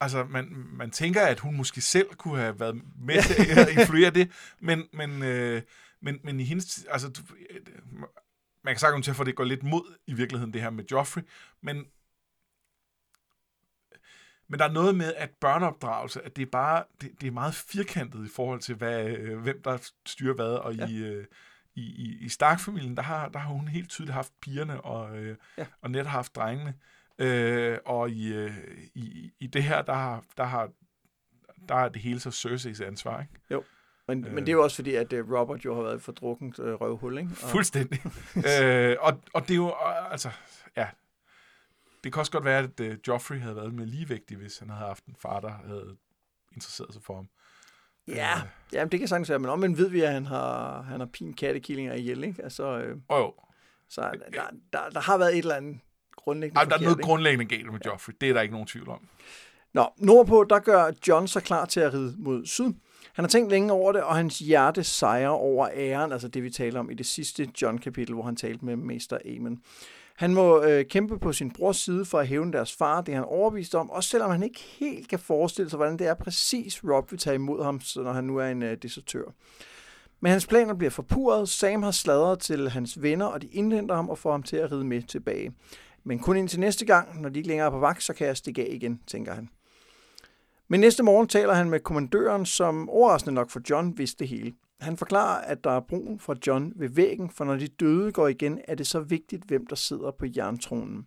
altså, 0.00 0.24
man, 0.24 0.52
man 0.72 0.90
tænker, 0.90 1.26
at 1.26 1.40
hun 1.40 1.56
måske 1.56 1.80
selv 1.80 2.14
kunne 2.14 2.38
have 2.40 2.60
været 2.60 2.82
med 2.98 3.22
til 3.22 3.60
at 3.60 3.68
influere 3.78 4.10
det, 4.10 4.54
men, 4.60 4.88
men, 4.92 5.22
øh, 5.22 5.62
men, 6.00 6.20
men 6.24 6.40
i 6.40 6.44
hendes... 6.44 6.86
Altså, 6.90 7.08
du- 7.08 7.34
øh, 7.50 7.60
man 8.64 8.74
kan 8.74 8.78
sagtens 8.78 9.06
til 9.06 9.14
for, 9.14 9.24
det 9.24 9.36
går 9.36 9.44
lidt 9.44 9.62
mod 9.62 9.96
i 10.06 10.14
virkeligheden, 10.14 10.52
det 10.52 10.62
her 10.62 10.70
med 10.70 10.84
Joffrey, 10.90 11.22
men 11.60 11.86
men 14.48 14.58
der 14.58 14.64
er 14.64 14.72
noget 14.72 14.94
med, 14.94 15.14
at 15.14 15.30
børneopdragelse, 15.40 16.22
at 16.22 16.36
det 16.36 16.42
er 16.42 16.50
bare, 16.52 16.84
det, 17.00 17.20
det 17.20 17.26
er 17.26 17.30
meget 17.30 17.54
firkantet 17.54 18.26
i 18.26 18.28
forhold 18.28 18.60
til, 18.60 18.74
hvad, 18.74 19.06
øh, 19.06 19.38
hvem 19.38 19.62
der 19.62 19.90
styrer 20.06 20.34
hvad, 20.34 20.52
og 20.52 20.74
ja. 20.74 20.88
i, 20.88 20.96
øh, 20.96 21.26
i, 21.76 21.82
i, 21.82 22.18
i 22.24 22.28
Stark-familien, 22.28 22.96
der 22.96 23.02
har, 23.02 23.28
der 23.28 23.38
har 23.38 23.52
hun 23.52 23.68
helt 23.68 23.88
tydeligt 23.88 24.14
haft 24.14 24.32
pigerne, 24.40 24.80
og, 24.80 25.18
øh, 25.18 25.36
ja. 25.58 25.66
og 25.80 25.90
net 25.90 26.06
haft 26.06 26.36
drengene. 26.36 26.74
Øh, 27.18 27.78
og 27.84 28.10
i, 28.10 28.32
øh, 28.32 28.52
i, 28.94 29.32
i 29.40 29.46
det 29.46 29.62
her, 29.62 29.82
der 29.82 29.94
har, 29.94 30.24
der 30.36 30.44
har 30.44 30.70
der 31.68 31.74
er 31.74 31.88
det 31.88 32.02
hele 32.02 32.20
så 32.20 32.30
Cerseis 32.30 32.80
ansvar, 32.80 33.20
ikke? 33.20 33.32
Jo. 33.50 33.64
Men, 34.08 34.26
øh, 34.26 34.32
men 34.32 34.46
det 34.46 34.48
er 34.48 34.52
jo 34.56 34.62
også 34.62 34.76
fordi, 34.76 34.94
at 34.94 35.12
uh, 35.12 35.32
Robert 35.32 35.64
jo 35.64 35.74
har 35.74 35.82
været 35.82 36.02
for 36.02 36.12
drukkent 36.12 36.58
uh, 36.58 36.66
røvhul, 36.66 37.18
ikke? 37.18 37.30
Og... 37.42 37.50
Fuldstændig. 37.50 38.00
øh, 38.62 38.96
og, 39.00 39.22
og 39.34 39.42
det 39.42 39.50
er 39.50 39.56
jo, 39.56 39.74
altså, 40.10 40.30
ja, 40.76 40.88
det 42.04 42.12
kan 42.12 42.20
også 42.20 42.32
godt 42.32 42.44
være, 42.44 42.58
at 42.58 42.80
uh, 42.80 42.94
Joffrey 43.08 43.40
havde 43.40 43.56
været 43.56 43.74
mere 43.74 43.86
ligevægtig, 43.86 44.36
hvis 44.36 44.58
han 44.58 44.70
havde 44.70 44.86
haft 44.86 45.04
en 45.04 45.16
far, 45.18 45.40
der 45.40 45.50
havde 45.50 45.96
interesseret 46.52 46.92
sig 46.92 47.02
for 47.02 47.14
ham. 47.14 47.28
Ja, 48.08 48.42
ja 48.72 48.84
det 48.84 48.98
kan 48.98 49.08
sagtens 49.08 49.30
være, 49.30 49.38
men 49.38 49.50
omvendt 49.50 49.78
ved 49.78 49.88
vi, 49.88 50.00
at 50.00 50.12
han 50.12 50.26
har, 50.26 50.82
han 50.82 51.00
har 51.00 51.06
pin 51.06 51.32
kattekillinger 51.34 51.94
ihjel, 51.94 52.24
ikke? 52.24 52.42
Altså, 52.42 52.78
øh, 52.78 52.96
oh, 53.08 53.18
jo. 53.18 53.34
Så 53.88 54.00
der, 54.00 54.42
der, 54.72 54.88
der 54.92 55.00
har 55.00 55.18
været 55.18 55.32
et 55.32 55.38
eller 55.38 55.54
andet 55.54 55.78
grundlæggende 56.16 56.58
Ej, 56.60 56.64
Der 56.64 56.74
er 56.74 56.80
noget 56.80 56.96
ikke? 56.96 57.02
grundlæggende 57.02 57.56
galt 57.56 57.72
med 57.72 57.80
Joffrey, 57.86 58.14
det 58.20 58.28
er 58.28 58.32
der 58.32 58.40
ikke 58.40 58.52
nogen 58.52 58.66
tvivl 58.66 58.88
om. 58.88 59.08
Nå, 59.72 59.86
nordpå, 59.96 60.44
der 60.50 60.58
gør 60.58 60.92
John 61.08 61.28
sig 61.28 61.42
klar 61.42 61.64
til 61.64 61.80
at 61.80 61.94
ride 61.94 62.14
mod 62.18 62.46
syd. 62.46 62.72
Han 63.12 63.24
har 63.24 63.28
tænkt 63.28 63.50
længe 63.50 63.72
over 63.72 63.92
det, 63.92 64.02
og 64.02 64.16
hans 64.16 64.38
hjerte 64.38 64.84
sejrer 64.84 65.28
over 65.28 65.68
æren, 65.74 66.12
altså 66.12 66.28
det 66.28 66.42
vi 66.42 66.50
taler 66.50 66.80
om 66.80 66.90
i 66.90 66.94
det 66.94 67.06
sidste 67.06 67.48
John-kapitel, 67.62 68.14
hvor 68.14 68.22
han 68.22 68.36
talte 68.36 68.64
med 68.64 68.76
Mester 68.76 69.18
Amen. 69.24 69.62
Han 70.16 70.34
må 70.34 70.62
øh, 70.62 70.84
kæmpe 70.84 71.18
på 71.18 71.32
sin 71.32 71.50
brors 71.50 71.76
side 71.76 72.04
for 72.04 72.18
at 72.18 72.26
hævne 72.26 72.52
deres 72.52 72.72
far, 72.76 73.00
det 73.00 73.12
er 73.12 73.16
han 73.16 73.24
overbevist 73.24 73.74
om, 73.74 73.90
også 73.90 74.10
selvom 74.10 74.30
han 74.30 74.42
ikke 74.42 74.60
helt 74.60 75.08
kan 75.08 75.18
forestille 75.18 75.70
sig, 75.70 75.76
hvordan 75.76 75.98
det 75.98 76.06
er 76.06 76.14
præcis 76.14 76.84
Rob 76.84 77.10
vil 77.10 77.18
tage 77.18 77.34
imod 77.34 77.64
ham, 77.64 77.80
når 77.96 78.12
han 78.12 78.24
nu 78.24 78.36
er 78.36 78.46
en 78.46 78.62
øh, 78.62 78.76
desertør. 78.82 79.24
Men 80.20 80.32
hans 80.32 80.46
planer 80.46 80.74
bliver 80.74 80.90
forpurret, 80.90 81.48
Sam 81.48 81.82
har 81.82 81.90
sladret 81.90 82.38
til 82.38 82.68
hans 82.68 83.02
venner, 83.02 83.26
og 83.26 83.42
de 83.42 83.46
indhenter 83.46 83.94
ham 83.94 84.10
og 84.10 84.18
får 84.18 84.30
ham 84.30 84.42
til 84.42 84.56
at 84.56 84.72
ride 84.72 84.84
med 84.84 85.02
tilbage. 85.02 85.52
Men 86.04 86.18
kun 86.18 86.36
indtil 86.36 86.60
næste 86.60 86.84
gang, 86.84 87.22
når 87.22 87.28
de 87.28 87.38
ikke 87.38 87.48
længere 87.48 87.66
er 87.66 87.70
på 87.70 87.78
vagt, 87.78 88.02
så 88.02 88.12
kan 88.12 88.26
jeg 88.26 88.36
stikke 88.36 88.62
af 88.62 88.68
igen, 88.70 89.00
tænker 89.06 89.34
han. 89.34 89.48
Men 90.68 90.80
næste 90.80 91.02
morgen 91.02 91.28
taler 91.28 91.54
han 91.54 91.70
med 91.70 91.80
kommandøren, 91.80 92.46
som 92.46 92.90
overraskende 92.90 93.34
nok 93.34 93.50
for 93.50 93.60
John 93.70 93.98
vidste 93.98 94.18
det 94.18 94.28
hele. 94.28 94.52
Han 94.80 94.96
forklarer, 94.96 95.44
at 95.44 95.64
der 95.64 95.70
er 95.70 95.80
brug 95.80 96.20
for 96.20 96.36
John 96.46 96.72
ved 96.76 96.88
væggen, 96.88 97.30
for 97.30 97.44
når 97.44 97.56
de 97.56 97.68
døde 97.68 98.12
går 98.12 98.28
igen, 98.28 98.60
er 98.68 98.74
det 98.74 98.86
så 98.86 99.00
vigtigt, 99.00 99.44
hvem 99.44 99.66
der 99.66 99.76
sidder 99.76 100.10
på 100.10 100.26
jerntronen. 100.36 101.06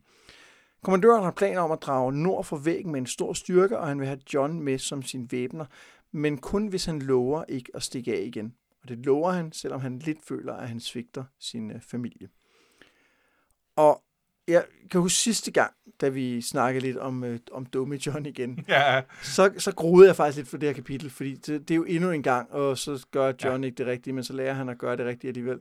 Kommandøren 0.84 1.24
har 1.24 1.32
planer 1.32 1.62
om 1.62 1.72
at 1.72 1.82
drage 1.82 2.14
nord 2.14 2.44
for 2.44 2.58
væggen 2.58 2.92
med 2.92 3.00
en 3.00 3.06
stor 3.06 3.34
styrke, 3.34 3.80
og 3.80 3.88
han 3.88 4.00
vil 4.00 4.08
have 4.08 4.20
John 4.34 4.62
med 4.62 4.78
som 4.78 5.04
sin 5.04 5.32
væbner, 5.32 5.66
men 6.12 6.38
kun 6.38 6.68
hvis 6.68 6.86
han 6.86 7.00
lover 7.00 7.44
ikke 7.50 7.72
at 7.74 7.84
stikke 7.84 8.14
af 8.14 8.22
igen. 8.22 8.56
Og 8.82 8.90
det 8.90 8.98
lover 8.98 9.32
han, 9.32 9.52
selvom 9.52 9.82
han 9.82 10.00
lidt 10.00 10.26
føler, 10.28 10.54
at 10.54 10.68
han 10.68 10.80
svigter 10.80 11.24
sin 11.40 11.72
øh, 11.72 11.82
familie. 11.82 12.30
Og 13.76 14.04
jeg 14.50 14.66
kan 14.92 15.02
huske 15.02 15.18
sidste 15.18 15.52
gang, 15.52 15.74
da 16.02 16.10
vi 16.10 16.42
snakkede 16.42 16.86
lidt 16.86 16.98
om, 16.98 17.24
øh, 17.24 17.40
om 17.52 17.66
dumme 17.66 18.00
John 18.06 18.26
igen, 18.26 18.66
ja. 18.68 19.02
så, 19.22 19.54
så 19.58 19.72
groede 19.76 20.08
jeg 20.08 20.16
faktisk 20.16 20.38
lidt 20.38 20.48
for 20.48 20.58
det 20.58 20.70
her 20.70 20.74
kapitel, 20.74 21.10
fordi 21.10 21.36
det, 21.36 21.68
det 21.68 21.72
er 21.72 21.76
jo 21.76 21.84
endnu 21.84 22.12
en 22.12 22.24
gang, 22.24 22.52
og 22.52 22.78
så 22.78 23.06
gør 23.12 23.34
John 23.44 23.64
ja. 23.64 23.68
ikke 23.68 23.78
det 23.78 23.88
rigtige, 23.88 24.14
men 24.14 24.24
så 24.24 24.34
lærer 24.34 24.54
han 24.54 24.70
at 24.70 24.78
gøre 24.78 24.98
det 24.98 25.06
rigtige 25.06 25.30
alligevel. 25.30 25.60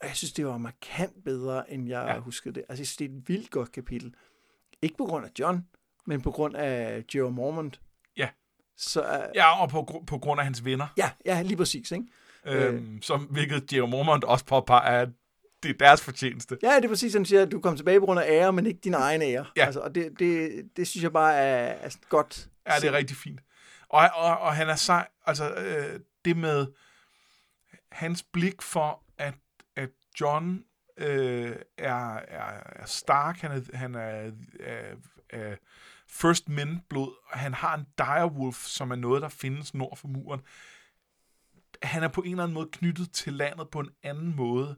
Og 0.00 0.06
jeg 0.06 0.16
synes, 0.16 0.32
det 0.32 0.46
var 0.46 0.58
markant 0.58 1.24
bedre, 1.24 1.72
end 1.72 1.88
jeg 1.88 2.04
ja. 2.14 2.18
huskede 2.18 2.54
det. 2.54 2.64
Altså, 2.68 2.80
jeg 2.80 2.86
synes, 2.86 2.96
det 2.96 3.04
er 3.04 3.18
et 3.18 3.28
vildt 3.28 3.50
godt 3.50 3.72
kapitel. 3.72 4.14
Ikke 4.82 4.96
på 4.96 5.04
grund 5.04 5.24
af 5.24 5.30
John, 5.38 5.66
men 6.06 6.20
på 6.20 6.30
grund 6.30 6.56
af 6.56 7.04
Joe 7.14 7.30
Mormont. 7.30 7.80
Ja. 8.16 8.28
Så, 8.76 9.00
uh, 9.00 9.06
ja, 9.34 9.62
og 9.62 9.68
på, 9.68 10.04
på 10.06 10.18
grund 10.18 10.40
af 10.40 10.44
hans 10.44 10.64
venner. 10.64 10.86
Ja, 10.96 11.10
ja 11.26 11.42
lige 11.42 11.56
præcis. 11.56 11.92
Ikke? 11.92 12.04
Øhm, 12.46 12.94
øh, 12.94 13.02
som 13.02 13.20
hvilket 13.20 13.72
Joe 13.72 13.88
Mormont 13.88 14.24
også 14.24 14.44
påpeger, 14.44 14.80
at 14.80 15.08
det 15.62 15.68
er 15.68 15.74
deres 15.74 16.02
fortjeneste. 16.02 16.58
Ja, 16.62 16.76
det 16.76 16.84
er 16.84 16.88
præcis, 16.88 17.12
som 17.12 17.24
siger, 17.24 17.42
at 17.42 17.52
du 17.52 17.60
kom 17.60 17.76
tilbage 17.76 18.00
på 18.00 18.06
grund 18.06 18.20
af 18.20 18.24
ære, 18.28 18.52
men 18.52 18.66
ikke 18.66 18.80
din 18.84 18.94
egen 18.94 19.22
ære. 19.22 19.46
Ja. 19.56 19.64
Altså, 19.64 19.80
og 19.80 19.94
det, 19.94 20.18
det, 20.18 20.50
det 20.76 20.88
synes 20.88 21.02
jeg 21.02 21.12
bare 21.12 21.34
er, 21.34 21.72
er 21.72 21.96
godt. 22.08 22.48
Ja, 22.66 22.74
det 22.80 22.84
er 22.84 22.92
rigtig 22.92 23.16
fint. 23.16 23.40
Og, 23.88 24.10
og, 24.14 24.38
og 24.38 24.54
han 24.56 24.68
er 24.68 24.76
sej, 24.76 25.08
altså 25.26 25.54
øh, 25.54 26.00
det 26.24 26.36
med 26.36 26.66
hans 27.92 28.22
blik 28.22 28.62
for, 28.62 29.02
at, 29.18 29.34
at 29.76 29.90
John 30.20 30.64
øh, 30.96 31.56
er, 31.78 32.14
er, 32.14 32.62
er 32.76 32.86
stark, 32.86 33.38
han 33.38 33.50
er, 33.52 33.76
han 33.76 33.94
er, 33.94 34.30
er, 34.60 34.94
er 35.30 35.56
first 36.08 36.48
men 36.48 36.80
blod, 36.88 37.12
og 37.32 37.38
han 37.38 37.54
har 37.54 37.74
en 37.74 37.86
direwolf, 37.98 38.64
som 38.64 38.90
er 38.90 38.96
noget, 38.96 39.22
der 39.22 39.28
findes 39.28 39.74
nord 39.74 39.96
for 39.96 40.08
muren. 40.08 40.40
Han 41.82 42.02
er 42.02 42.08
på 42.08 42.20
en 42.22 42.30
eller 42.30 42.42
anden 42.42 42.54
måde 42.54 42.68
knyttet 42.72 43.12
til 43.12 43.32
landet 43.32 43.70
på 43.70 43.80
en 43.80 43.90
anden 44.02 44.36
måde, 44.36 44.76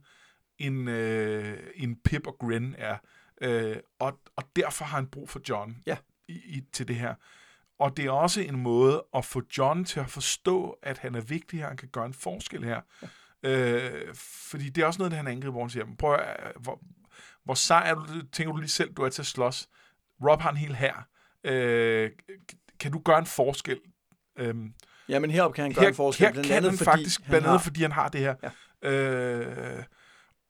end, 0.61 0.91
øh, 0.91 1.59
end 1.75 1.97
Pip 2.05 2.27
og 2.27 2.37
Gren 2.41 2.75
er. 2.79 2.97
Øh, 3.43 3.77
og, 3.99 4.21
og 4.37 4.45
derfor 4.57 4.85
har 4.85 4.97
han 4.97 5.07
brug 5.07 5.31
for 5.31 5.41
John 5.49 5.77
ja. 5.87 5.97
i, 6.29 6.33
i, 6.33 6.63
til 6.73 6.89
det 6.89 6.97
her. 6.97 7.15
Og 7.79 7.97
det 7.97 8.05
er 8.05 8.11
også 8.11 8.41
en 8.41 8.61
måde 8.61 9.05
at 9.15 9.25
få 9.25 9.43
John 9.59 9.85
til 9.85 10.01
at 10.01 10.11
forstå, 10.11 10.79
at 10.83 10.99
han 10.99 11.15
er 11.15 11.21
vigtig 11.21 11.59
her, 11.59 11.69
han 11.69 11.77
kan 11.77 11.89
gøre 11.89 12.07
en 12.07 12.15
forskel 12.15 12.65
her. 12.65 12.81
Ja. 13.03 13.09
Øh, 13.43 14.15
fordi 14.15 14.69
det 14.69 14.83
er 14.83 14.87
også 14.87 14.99
noget, 14.99 15.11
det 15.11 15.17
han 15.17 15.27
angriber, 15.27 15.53
hvor 15.53 15.61
han 15.61 15.71
siger, 15.71 15.87
prøv 15.99 16.15
at, 16.15 16.53
hvor, 16.61 16.81
hvor 17.45 17.55
sej 17.55 17.91
er 17.91 17.95
du, 17.95 18.05
tænker 18.33 18.53
du 18.53 18.59
lige 18.59 18.69
selv, 18.69 18.93
du 18.95 19.03
er 19.03 19.09
til 19.09 19.23
at 19.23 19.27
slås. 19.27 19.69
Rob 20.23 20.41
har 20.41 20.51
en 20.51 20.57
hel 20.57 20.75
her. 20.75 20.95
Øh, 21.45 22.11
kan 22.81 22.93
du 22.93 22.99
gøre 22.99 23.19
en 23.19 23.27
forskel? 23.27 23.81
Øh, 24.39 24.55
ja, 25.09 25.19
men 25.19 25.31
heroppe 25.31 25.55
kan 25.55 25.63
han 25.63 25.73
gøre 25.73 25.83
her, 25.83 25.89
en 25.89 25.95
forskel. 25.95 26.27
Her 26.27 26.43
kan 26.43 26.63
han 26.63 26.73
fordi 26.73 26.85
faktisk, 26.85 27.25
blandt 27.25 27.47
andet 27.47 27.63
fordi 27.63 27.83
han 27.83 27.93
har 27.93 28.09
det 28.09 28.21
her. 28.21 28.35
Ja. 28.83 28.91
Øh, 28.91 29.85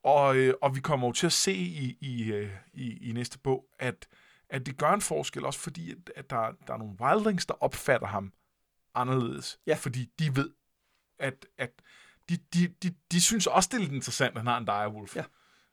og, 0.03 0.37
øh, 0.37 0.55
og 0.63 0.75
vi 0.75 0.81
kommer 0.81 1.09
jo 1.09 1.13
til 1.13 1.27
at 1.27 1.33
se 1.33 1.53
i, 1.53 1.99
i, 2.01 2.33
øh, 2.33 2.51
i, 2.73 3.09
i 3.11 3.13
næste 3.13 3.39
bog, 3.39 3.67
at, 3.79 4.09
at 4.49 4.67
det 4.67 4.79
gør 4.79 4.91
en 4.91 5.01
forskel, 5.01 5.45
også 5.45 5.61
fordi, 5.61 5.91
at, 5.91 5.99
at 6.17 6.31
der, 6.31 6.53
der 6.67 6.75
er 6.75 6.79
nogle 6.79 6.97
wildlings, 7.01 7.47
der 7.47 7.55
opfatter 7.63 8.07
ham 8.07 8.33
anderledes. 8.95 9.59
Ja. 9.67 9.75
Fordi 9.75 10.09
de 10.19 10.37
ved, 10.37 10.51
at, 11.19 11.47
at 11.59 11.71
de, 12.29 12.37
de, 12.55 12.69
de, 12.83 12.95
de 13.13 13.21
synes 13.21 13.47
også, 13.47 13.69
det 13.73 13.77
er 13.77 13.81
lidt 13.81 13.93
interessant, 13.93 14.31
at 14.31 14.37
han 14.37 14.47
har 14.47 14.59
en 14.59 14.67
direwolf. 14.67 15.17
Ja. 15.17 15.25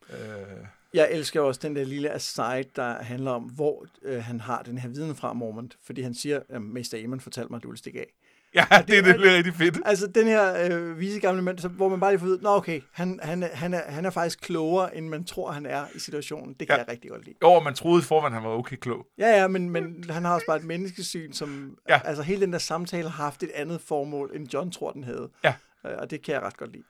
Øh. 0.09 0.65
Jeg 0.93 1.11
elsker 1.11 1.41
også 1.41 1.59
den 1.63 1.75
der 1.75 1.83
lille 1.83 2.09
aside, 2.11 2.65
der 2.75 3.03
handler 3.03 3.31
om, 3.31 3.43
hvor 3.43 3.85
øh, 4.01 4.23
han 4.23 4.39
har 4.39 4.63
den 4.63 4.77
her 4.77 4.89
viden 4.89 5.15
fra 5.15 5.33
Mormont. 5.33 5.77
Fordi 5.83 6.01
han 6.01 6.13
siger, 6.13 6.41
at 6.49 6.61
Mester 6.61 7.03
Amon 7.03 7.19
fortalte 7.19 7.49
mig, 7.49 7.57
at 7.57 7.63
du 7.63 7.69
vil 7.69 7.77
stikke 7.77 7.99
af. 7.99 8.13
Ja, 8.55 8.65
det, 8.71 8.87
det, 8.87 9.19
det, 9.19 9.31
er 9.31 9.37
rigtig 9.37 9.53
fedt. 9.53 9.77
Altså, 9.85 10.07
den 10.07 10.27
her 10.27 10.71
øh, 10.71 10.99
vise 10.99 11.19
gamle 11.19 11.41
mand, 11.41 11.59
så, 11.59 11.67
hvor 11.67 11.89
man 11.89 11.99
bare 11.99 12.11
lige 12.11 12.19
får 12.19 12.27
ud, 12.27 12.39
nå 12.39 12.49
okay, 12.49 12.81
han, 12.91 13.19
han, 13.23 13.43
han, 13.53 13.73
er, 13.73 13.91
han 13.91 14.05
er 14.05 14.09
faktisk 14.09 14.41
klogere, 14.41 14.95
end 14.95 15.09
man 15.09 15.25
tror, 15.25 15.51
han 15.51 15.65
er 15.65 15.85
i 15.95 15.99
situationen. 15.99 16.55
Det 16.59 16.67
kan 16.67 16.75
ja. 16.75 16.77
jeg 16.77 16.87
rigtig 16.87 17.11
godt 17.11 17.25
lide. 17.25 17.35
Jo, 17.43 17.59
man 17.59 17.73
troede 17.73 18.01
forvejen, 18.01 18.33
han 18.33 18.43
var 18.43 18.49
okay 18.49 18.75
klog. 18.75 19.05
Ja, 19.17 19.29
ja, 19.41 19.47
men, 19.47 19.69
men 19.69 20.09
han 20.09 20.25
har 20.25 20.33
også 20.33 20.45
bare 20.45 20.57
et 20.57 20.63
menneskesyn, 20.63 21.33
som... 21.33 21.77
Ja. 21.89 21.99
Altså, 22.05 22.23
hele 22.23 22.41
den 22.41 22.53
der 22.53 22.59
samtale 22.59 23.09
har 23.09 23.23
haft 23.23 23.43
et 23.43 23.51
andet 23.55 23.81
formål, 23.81 24.31
end 24.33 24.53
John 24.53 24.71
tror, 24.71 24.91
den 24.91 25.03
havde. 25.03 25.29
Ja. 25.43 25.53
Øh, 25.85 25.97
og 25.97 26.11
det 26.11 26.21
kan 26.21 26.33
jeg 26.33 26.41
ret 26.41 26.57
godt 26.57 26.71
lide. 26.71 26.83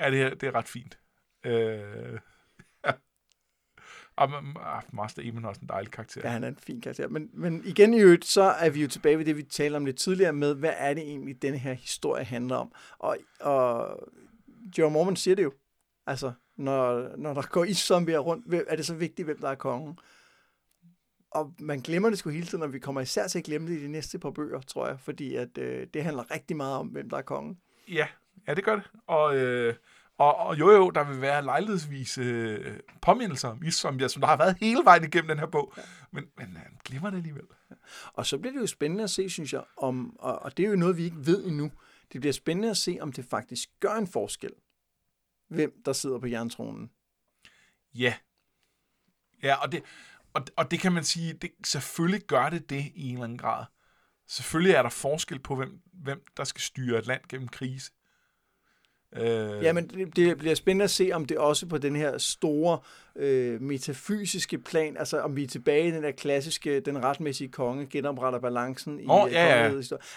Ja, 0.00 0.10
det 0.10 0.22
er, 0.22 0.30
det 0.30 0.42
er 0.42 0.54
ret 0.54 0.68
fint. 0.68 0.98
Øh... 1.46 2.18
Og 4.16 4.30
ah, 4.76 4.82
Master 4.92 5.22
Eamon 5.22 5.44
er 5.44 5.48
også 5.48 5.60
en 5.60 5.68
dejlig 5.68 5.90
karakter. 5.90 6.20
Ja, 6.24 6.28
han 6.28 6.44
er 6.44 6.48
en 6.48 6.56
fin 6.56 6.80
karakter. 6.80 7.08
Men, 7.08 7.30
men 7.32 7.62
igen 7.64 7.94
i 7.94 8.00
øvrigt, 8.00 8.24
så 8.24 8.42
er 8.42 8.70
vi 8.70 8.82
jo 8.82 8.88
tilbage 8.88 9.18
ved 9.18 9.24
det, 9.24 9.36
vi 9.36 9.42
talte 9.42 9.76
om 9.76 9.84
lidt 9.84 9.96
tidligere 9.96 10.32
med, 10.32 10.54
hvad 10.54 10.72
er 10.76 10.94
det 10.94 11.02
egentlig, 11.02 11.42
denne 11.42 11.58
her 11.58 11.72
historie 11.72 12.24
handler 12.24 12.56
om? 12.56 12.72
Og, 12.98 13.16
og 13.40 13.98
Joe 14.78 14.90
Mormon 14.90 15.16
siger 15.16 15.34
det 15.34 15.42
jo. 15.42 15.52
Altså, 16.06 16.32
når, 16.56 17.16
når 17.16 17.34
der 17.34 17.42
går 17.42 17.64
iszombier 17.64 18.18
rundt, 18.18 18.54
er 18.68 18.76
det 18.76 18.86
så 18.86 18.94
vigtigt, 18.94 19.26
hvem 19.26 19.40
der 19.40 19.48
er 19.48 19.54
kongen. 19.54 19.98
Og 21.30 21.54
man 21.60 21.80
glemmer 21.80 22.10
det 22.10 22.18
sgu 22.18 22.30
hele 22.30 22.46
tiden, 22.46 22.64
og 22.64 22.72
vi 22.72 22.78
kommer 22.78 23.00
især 23.00 23.28
til 23.28 23.38
at 23.38 23.44
glemme 23.44 23.68
det 23.68 23.78
i 23.78 23.82
de 23.82 23.88
næste 23.88 24.18
par 24.18 24.30
bøger, 24.30 24.60
tror 24.60 24.86
jeg, 24.86 25.00
fordi 25.00 25.34
at, 25.34 25.58
øh, 25.58 25.86
det 25.94 26.04
handler 26.04 26.30
rigtig 26.30 26.56
meget 26.56 26.76
om, 26.76 26.86
hvem 26.86 27.10
der 27.10 27.16
er 27.16 27.22
kongen. 27.22 27.58
Ja, 27.88 28.06
ja 28.48 28.54
det 28.54 28.64
gør 28.64 28.74
det. 28.76 28.84
Og, 29.06 29.36
øh, 29.36 29.74
og, 30.18 30.36
og 30.36 30.58
jo 30.58 30.70
jo, 30.70 30.90
der 30.90 31.04
vil 31.04 31.20
være 31.20 31.44
lejlighedsvis 31.44 32.18
øh, 32.18 32.80
påmindelser 33.02 33.48
om 33.48 33.62
Iszombia, 33.62 34.08
som 34.08 34.20
der 34.20 34.28
har 34.28 34.36
været 34.36 34.56
hele 34.60 34.84
vejen 34.84 35.04
igennem 35.04 35.28
den 35.28 35.38
her 35.38 35.46
bog. 35.46 35.74
Ja. 35.76 35.82
Men, 36.10 36.24
men 36.38 36.56
han 36.56 36.78
glemmer 36.84 37.10
det 37.10 37.16
alligevel. 37.16 37.44
Og 38.12 38.26
så 38.26 38.38
bliver 38.38 38.52
det 38.52 38.60
jo 38.60 38.66
spændende 38.66 39.04
at 39.04 39.10
se, 39.10 39.30
synes 39.30 39.52
jeg, 39.52 39.64
om, 39.76 40.16
og, 40.18 40.38
og 40.38 40.56
det 40.56 40.64
er 40.64 40.68
jo 40.70 40.76
noget, 40.76 40.96
vi 40.96 41.04
ikke 41.04 41.26
ved 41.26 41.44
endnu. 41.44 41.72
Det 42.12 42.20
bliver 42.20 42.32
spændende 42.32 42.70
at 42.70 42.76
se, 42.76 42.98
om 43.00 43.12
det 43.12 43.24
faktisk 43.24 43.68
gør 43.80 43.94
en 43.94 44.06
forskel, 44.06 44.52
hvem 45.48 45.82
der 45.84 45.92
sidder 45.92 46.18
på 46.18 46.26
jerntronen. 46.26 46.90
Ja. 47.94 48.14
Ja, 49.42 49.54
og 49.54 49.72
det, 49.72 49.82
og, 50.34 50.42
og 50.56 50.70
det 50.70 50.80
kan 50.80 50.92
man 50.92 51.04
sige, 51.04 51.32
det, 51.32 51.50
selvfølgelig 51.64 52.26
gør 52.26 52.48
det 52.48 52.70
det 52.70 52.92
i 52.94 53.08
en 53.08 53.12
eller 53.12 53.24
anden 53.24 53.38
grad. 53.38 53.64
Selvfølgelig 54.28 54.74
er 54.74 54.82
der 54.82 54.88
forskel 54.88 55.38
på, 55.38 55.56
hvem, 55.56 55.80
hvem 55.92 56.24
der 56.36 56.44
skal 56.44 56.60
styre 56.60 56.98
et 56.98 57.06
land 57.06 57.22
gennem 57.28 57.48
krise. 57.48 57.92
Øh, 59.20 59.62
Ja, 59.62 59.72
men 59.72 59.88
det, 59.88 60.16
det 60.16 60.38
bliver 60.38 60.54
spændende 60.54 60.84
at 60.84 60.90
se, 60.90 61.10
om 61.12 61.24
det 61.24 61.38
også 61.38 61.66
på 61.66 61.78
den 61.78 61.96
her 61.96 62.18
store 62.18 62.78
øh, 63.16 63.62
metafysiske 63.62 64.58
plan, 64.58 64.96
altså 64.96 65.20
om 65.20 65.36
vi 65.36 65.42
er 65.42 65.48
tilbage 65.48 65.88
i 65.88 65.90
den 65.90 66.02
der 66.02 66.10
klassiske, 66.10 66.80
den 66.80 67.04
retmæssige 67.04 67.48
konge, 67.48 67.86
genopretter 67.86 68.38
balancen 68.40 69.00
i 69.00 69.02
øh, 69.26 69.32
ja, 69.32 69.46
ja. 69.62 69.68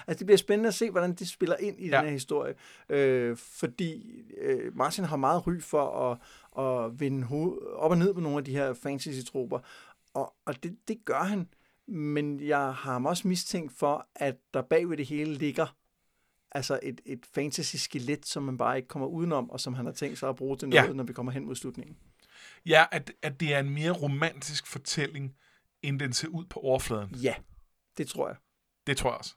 Altså 0.07 0.19
det 0.19 0.25
bliver 0.25 0.37
spændende 0.37 0.67
at 0.67 0.73
se, 0.73 0.89
hvordan 0.91 1.13
de 1.13 1.27
spiller 1.27 1.55
ind 1.59 1.75
i 1.79 1.89
Ja. 1.89 1.97
den 1.97 2.05
her 2.05 2.11
historie, 2.11 2.53
øh, 2.89 3.37
fordi 3.37 4.21
øh, 4.41 4.77
Martin 4.77 5.03
har 5.03 5.17
meget 5.17 5.47
ry 5.47 5.59
for 5.61 6.11
at, 6.11 6.17
at 6.65 6.99
vende 6.99 7.23
hoved, 7.23 7.57
op 7.75 7.91
og 7.91 7.97
ned 7.97 8.13
på 8.13 8.19
nogle 8.19 8.37
af 8.37 8.43
de 8.43 8.51
her 8.51 8.73
fantasy-troper, 8.73 9.59
og, 10.13 10.33
og 10.45 10.63
det, 10.63 10.75
det 10.87 10.97
gør 11.05 11.23
han, 11.23 11.47
men 11.87 12.39
jeg 12.47 12.57
har 12.59 12.71
ham 12.71 13.05
også 13.05 13.27
mistænkt 13.27 13.73
for, 13.77 14.07
at 14.15 14.35
der 14.53 14.61
bagved 14.61 14.97
det 14.97 15.05
hele 15.05 15.33
ligger 15.33 15.75
altså 16.51 16.79
et, 16.83 17.01
et 17.05 17.25
fantasy-skelet, 17.33 18.25
som 18.25 18.43
man 18.43 18.57
bare 18.57 18.77
ikke 18.77 18.87
kommer 18.87 19.07
udenom, 19.07 19.49
og 19.49 19.59
som 19.59 19.73
han 19.73 19.85
har 19.85 19.93
tænkt 19.93 20.17
sig 20.19 20.29
at 20.29 20.35
bruge 20.35 20.57
til 20.57 20.69
Ja. 20.73 20.81
noget, 20.81 20.95
når 20.95 21.03
vi 21.03 21.13
kommer 21.13 21.31
hen 21.31 21.45
mod 21.45 21.55
slutningen. 21.55 21.97
ja 22.65 22.85
at, 22.91 23.11
at 23.21 23.39
det 23.39 23.53
er 23.53 23.59
en 23.59 23.69
mere 23.69 23.91
romantisk 23.91 24.67
fortælling, 24.67 25.35
end 25.81 25.99
den 25.99 26.13
ser 26.13 26.27
ud 26.27 26.45
på 26.45 26.59
overfladen. 26.59 27.09
Ja, 27.15 27.35
det 27.97 28.07
tror 28.07 28.27
jeg. 28.27 28.37
Det 28.87 28.97
tror 28.97 29.09
jeg 29.09 29.17
også. 29.17 29.35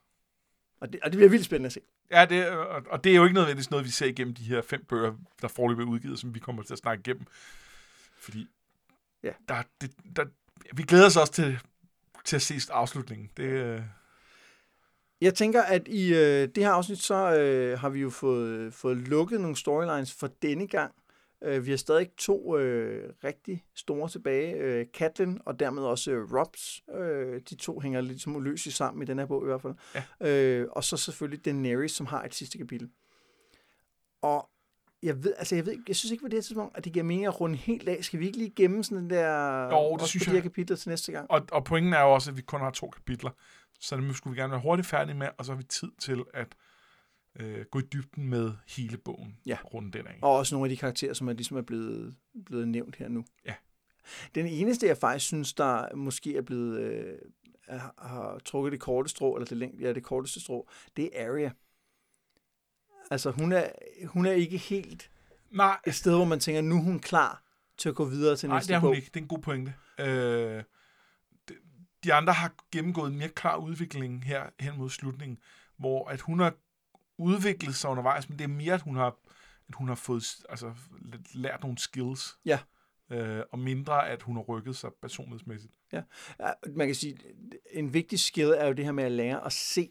Og 0.80 0.92
det, 0.92 1.00
og 1.02 1.12
det 1.12 1.16
bliver 1.18 1.30
vildt 1.30 1.44
spændende 1.44 1.66
at 1.66 1.72
se. 1.72 1.80
Ja, 2.10 2.24
det, 2.24 2.48
og, 2.48 2.82
og 2.90 3.04
det 3.04 3.12
er 3.12 3.16
jo 3.16 3.24
ikke 3.24 3.34
nødvendigvis 3.34 3.70
noget, 3.70 3.86
vi 3.86 3.90
ser 3.90 4.06
igennem 4.06 4.34
de 4.34 4.44
her 4.44 4.62
fem 4.62 4.84
bøger, 4.84 5.14
der 5.42 5.48
foreløbig 5.48 5.82
er 5.82 5.86
udgivet, 5.86 6.18
som 6.18 6.34
vi 6.34 6.38
kommer 6.40 6.62
til 6.62 6.72
at 6.72 6.78
snakke 6.78 7.00
igennem. 7.00 7.26
Fordi 8.18 8.46
Ja. 9.22 9.32
der, 9.48 9.62
det, 9.80 9.90
der, 10.16 10.24
vi 10.74 10.82
glæder 10.82 11.06
os 11.06 11.16
også 11.16 11.32
til, 11.32 11.58
til 12.24 12.36
at 12.36 12.42
se 12.42 12.54
afslutningen. 12.70 13.30
Det, 13.36 13.42
øh, 13.44 13.82
Jeg 15.22 15.34
tænker, 15.34 15.62
at 15.62 15.88
i 15.88 16.14
øh, 16.14 16.48
det 16.54 16.56
her 16.56 16.70
afsnit, 16.70 16.98
så 16.98 17.36
øh, 17.36 17.78
har 17.78 17.88
vi 17.88 18.00
jo 18.00 18.10
fået, 18.10 18.74
fået 18.74 18.96
lukket 18.96 19.40
nogle 19.40 19.56
storylines 19.56 20.12
for 20.14 20.26
denne 20.42 20.66
gang. 20.68 20.94
Øh, 21.42 21.66
vi 21.66 21.70
har 21.70 21.76
stadig 21.76 22.10
to 22.16 22.58
øh, 22.58 23.12
rigtig 23.24 23.64
store 23.74 24.08
tilbage. 24.08 24.54
Øh, 24.54 24.86
Catelyn 24.86 25.38
og 25.46 25.60
dermed 25.60 25.82
også 25.82 26.10
øh, 26.10 26.34
Robs. 26.34 26.82
Øh, 27.00 27.40
de 27.50 27.54
to 27.54 27.80
hænger 27.80 28.00
lidt 28.00 28.22
som 28.22 28.36
uløseligt 28.36 28.76
sammen 28.76 29.02
i 29.02 29.06
den 29.06 29.18
her 29.18 29.26
bog 29.26 29.42
i 29.42 29.46
hvert 29.46 29.62
fald. 29.62 29.74
Ja. 30.20 30.28
Øh, 30.28 30.68
og 30.72 30.84
så 30.84 30.96
selvfølgelig 30.96 31.44
Daenerys, 31.44 31.92
som 31.92 32.06
har 32.06 32.22
et 32.24 32.34
sidste 32.34 32.58
kapitel. 32.58 32.88
Og 34.22 34.48
jeg 35.02 35.24
ved, 35.24 35.34
altså 35.38 35.54
jeg 35.54 35.66
ved, 35.66 35.76
jeg 35.88 35.96
synes 35.96 36.12
ikke 36.12 36.22
på 36.22 36.28
det 36.28 36.34
her 36.34 36.42
tidspunkt, 36.42 36.76
at 36.76 36.84
det 36.84 36.92
giver 36.92 37.04
mening 37.04 37.26
at 37.26 37.40
runde 37.40 37.56
helt 37.56 37.88
af. 37.88 38.04
Skal 38.04 38.20
vi 38.20 38.26
ikke 38.26 38.38
lige 38.38 38.52
gemme 38.56 38.84
sådan 38.84 38.98
den 38.98 39.10
der, 39.10 39.64
Jo, 39.68 39.96
det 39.96 40.08
synes 40.08 40.26
de 40.26 40.34
jeg. 40.34 40.42
kapitler 40.42 40.76
til 40.76 40.88
næste 40.88 41.12
gang? 41.12 41.30
og, 41.30 41.42
og 41.52 41.64
pointen 41.64 41.92
er 41.92 42.00
jo 42.00 42.12
også, 42.12 42.30
at 42.30 42.36
vi 42.36 42.42
kun 42.42 42.60
har 42.60 42.70
to 42.70 42.90
kapitler. 42.90 43.30
Så 43.82 43.96
det 43.96 44.16
skulle 44.16 44.34
vi 44.34 44.40
gerne 44.40 44.50
være 44.50 44.60
hurtigt 44.60 44.88
færdige 44.88 45.14
med, 45.16 45.28
og 45.38 45.44
så 45.44 45.52
har 45.52 45.56
vi 45.56 45.64
tid 45.64 45.90
til 45.98 46.24
at 46.34 46.54
øh, 47.40 47.64
gå 47.70 47.78
i 47.78 47.82
dybden 47.82 48.28
med 48.28 48.52
hele 48.68 48.96
bogen. 48.98 49.36
Ja. 49.46 49.58
Runde 49.74 49.98
den 49.98 50.06
af. 50.06 50.18
Og 50.22 50.36
også 50.36 50.54
nogle 50.54 50.66
af 50.66 50.70
de 50.70 50.76
karakterer, 50.76 51.14
som 51.14 51.28
er 51.28 51.32
ligesom 51.32 51.56
er 51.56 51.62
blevet, 51.62 52.16
blevet 52.46 52.68
nævnt 52.68 52.96
her 52.96 53.08
nu. 53.08 53.24
Ja. 53.46 53.54
Den 54.34 54.46
eneste, 54.46 54.86
jeg 54.86 54.96
faktisk 54.98 55.26
synes, 55.26 55.54
der 55.54 55.94
måske 55.94 56.36
er 56.36 56.42
blevet 56.42 56.80
øh, 56.80 57.18
har, 57.98 58.40
trukket 58.44 58.72
det 58.72 58.80
korte 58.80 59.08
strå, 59.08 59.34
eller 59.36 59.46
det, 59.46 59.58
læng- 59.58 59.80
ja, 59.80 59.92
det 59.92 60.02
korteste 60.04 60.40
strå, 60.40 60.68
det 60.96 61.10
er 61.20 61.30
Arya. 61.30 61.50
Altså, 63.10 63.30
hun 63.30 63.52
er, 63.52 63.66
hun 64.06 64.26
er 64.26 64.32
ikke 64.32 64.56
helt 64.58 65.10
Nej, 65.50 65.80
et 65.86 65.94
sted, 65.94 66.16
hvor 66.16 66.24
man 66.24 66.40
tænker, 66.40 66.60
nu 66.60 66.76
er 66.76 66.82
hun 66.82 67.00
klar 67.00 67.42
til 67.78 67.88
at 67.88 67.94
gå 67.94 68.04
videre 68.04 68.36
til 68.36 68.48
Nej, 68.48 68.58
næste 68.58 68.68
det 68.68 68.74
er 68.74 68.80
hun 68.80 68.88
bog. 68.88 68.96
ikke. 68.96 69.06
Det 69.14 69.16
er 69.16 69.20
en 69.20 69.28
god 69.28 69.38
pointe. 69.38 69.74
Øh, 70.00 70.62
de, 72.04 72.14
andre 72.14 72.32
har 72.32 72.54
gennemgået 72.72 73.10
en 73.10 73.18
mere 73.18 73.28
klar 73.28 73.56
udvikling 73.56 74.24
her 74.24 74.46
hen 74.60 74.78
mod 74.78 74.90
slutningen, 74.90 75.38
hvor 75.76 76.08
at 76.08 76.20
hun 76.20 76.40
har 76.40 76.54
udviklet 77.18 77.74
sig 77.74 77.90
undervejs, 77.90 78.28
men 78.28 78.38
det 78.38 78.44
er 78.44 78.48
mere, 78.48 78.74
at 78.74 78.82
hun 78.82 78.96
har, 78.96 79.16
at 79.68 79.74
hun 79.74 79.88
har 79.88 79.94
fået 79.94 80.24
altså, 80.48 80.72
lært 81.34 81.62
nogle 81.62 81.78
skills. 81.78 82.38
Ja. 82.44 82.58
Øh, 83.10 83.42
og 83.52 83.58
mindre, 83.58 84.08
at 84.08 84.22
hun 84.22 84.36
har 84.36 84.42
rykket 84.42 84.76
sig 84.76 84.90
personlighedsmæssigt. 85.02 85.72
Ja, 85.92 86.02
man 86.76 86.88
kan 86.88 86.94
sige, 86.94 87.18
en 87.70 87.94
vigtig 87.94 88.20
skill 88.20 88.48
er 88.48 88.66
jo 88.66 88.72
det 88.72 88.84
her 88.84 88.92
med 88.92 89.04
at 89.04 89.12
lære 89.12 89.46
at 89.46 89.52
se. 89.52 89.90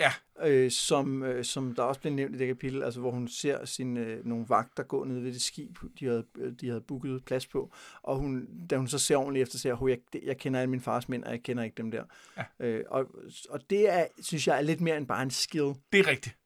Ja. 0.00 0.12
Øh, 0.46 0.70
som, 0.70 1.22
øh, 1.22 1.44
som 1.44 1.74
der 1.74 1.82
også 1.82 2.00
blev 2.00 2.12
nævnt 2.12 2.34
i 2.34 2.38
det 2.38 2.46
kapitel, 2.48 2.82
altså 2.82 3.00
hvor 3.00 3.10
hun 3.10 3.28
ser 3.28 3.64
sin, 3.64 3.96
øh, 3.96 4.26
nogle 4.26 4.44
vagter 4.48 4.82
gå 4.82 5.04
ned 5.04 5.20
ved 5.20 5.32
det 5.32 5.42
skib, 5.42 5.78
de 6.00 6.04
havde, 6.06 6.24
øh, 6.38 6.52
de 6.60 6.68
havde 6.68 6.80
booket 6.80 7.24
plads 7.24 7.46
på, 7.46 7.72
og 8.02 8.16
hun, 8.16 8.48
da 8.70 8.76
hun 8.76 8.88
så 8.88 8.98
ser 8.98 9.16
ordentligt 9.16 9.42
efter, 9.42 9.58
siger, 9.58 9.86
jeg, 9.88 9.98
det- 10.12 10.20
jeg 10.24 10.36
kender 10.38 10.60
alle 10.60 10.70
mine 10.70 10.82
fars 10.82 11.08
mænd, 11.08 11.24
og 11.24 11.30
jeg 11.30 11.42
kender 11.42 11.62
ikke 11.62 11.74
dem 11.76 11.90
der. 11.90 12.04
Ja. 12.36 12.44
Øh, 12.66 12.84
og, 12.88 13.06
og 13.50 13.70
det 13.70 13.88
er, 13.92 14.06
synes 14.22 14.46
jeg 14.46 14.56
er 14.58 14.62
lidt 14.62 14.80
mere 14.80 14.96
end 14.96 15.06
bare 15.06 15.22
en 15.22 15.30
skill. 15.30 15.74
Det 15.92 16.00
er 16.00 16.06
rigtigt. 16.06 16.36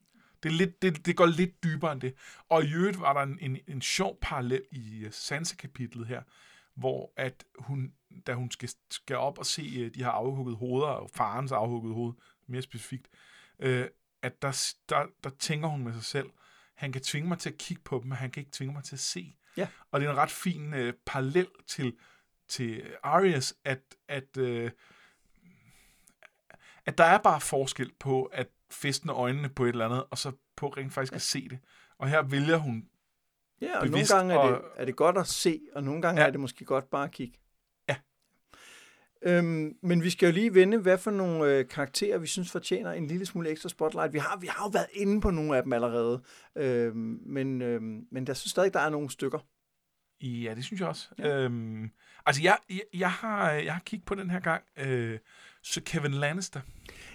Det, 0.43 0.49
er 0.51 0.53
lidt, 0.53 0.81
det, 0.81 1.05
det 1.05 1.15
går 1.17 1.25
lidt 1.25 1.63
dybere 1.63 1.91
end 1.91 2.01
det. 2.01 2.13
Og 2.49 2.63
i 2.63 2.73
øvrigt 2.73 2.99
var 2.99 3.13
der 3.13 3.21
en, 3.21 3.37
en, 3.41 3.57
en 3.67 3.81
sjov 3.81 4.17
parallel 4.21 4.61
i 4.71 5.03
øh, 5.05 5.11
Sansa-kapitlet 5.11 6.07
her, 6.07 6.21
hvor 6.75 7.11
at 7.17 7.43
hun, 7.59 7.93
da 8.27 8.33
hun 8.33 8.51
skal, 8.51 8.69
skal 8.91 9.15
op 9.15 9.37
og 9.39 9.45
se 9.45 9.61
øh, 9.77 9.93
de 9.93 10.03
her 10.03 10.09
afhugget 10.09 10.55
hoveder, 10.55 10.87
og 10.87 11.09
farens 11.15 11.51
afhugget 11.51 11.93
hoved, 11.93 12.13
mere 12.47 12.61
specifikt, 12.61 13.07
øh, 13.59 13.87
at 14.21 14.41
der, 14.41 14.73
der, 14.89 15.05
der 15.23 15.29
tænker 15.29 15.67
hun 15.67 15.83
med 15.83 15.93
sig 15.93 16.03
selv, 16.03 16.29
han 16.75 16.91
kan 16.91 17.01
tvinge 17.01 17.29
mig 17.29 17.39
til 17.39 17.49
at 17.49 17.57
kigge 17.57 17.83
på 17.83 17.99
dem, 17.99 18.07
men 18.07 18.17
han 18.17 18.31
kan 18.31 18.41
ikke 18.41 18.51
tvinge 18.51 18.73
mig 18.73 18.83
til 18.83 18.95
at 18.95 18.99
se. 18.99 19.35
Ja. 19.57 19.67
Og 19.91 19.99
det 19.99 20.07
er 20.07 20.11
en 20.11 20.17
ret 20.17 20.31
fin 20.31 20.73
øh, 20.73 20.93
parallel 21.05 21.47
til, 21.67 21.97
til 22.47 22.83
Arias, 23.03 23.55
at, 23.63 23.81
at, 24.07 24.37
øh, 24.37 24.71
at 26.85 26.97
der 26.97 27.03
er 27.03 27.17
bare 27.17 27.41
forskel 27.41 27.91
på 27.99 28.23
at 28.23 28.47
festne 28.71 29.11
øjnene 29.11 29.49
på 29.49 29.63
et 29.63 29.69
eller 29.69 29.85
andet, 29.85 30.03
og 30.11 30.17
så 30.17 30.31
på 30.55 30.67
rent 30.67 30.93
faktisk 30.93 31.11
ja. 31.11 31.15
at 31.15 31.21
se 31.21 31.49
det. 31.49 31.59
Og 31.97 32.09
her 32.09 32.21
vælger 32.21 32.57
hun 32.57 32.89
Ja, 33.61 33.79
og 33.79 33.87
Bevidst 33.87 34.11
nogle 34.11 34.33
gange 34.33 34.47
er 34.47 34.47
det, 34.51 34.61
og- 34.65 34.71
er 34.75 34.85
det 34.85 34.95
godt 34.95 35.17
at 35.17 35.27
se, 35.27 35.61
og 35.75 35.83
nogle 35.83 36.01
gange 36.01 36.19
ja. 36.19 36.23
Ja. 36.23 36.27
er 36.27 36.31
det 36.31 36.39
måske 36.39 36.65
godt 36.65 36.89
bare 36.89 37.03
at 37.03 37.11
kigge. 37.11 37.39
Øhm, 39.21 39.77
men 39.81 40.03
vi 40.03 40.09
skal 40.09 40.27
jo 40.27 40.33
lige 40.33 40.53
vende, 40.53 40.77
hvad 40.77 40.97
for 40.97 41.11
nogle 41.11 41.51
øh, 41.51 41.67
karakterer, 41.67 42.17
vi 42.17 42.27
synes 42.27 42.51
fortjener 42.51 42.91
en 42.91 43.07
lille 43.07 43.25
smule 43.25 43.49
ekstra 43.49 43.69
spotlight. 43.69 44.13
Vi 44.13 44.19
har, 44.19 44.37
vi 44.37 44.47
har 44.47 44.65
jo 44.65 44.69
været 44.69 44.87
inde 44.93 45.21
på 45.21 45.31
nogle 45.31 45.57
af 45.57 45.63
dem 45.63 45.73
allerede, 45.73 46.21
øhm, 46.55 47.19
men, 47.25 47.61
øhm, 47.61 48.07
men 48.11 48.27
jeg 48.27 48.37
synes 48.37 48.51
stadig, 48.51 48.73
der 48.73 48.79
er 48.79 48.89
nogle 48.89 49.09
stykker. 49.09 49.39
Ja, 50.21 50.53
det 50.55 50.63
synes 50.63 50.81
jeg 50.81 50.87
også. 50.87 51.07
Ja. 51.19 51.43
Øhm, 51.43 51.89
altså, 52.25 52.41
jeg, 52.43 52.57
jeg, 52.69 52.81
jeg, 52.93 53.11
har, 53.11 53.51
jeg 53.51 53.73
har 53.73 53.81
kigget 53.85 54.05
på 54.05 54.15
den 54.15 54.29
her 54.29 54.39
gang, 54.39 54.63
øh, 54.77 55.19
så 55.63 55.81
Kevin 55.85 56.11
Lannister, 56.11 56.61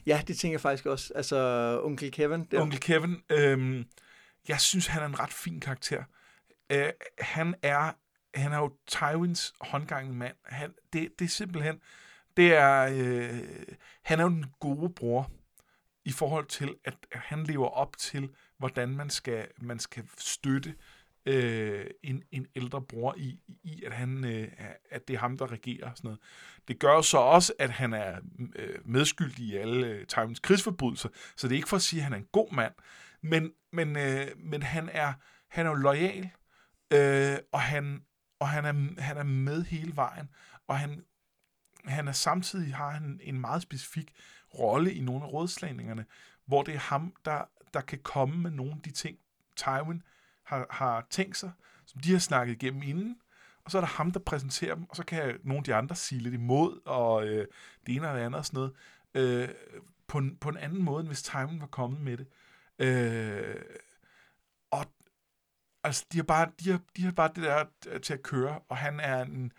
Ja, 0.06 0.22
det 0.28 0.38
tænker 0.38 0.52
jeg 0.54 0.60
faktisk 0.60 0.86
også. 0.86 1.12
Altså, 1.14 1.80
onkel 1.84 2.12
Kevin. 2.12 2.44
Der. 2.44 2.60
onkel 2.60 2.80
Kevin, 2.80 3.16
øh, 3.30 3.84
jeg 4.48 4.60
synes, 4.60 4.86
han 4.86 5.02
er 5.02 5.06
en 5.06 5.20
ret 5.20 5.32
fin 5.32 5.60
karakter. 5.60 6.04
Øh, 6.72 6.90
han 7.18 7.54
er 7.62 7.92
han 8.34 8.52
er 8.52 8.58
jo 8.58 8.72
Tywins 8.86 9.52
håndgangende 9.60 10.16
mand. 10.16 10.36
Han, 10.44 10.74
det, 10.92 11.08
det 11.18 11.24
er 11.24 11.28
simpelthen, 11.28 11.80
det 12.36 12.54
er, 12.54 12.90
øh, 12.92 13.40
han 14.02 14.18
er 14.18 14.22
jo 14.22 14.28
den 14.28 14.46
gode 14.60 14.90
bror 14.90 15.30
i 16.04 16.12
forhold 16.12 16.46
til, 16.46 16.74
at 16.84 16.94
han 17.12 17.44
lever 17.44 17.68
op 17.68 17.96
til, 17.96 18.30
hvordan 18.58 18.88
man 18.88 19.10
skal, 19.10 19.48
man 19.60 19.78
skal 19.78 20.04
støtte 20.18 20.74
øh, 21.26 21.86
en, 22.02 22.22
en 22.32 22.46
ældre 22.56 22.82
bror 22.82 23.14
i, 23.16 23.40
i 23.62 23.84
at, 23.84 23.92
han, 23.92 24.24
øh, 24.24 24.48
at 24.90 25.08
det 25.08 25.14
er 25.14 25.20
ham, 25.20 25.38
der 25.38 25.52
regerer. 25.52 25.90
og 25.90 25.96
Sådan 25.96 26.08
noget. 26.08 26.20
Det 26.68 26.78
gør 26.78 27.00
så 27.00 27.18
også, 27.18 27.52
at 27.58 27.70
han 27.70 27.92
er 27.92 28.20
øh, 28.56 28.78
medskyldig 28.84 29.44
i 29.44 29.56
alle 29.56 29.86
øh, 29.86 30.06
Tywins 30.06 30.40
krigsforbrydelser, 30.40 31.08
så 31.36 31.48
det 31.48 31.54
er 31.54 31.56
ikke 31.56 31.68
for 31.68 31.76
at 31.76 31.82
sige, 31.82 32.00
at 32.00 32.04
han 32.04 32.12
er 32.12 32.16
en 32.16 32.28
god 32.32 32.52
mand, 32.52 32.74
men, 33.22 33.52
men, 33.72 33.96
øh, 33.96 34.26
men 34.38 34.62
han, 34.62 34.88
er, 34.92 35.12
han 35.48 35.66
er 35.66 35.70
jo 35.70 35.76
lojal, 35.76 36.30
øh, 36.92 37.38
og, 37.52 37.60
han, 37.60 38.02
og 38.40 38.48
han, 38.48 38.64
er, 38.64 39.02
han 39.02 39.16
er 39.16 39.22
med 39.22 39.64
hele 39.64 39.96
vejen, 39.96 40.28
og 40.66 40.78
han, 40.78 41.04
han 41.84 42.08
er 42.08 42.12
samtidig 42.12 42.74
har 42.74 42.90
han 42.90 43.20
en 43.22 43.40
meget 43.40 43.62
specifik 43.62 44.14
rolle 44.58 44.94
i 44.94 45.00
nogle 45.00 45.24
af 45.24 45.32
rådslagningerne, 45.32 46.04
hvor 46.44 46.62
det 46.62 46.74
er 46.74 46.78
ham, 46.78 47.14
der, 47.24 47.44
der 47.74 47.80
kan 47.80 47.98
komme 48.02 48.36
med 48.36 48.50
nogle 48.50 48.72
af 48.72 48.82
de 48.84 48.90
ting, 48.90 49.18
Tywin 49.56 50.02
har, 50.42 50.66
har 50.70 51.06
tænkt 51.10 51.36
sig, 51.36 51.52
som 51.86 52.00
de 52.00 52.12
har 52.12 52.18
snakket 52.18 52.52
igennem 52.62 52.82
inden, 52.82 53.16
og 53.64 53.70
så 53.70 53.78
er 53.78 53.80
der 53.80 53.88
ham, 53.88 54.10
der 54.10 54.20
præsenterer 54.20 54.74
dem, 54.74 54.86
og 54.90 54.96
så 54.96 55.04
kan 55.04 55.38
nogle 55.44 55.58
af 55.58 55.64
de 55.64 55.74
andre 55.74 55.96
sige 55.96 56.20
lidt 56.20 56.34
imod, 56.34 56.80
og 56.84 57.26
øh, 57.26 57.46
det 57.86 57.96
ene 57.96 58.08
og 58.08 58.16
det 58.16 58.22
andet 58.22 58.38
og 58.38 58.46
sådan 58.46 58.56
noget, 58.56 58.72
øh, 59.14 59.48
på, 60.06 60.18
en, 60.18 60.36
på 60.36 60.48
en 60.48 60.56
anden 60.56 60.82
måde, 60.82 61.00
end 61.00 61.08
hvis 61.08 61.22
Tywin 61.22 61.60
var 61.60 61.66
kommet 61.66 62.00
med 62.00 62.16
det. 62.16 62.26
Øh, 62.78 63.54
altså, 65.84 66.06
de 66.12 66.18
har, 66.18 66.24
bare, 66.24 66.50
de, 66.60 66.70
har, 66.70 66.80
de 66.96 67.02
har 67.02 67.12
bare 67.12 67.32
det 67.34 67.44
der 67.44 67.64
øh, 67.88 68.00
til 68.00 68.12
at 68.12 68.22
køre, 68.22 68.58
og 68.68 68.76
han 68.76 69.00
er 69.00 69.22
en... 69.22 69.52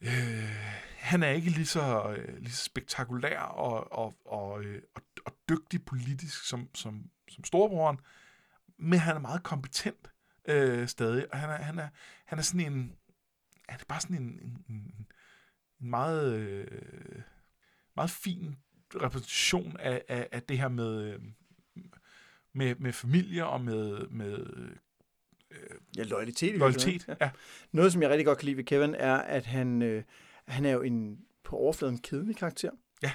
Øh, 0.00 0.82
han 0.98 1.22
er 1.22 1.30
ikke 1.30 1.50
lige 1.50 1.66
så, 1.66 2.14
øh, 2.16 2.38
lige 2.38 2.52
så 2.52 2.64
spektakulær 2.64 3.40
og, 3.40 3.92
og, 3.92 4.14
og, 4.24 4.64
øh, 4.64 4.82
og, 4.94 5.02
og 5.24 5.32
dygtig 5.48 5.84
politisk 5.84 6.44
som, 6.44 6.68
som, 6.74 7.10
som 7.28 7.44
storebroren, 7.44 7.98
men 8.78 8.98
han 8.98 9.16
er 9.16 9.20
meget 9.20 9.42
kompetent 9.42 10.10
øh, 10.44 10.88
stadig, 10.88 11.32
og 11.32 11.38
han 11.38 11.50
er, 11.50 11.56
han 11.56 11.78
er, 11.78 11.88
han 12.24 12.38
er 12.38 12.42
sådan 12.42 12.72
en, 12.72 12.96
han 13.68 13.80
er 13.80 13.84
bare 13.88 14.00
sådan 14.00 14.16
en, 14.16 14.22
en, 14.22 14.64
en, 14.68 14.74
en 14.74 15.06
meget, 15.88 16.34
øh, 16.34 17.22
meget 17.96 18.10
fin 18.10 18.56
repræsentation 18.94 19.76
af, 19.76 20.02
af, 20.08 20.28
af 20.32 20.42
det 20.42 20.58
her 20.58 20.68
med, 20.68 21.02
øh, 21.02 21.20
med, 22.54 22.74
med 22.78 22.92
familie 22.92 23.46
og 23.46 23.60
med, 23.60 24.08
med 24.10 24.38
øh, 25.50 25.56
Ja, 25.96 26.02
loyalitet. 26.02 26.58
loyalitet. 26.58 26.86
virkeligheden, 26.86 27.16
Ja. 27.20 27.30
Noget, 27.72 27.92
som 27.92 28.02
jeg 28.02 28.10
rigtig 28.10 28.26
godt 28.26 28.38
kan 28.38 28.46
lide 28.46 28.56
ved 28.56 28.64
Kevin, 28.64 28.94
er, 28.94 29.14
at 29.16 29.46
han, 29.46 29.82
øh, 29.82 30.02
han 30.46 30.64
er 30.64 30.70
jo 30.72 30.82
en 30.82 31.18
på 31.44 31.56
overfladen 31.56 31.98
kedelig 31.98 32.36
karakter. 32.36 32.70
Ja. 33.02 33.12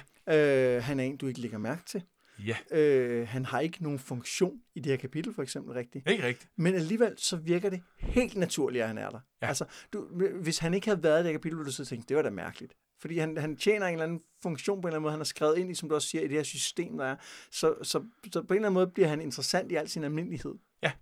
Øh, 0.76 0.82
han 0.82 1.00
er 1.00 1.04
en, 1.04 1.16
du 1.16 1.26
ikke 1.26 1.40
lægger 1.40 1.58
mærke 1.58 1.82
til. 1.86 2.02
ja, 2.46 2.56
Øh, 2.78 3.28
han 3.28 3.44
har 3.44 3.60
ikke 3.60 3.82
nogen 3.82 3.98
funktion 3.98 4.60
i 4.74 4.80
det 4.80 4.90
her 4.92 4.96
kapitel, 4.96 5.34
for 5.34 5.42
eksempel, 5.42 5.72
rigtigt. 5.74 6.10
ikke 6.10 6.22
rigtigt. 6.26 6.50
Men 6.56 6.74
alligevel, 6.74 7.14
så 7.16 7.36
virker 7.36 7.70
det 7.70 7.82
helt 7.98 8.36
naturligt, 8.36 8.82
at 8.82 8.88
han 8.88 8.98
er 8.98 9.10
der. 9.10 9.20
Ja. 9.42 9.46
Altså, 9.48 9.64
du, 9.92 10.08
hvis 10.42 10.58
han 10.58 10.74
ikke 10.74 10.86
havde 10.86 11.02
været 11.02 11.16
i 11.20 11.22
det 11.22 11.26
her 11.26 11.32
kapitel, 11.38 11.58
ville 11.58 11.66
du 11.66 11.72
så 11.72 11.84
tænke, 11.84 12.04
det 12.08 12.16
var 12.16 12.22
da 12.22 12.30
mærkeligt. 12.30 12.74
Fordi 13.00 13.18
han, 13.18 13.36
han 13.36 13.56
tjener 13.56 13.86
en 13.86 13.92
eller 13.92 14.04
anden 14.04 14.20
funktion 14.42 14.80
på 14.80 14.88
en 14.88 14.90
eller 14.90 14.96
anden 14.96 15.02
måde, 15.02 15.12
han 15.12 15.20
har 15.20 15.24
skrevet 15.24 15.58
ind 15.58 15.70
i, 15.70 15.74
som 15.74 15.88
du 15.88 15.94
også 15.94 16.08
siger, 16.08 16.22
i 16.24 16.28
det 16.28 16.36
her 16.36 16.42
system, 16.42 16.98
der 16.98 17.04
er. 17.04 17.16
Så, 17.50 17.74
så, 17.82 18.04
så 18.32 18.42
på 18.42 18.54
en 18.54 18.56
eller 18.56 18.68
anden 18.68 18.72
måde 18.72 18.86
bliver 18.86 19.08
han 19.08 19.20
interessant 19.20 19.72
i 19.72 19.74
al 19.74 19.88
sin 19.88 20.04
almindelighed. 20.04 20.54
Ja. 20.82 20.92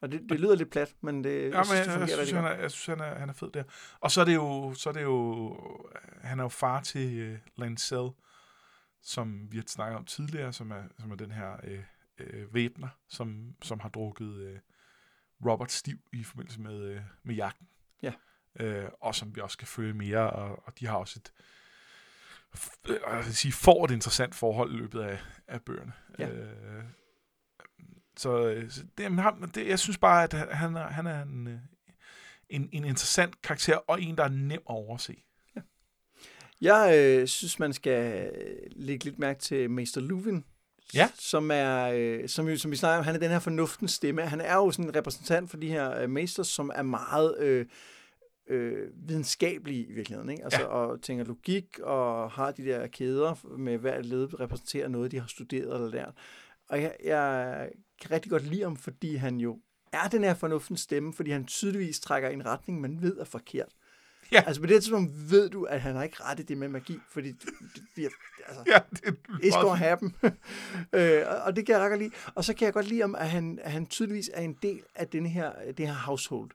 Og 0.00 0.12
det, 0.12 0.22
det 0.28 0.40
lyder 0.40 0.54
lidt 0.54 0.70
plat, 0.70 0.94
men 1.00 1.24
det, 1.24 1.30
Ja, 1.30 1.44
jeg 1.44 1.56
men 1.56 1.64
synes, 1.64 1.78
jeg, 1.78 1.86
det 1.86 1.92
jeg, 1.92 1.98
fungerer 1.98 2.24
synes, 2.24 2.32
han 2.32 2.44
er, 2.44 2.62
jeg 2.62 2.70
synes, 2.70 2.98
han 2.98 3.12
er, 3.12 3.18
han 3.18 3.28
er 3.28 3.32
fed 3.32 3.50
der. 3.50 3.64
Og 4.00 4.10
så 4.10 4.20
er 4.20 4.24
det 4.24 4.34
jo, 4.34 4.74
så 4.74 4.88
er 4.88 4.92
det 4.92 5.02
jo 5.02 5.56
han 6.22 6.38
er 6.38 6.44
jo 6.44 6.48
far 6.48 6.80
til 6.80 7.32
uh, 7.32 7.38
Lancel, 7.56 8.08
som 9.02 9.52
vi 9.52 9.56
har 9.56 9.64
snakket 9.66 9.96
om 9.96 10.04
tidligere, 10.04 10.52
som 10.52 10.70
er, 10.70 10.82
som 10.98 11.10
er 11.10 11.16
den 11.16 11.30
her 11.30 11.56
øh, 11.64 11.82
øh, 12.18 12.54
væbner, 12.54 12.88
som, 13.08 13.54
som 13.62 13.80
har 13.80 13.88
drukket 13.88 14.36
øh, 14.36 14.58
Robert 15.46 15.72
Stiv 15.72 15.98
i 16.12 16.24
forbindelse 16.24 16.60
med, 16.60 16.82
øh, 16.82 17.00
med 17.22 17.34
jagten. 17.34 17.66
Ja. 18.58 18.64
Øh, 18.64 18.88
og 19.00 19.14
som 19.14 19.36
vi 19.36 19.40
også 19.40 19.52
skal 19.52 19.68
følge 19.68 19.94
mere, 19.94 20.30
og, 20.30 20.62
og 20.66 20.72
de 20.80 20.86
har 20.86 20.96
også 20.96 21.20
et 21.24 21.32
øh, 22.88 22.96
jeg 23.10 23.22
vil 23.24 23.36
sige, 23.36 23.52
får 23.52 23.84
et 23.84 23.90
interessant 23.90 24.34
forhold 24.34 24.72
i 24.72 24.76
løbet 24.76 25.00
af, 25.00 25.18
af 25.48 25.62
bøgerne. 25.62 25.92
Ja. 26.18 26.28
Øh, 26.28 26.84
så, 28.16 28.46
øh, 28.48 28.70
så 28.70 28.84
det, 28.98 29.06
ham- 29.20 29.50
det, 29.50 29.68
jeg 29.68 29.78
synes 29.78 29.98
bare, 29.98 30.22
at 30.24 30.32
han 30.56 30.76
er, 30.76 30.86
han 30.88 31.06
er 31.06 31.22
en, 31.22 31.46
øh, 31.46 31.58
en, 32.50 32.68
en 32.72 32.84
interessant 32.84 33.42
karakter, 33.42 33.76
og 33.76 34.02
en, 34.02 34.16
der 34.16 34.24
er 34.24 34.28
nem 34.28 34.52
at 34.52 34.60
overse. 34.66 35.16
Jeg 36.60 36.92
øh, 36.98 37.26
synes, 37.28 37.58
man 37.58 37.72
skal 37.72 38.30
lægge 38.72 39.04
lidt 39.04 39.18
mærke 39.18 39.40
til 39.40 39.70
Mester 39.70 40.00
Luvin, 40.00 40.44
Ja. 40.94 41.10
som 41.14 41.50
er, 41.50 41.90
øh, 41.94 42.28
som, 42.28 42.48
jo- 42.48 42.58
som 42.58 42.70
vi 42.70 42.76
snakker 42.76 42.98
om, 42.98 43.04
han 43.04 43.14
er 43.14 43.18
den 43.18 43.30
her 43.30 43.38
fornuftens 43.38 43.92
stemme. 43.92 44.22
Han 44.22 44.40
er 44.40 44.54
jo 44.54 44.70
sådan 44.70 44.84
en 44.84 44.96
repræsentant 44.96 45.50
for 45.50 45.56
de 45.56 45.68
her 45.68 45.96
øh, 45.96 46.10
masters, 46.10 46.48
som 46.48 46.70
er 46.74 46.82
meget 46.82 47.36
øh, 47.38 47.66
øh, 48.48 48.88
videnskabelige 49.08 49.86
i 49.86 49.92
virkeligheden, 49.92 50.30
ikke? 50.30 50.44
Altså, 50.44 50.60
Ja. 50.60 50.66
og 50.66 51.02
tænker 51.02 51.24
logik, 51.24 51.78
og 51.82 52.30
har 52.30 52.52
de 52.52 52.64
der 52.64 52.86
kæder 52.86 53.56
med 53.58 53.78
hver 53.78 54.02
led 54.02 54.40
repræsenterer 54.40 54.88
noget, 54.88 55.10
de 55.12 55.20
har 55.20 55.26
studeret 55.26 55.74
eller 55.74 55.88
lært. 55.90 56.14
Og 56.68 56.82
jeg, 56.82 56.96
jeg 57.04 57.68
kan 58.00 58.10
rigtig 58.10 58.30
godt 58.30 58.44
lide 58.44 58.62
ham, 58.62 58.76
fordi 58.76 59.14
han 59.14 59.36
jo 59.40 59.58
er 59.92 60.08
den 60.08 60.24
her 60.24 60.34
fornuftens 60.34 60.80
stemme, 60.80 61.12
fordi 61.14 61.30
han 61.30 61.44
tydeligvis 61.46 62.00
trækker 62.00 62.28
i 62.28 62.32
en 62.32 62.46
retning, 62.46 62.80
man 62.80 63.02
ved 63.02 63.16
er 63.18 63.24
forkert. 63.24 63.68
Ja. 64.32 64.42
Altså 64.46 64.60
på 64.60 64.66
det 64.66 64.82
tidspunkt 64.82 65.30
ved 65.30 65.48
du, 65.50 65.64
at 65.64 65.80
han 65.80 65.96
har 65.96 66.02
ikke 66.02 66.16
ret 66.22 66.40
i 66.40 66.42
det 66.42 66.58
med 66.58 66.68
magi, 66.68 66.98
fordi 67.10 67.32
det, 67.32 67.48
det, 67.96 68.08
altså, 68.46 68.62
Ja, 68.66 68.78
det 68.90 69.04
er 69.08 69.12
It's 69.32 69.60
gonna 69.62 69.74
happen. 69.84 70.14
øh, 70.92 71.22
og- 71.26 71.36
og 71.42 71.56
det 71.56 71.66
kan 71.66 71.74
jeg 71.80 71.90
godt 71.90 72.00
lide. 72.00 72.10
Og 72.34 72.44
så 72.44 72.54
kan 72.54 72.64
jeg 72.66 72.72
godt 72.72 72.88
lide, 72.88 73.02
om, 73.02 73.14
at 73.14 73.30
han, 73.30 73.58
at 73.62 73.72
han 73.72 73.86
tydeligvis 73.86 74.30
er 74.34 74.40
en 74.42 74.56
del 74.62 74.82
af 74.94 75.08
denne 75.08 75.28
her, 75.28 75.52
det 75.72 75.86
her 75.86 75.94
household. 75.94 76.50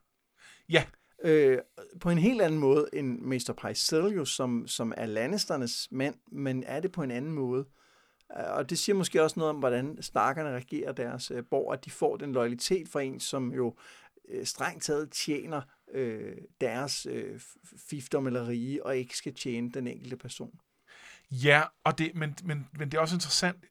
Ja. 0.70 0.84
Øh, 1.24 1.58
på 2.00 2.10
en 2.10 2.18
helt 2.18 2.42
anden 2.42 2.60
måde 2.60 2.90
end 2.94 3.20
Mester 3.20 3.54
Pycelle, 3.54 4.28
som, 4.28 4.68
som 4.68 4.94
er 4.98 5.06
Lannisternes 5.06 5.88
mand, 5.92 6.16
men 6.32 6.64
er 6.64 6.80
det 6.80 6.92
på 6.92 7.04
en 7.04 7.12
anden 7.12 7.32
måde. 7.32 7.66
Øh, 8.38 8.52
og 8.52 8.70
det 8.70 8.80
siger 8.80 8.96
måske 8.96 9.24
også 9.24 9.40
noget 9.40 9.50
om, 9.50 9.60
hvordan 9.60 10.02
Starkerne 10.02 10.50
regerer 10.56 10.92
deres 10.92 11.32
øh, 11.32 11.44
borg, 11.52 11.74
at 11.74 11.86
de 11.86 11.92
får 11.92 12.18
den 12.18 12.34
loyalitet 12.34 12.90
fra 12.90 13.02
en, 13.02 13.20
som 13.20 13.54
jo 13.54 13.76
øh, 14.30 14.46
strengt 14.46 14.84
taget 14.84 15.12
tjener 15.12 15.62
øh, 15.94 16.38
deres 16.62 17.08
øh, 17.10 17.40
fifdom 17.90 18.28
eller 18.28 18.48
rige, 18.48 18.86
og 18.86 18.98
ikke 18.98 19.18
skal 19.18 19.34
tjene 19.34 19.72
den 19.72 19.88
enkelte 19.88 20.18
person. 20.18 20.60
Ja, 21.32 21.64
og 21.84 21.98
det, 21.98 22.16
men, 22.16 22.36
men, 22.44 22.68
men 22.74 22.92
det 22.92 22.98
er 22.98 23.02
også 23.02 23.16
interessant, 23.16 23.66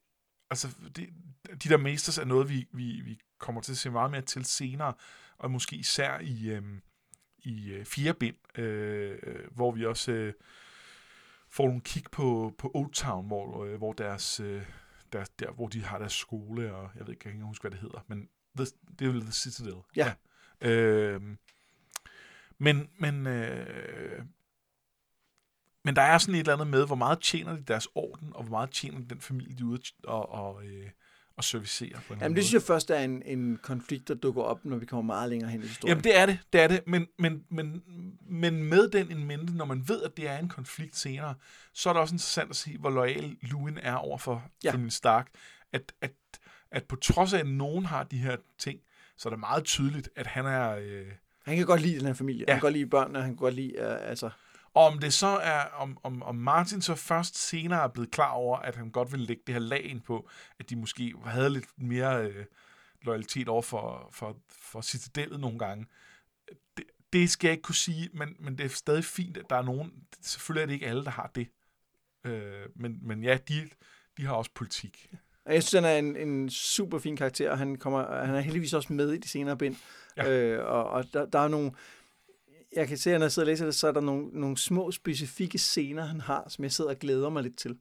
altså 0.51 0.69
det, 0.97 1.09
de 1.47 1.69
der 1.69 1.77
masters 1.77 2.19
er 2.19 2.25
noget, 2.25 2.49
vi, 2.49 2.69
vi, 2.73 3.01
vi 3.05 3.19
kommer 3.39 3.61
til 3.61 3.73
at 3.73 3.79
se 3.79 3.91
meget 3.91 4.11
mere 4.11 4.23
til 4.23 4.45
senere, 4.45 4.95
og 5.39 5.51
måske 5.51 5.77
især 5.77 6.19
i, 6.19 6.49
øhm, 6.49 6.81
i 7.43 7.71
øh, 7.71 7.85
fire 7.85 8.15
bind, 8.15 8.59
øh, 8.59 9.19
hvor 9.51 9.71
vi 9.71 9.87
også 9.87 10.13
øh, 10.13 10.33
får 11.49 11.67
nogle 11.67 11.81
kig 11.81 12.05
på, 12.13 12.55
på 12.59 12.71
Old 12.75 12.93
Town, 12.93 13.27
hvor, 13.27 13.65
øh, 13.65 13.77
hvor 13.77 13.93
deres, 13.93 14.41
øh, 14.41 14.63
der, 15.13 15.25
der, 15.39 15.51
hvor 15.51 15.69
de 15.69 15.85
har 15.85 15.99
deres 15.99 16.13
skole, 16.13 16.75
og 16.75 16.91
jeg 16.95 17.07
ved 17.07 17.15
ikke, 17.15 17.23
jeg 17.25 17.33
kan 17.33 17.33
ikke 17.33 17.47
huske, 17.47 17.63
hvad 17.63 17.71
det 17.71 17.81
hedder, 17.81 18.05
men 18.07 18.29
the, 18.57 18.67
det 18.99 19.09
er 19.09 19.13
jo 19.13 19.21
The 19.21 19.33
Citadel. 19.33 19.77
Ja. 19.97 20.15
ja. 20.63 20.71
Øh, 20.71 21.23
men, 22.59 22.91
men 22.99 23.27
øh, 23.27 24.25
men 25.85 25.97
der 25.97 26.03
er 26.03 26.19
sådan 26.19 26.35
et 26.35 26.39
eller 26.39 26.53
andet 26.53 26.67
med, 26.67 26.87
hvor 26.87 26.97
meget 26.97 27.21
tjener 27.21 27.57
de 27.57 27.63
deres 27.63 27.89
orden, 27.95 28.33
og 28.35 28.43
hvor 28.43 28.51
meget 28.51 28.71
tjener 28.71 29.01
den 29.01 29.21
familie, 29.21 29.57
de 29.57 29.63
er 29.63 29.67
ude 29.67 29.83
og, 30.05 30.29
og, 30.29 30.65
øh, 30.65 30.91
og 31.41 31.45
servicere 31.45 32.01
på 32.09 32.15
en 32.15 32.21
Jamen, 32.21 32.37
det 32.37 32.45
synes 32.45 32.55
jeg 32.55 32.63
først 32.63 32.91
er 32.91 32.99
en, 33.01 33.23
en 33.27 33.59
konflikt, 33.63 34.09
der 34.09 34.15
dukker 34.15 34.43
op, 34.43 34.65
når 34.65 34.77
vi 34.77 34.87
kommer 34.87 35.15
meget 35.15 35.31
længere 35.31 35.51
hen 35.51 35.63
i 35.63 35.67
historien. 35.67 35.91
Jamen, 35.91 36.05
det 36.05 36.19
er 36.19 36.27
det, 36.27 36.39
det 36.53 36.61
er 36.61 36.69
det, 36.69 36.81
men, 36.87 37.07
men, 37.19 37.45
men, 37.51 37.83
men 38.31 38.63
med 38.63 38.89
den 38.89 39.13
en 39.13 39.25
mente, 39.27 39.57
når 39.57 39.65
man 39.65 39.89
ved, 39.89 40.03
at 40.03 40.17
det 40.17 40.29
er 40.29 40.39
en 40.39 40.49
konflikt 40.49 40.97
senere, 40.97 41.35
så 41.73 41.89
er 41.89 41.93
det 41.93 42.01
også 42.01 42.15
interessant 42.15 42.51
at 42.51 42.57
se, 42.57 42.77
hvor 42.79 42.91
lojal 42.91 43.37
Luin 43.43 43.79
er 43.83 43.95
over 43.95 44.19
for 44.19 44.43
Ja. 44.65 44.71
familien 44.71 44.91
Stark. 44.91 45.29
At, 45.73 45.93
at, 46.01 46.13
at 46.71 46.85
på 46.85 46.97
trods 46.97 47.33
af, 47.33 47.39
at 47.39 47.47
nogen 47.47 47.85
har 47.87 48.05
de 48.05 48.19
her 48.19 48.37
ting, 48.59 48.81
så 49.17 49.29
er 49.29 49.31
det 49.31 49.41
meget 49.41 49.65
tydeligt, 49.65 50.09
at 50.17 50.27
han 50.27 50.47
er... 50.47 50.71
Øh, 50.77 51.07
Han 51.45 51.57
kan 51.57 51.67
godt 51.67 51.81
lide 51.81 51.99
den 51.99 52.07
her 52.07 52.15
familie. 52.15 52.45
Ja. 52.49 52.53
Han 52.53 52.61
kan 52.61 52.67
godt 52.67 52.75
lide 52.75 52.87
børnene, 52.87 53.19
han 53.21 53.31
kan 53.31 53.37
godt 53.37 53.55
lide, 53.55 53.73
uh, 53.79 54.09
altså... 54.11 54.31
Og 54.75 54.85
om 54.85 54.99
det 54.99 55.15
så 55.15 55.27
er, 55.27 55.65
om, 55.65 55.99
om, 56.03 56.23
om 56.23 56.35
Martin 56.35 56.83
så 56.83 56.95
først 56.95 57.49
senere 57.49 57.85
er 57.85 57.89
blevet 57.89 58.11
klar 58.11 58.31
over, 58.31 58.59
at 58.59 58.77
han 58.77 58.91
godt 58.91 59.13
ville 59.13 59.27
lægge 59.27 59.43
det 59.47 59.55
her 59.55 59.61
lag 59.61 59.85
ind 59.85 60.01
på, 60.01 60.29
at 60.59 60.71
de 60.71 60.77
måske 60.77 61.15
havde 61.25 61.51
lidt 61.51 61.65
mere 61.77 62.25
øh, 62.25 62.45
loyalitet 63.03 63.49
over 63.49 63.63
for, 63.63 64.09
for, 64.13 64.37
for 64.49 64.81
citadellet 64.81 65.41
nogle 65.41 65.59
gange. 65.59 65.87
Det, 66.77 66.85
det 67.13 67.31
skal 67.31 67.49
jeg 67.49 67.53
ikke 67.53 67.63
kunne 67.63 67.75
sige, 67.75 68.11
men, 68.13 68.37
men 68.39 68.59
det 68.59 68.65
er 68.65 68.69
stadig 68.69 69.05
fint, 69.05 69.37
at 69.37 69.51
der 69.51 69.57
er 69.57 69.63
nogen, 69.63 69.93
selvfølgelig 70.23 70.63
er 70.63 70.67
det 70.67 70.75
ikke 70.75 70.87
alle, 70.87 71.05
der 71.05 71.11
har 71.11 71.31
det. 71.35 71.49
Øh, 72.25 72.67
men, 72.77 72.99
men 73.03 73.25
ja, 73.25 73.39
de, 73.49 73.71
de 74.17 74.27
har 74.27 74.35
også 74.35 74.51
politik. 74.55 75.11
Jeg 75.47 75.63
synes, 75.63 75.85
han 75.85 75.93
er 75.93 75.99
en, 75.99 76.29
en 76.29 76.51
super 76.51 76.99
fin 76.99 77.17
karakter, 77.17 77.51
og 77.51 77.59
han, 77.59 77.77
kommer, 77.77 78.25
han 78.25 78.35
er 78.35 78.41
heldigvis 78.41 78.73
også 78.73 78.93
med 78.93 79.13
i 79.13 79.19
de 79.19 79.29
senere 79.29 79.57
bind. 79.57 79.77
Ja. 80.17 80.31
Øh, 80.31 80.67
og 80.67 80.91
og 80.91 81.05
der, 81.13 81.27
der 81.27 81.39
er 81.39 81.49
nogle... 81.49 81.73
Jeg 82.73 82.89
kan 82.89 82.99
se, 82.99 83.13
at 83.15 83.21
når 83.21 83.25
jeg 83.25 83.33
sidder 83.33 83.47
og 83.47 83.51
læser 83.51 83.65
det, 83.65 83.75
så 83.75 83.89
er 83.89 83.93
der 83.93 84.01
nogle, 84.01 84.29
nogle 84.33 84.57
små, 84.57 84.91
specifikke 84.91 85.59
scener, 85.59 86.05
han 86.05 86.21
har, 86.21 86.49
som 86.49 86.65
jeg 86.65 86.73
sidder 86.73 86.91
og 86.91 86.97
glæder 86.97 87.31
mig 87.31 87.43
lidt 87.43 87.59
til. 87.59 87.79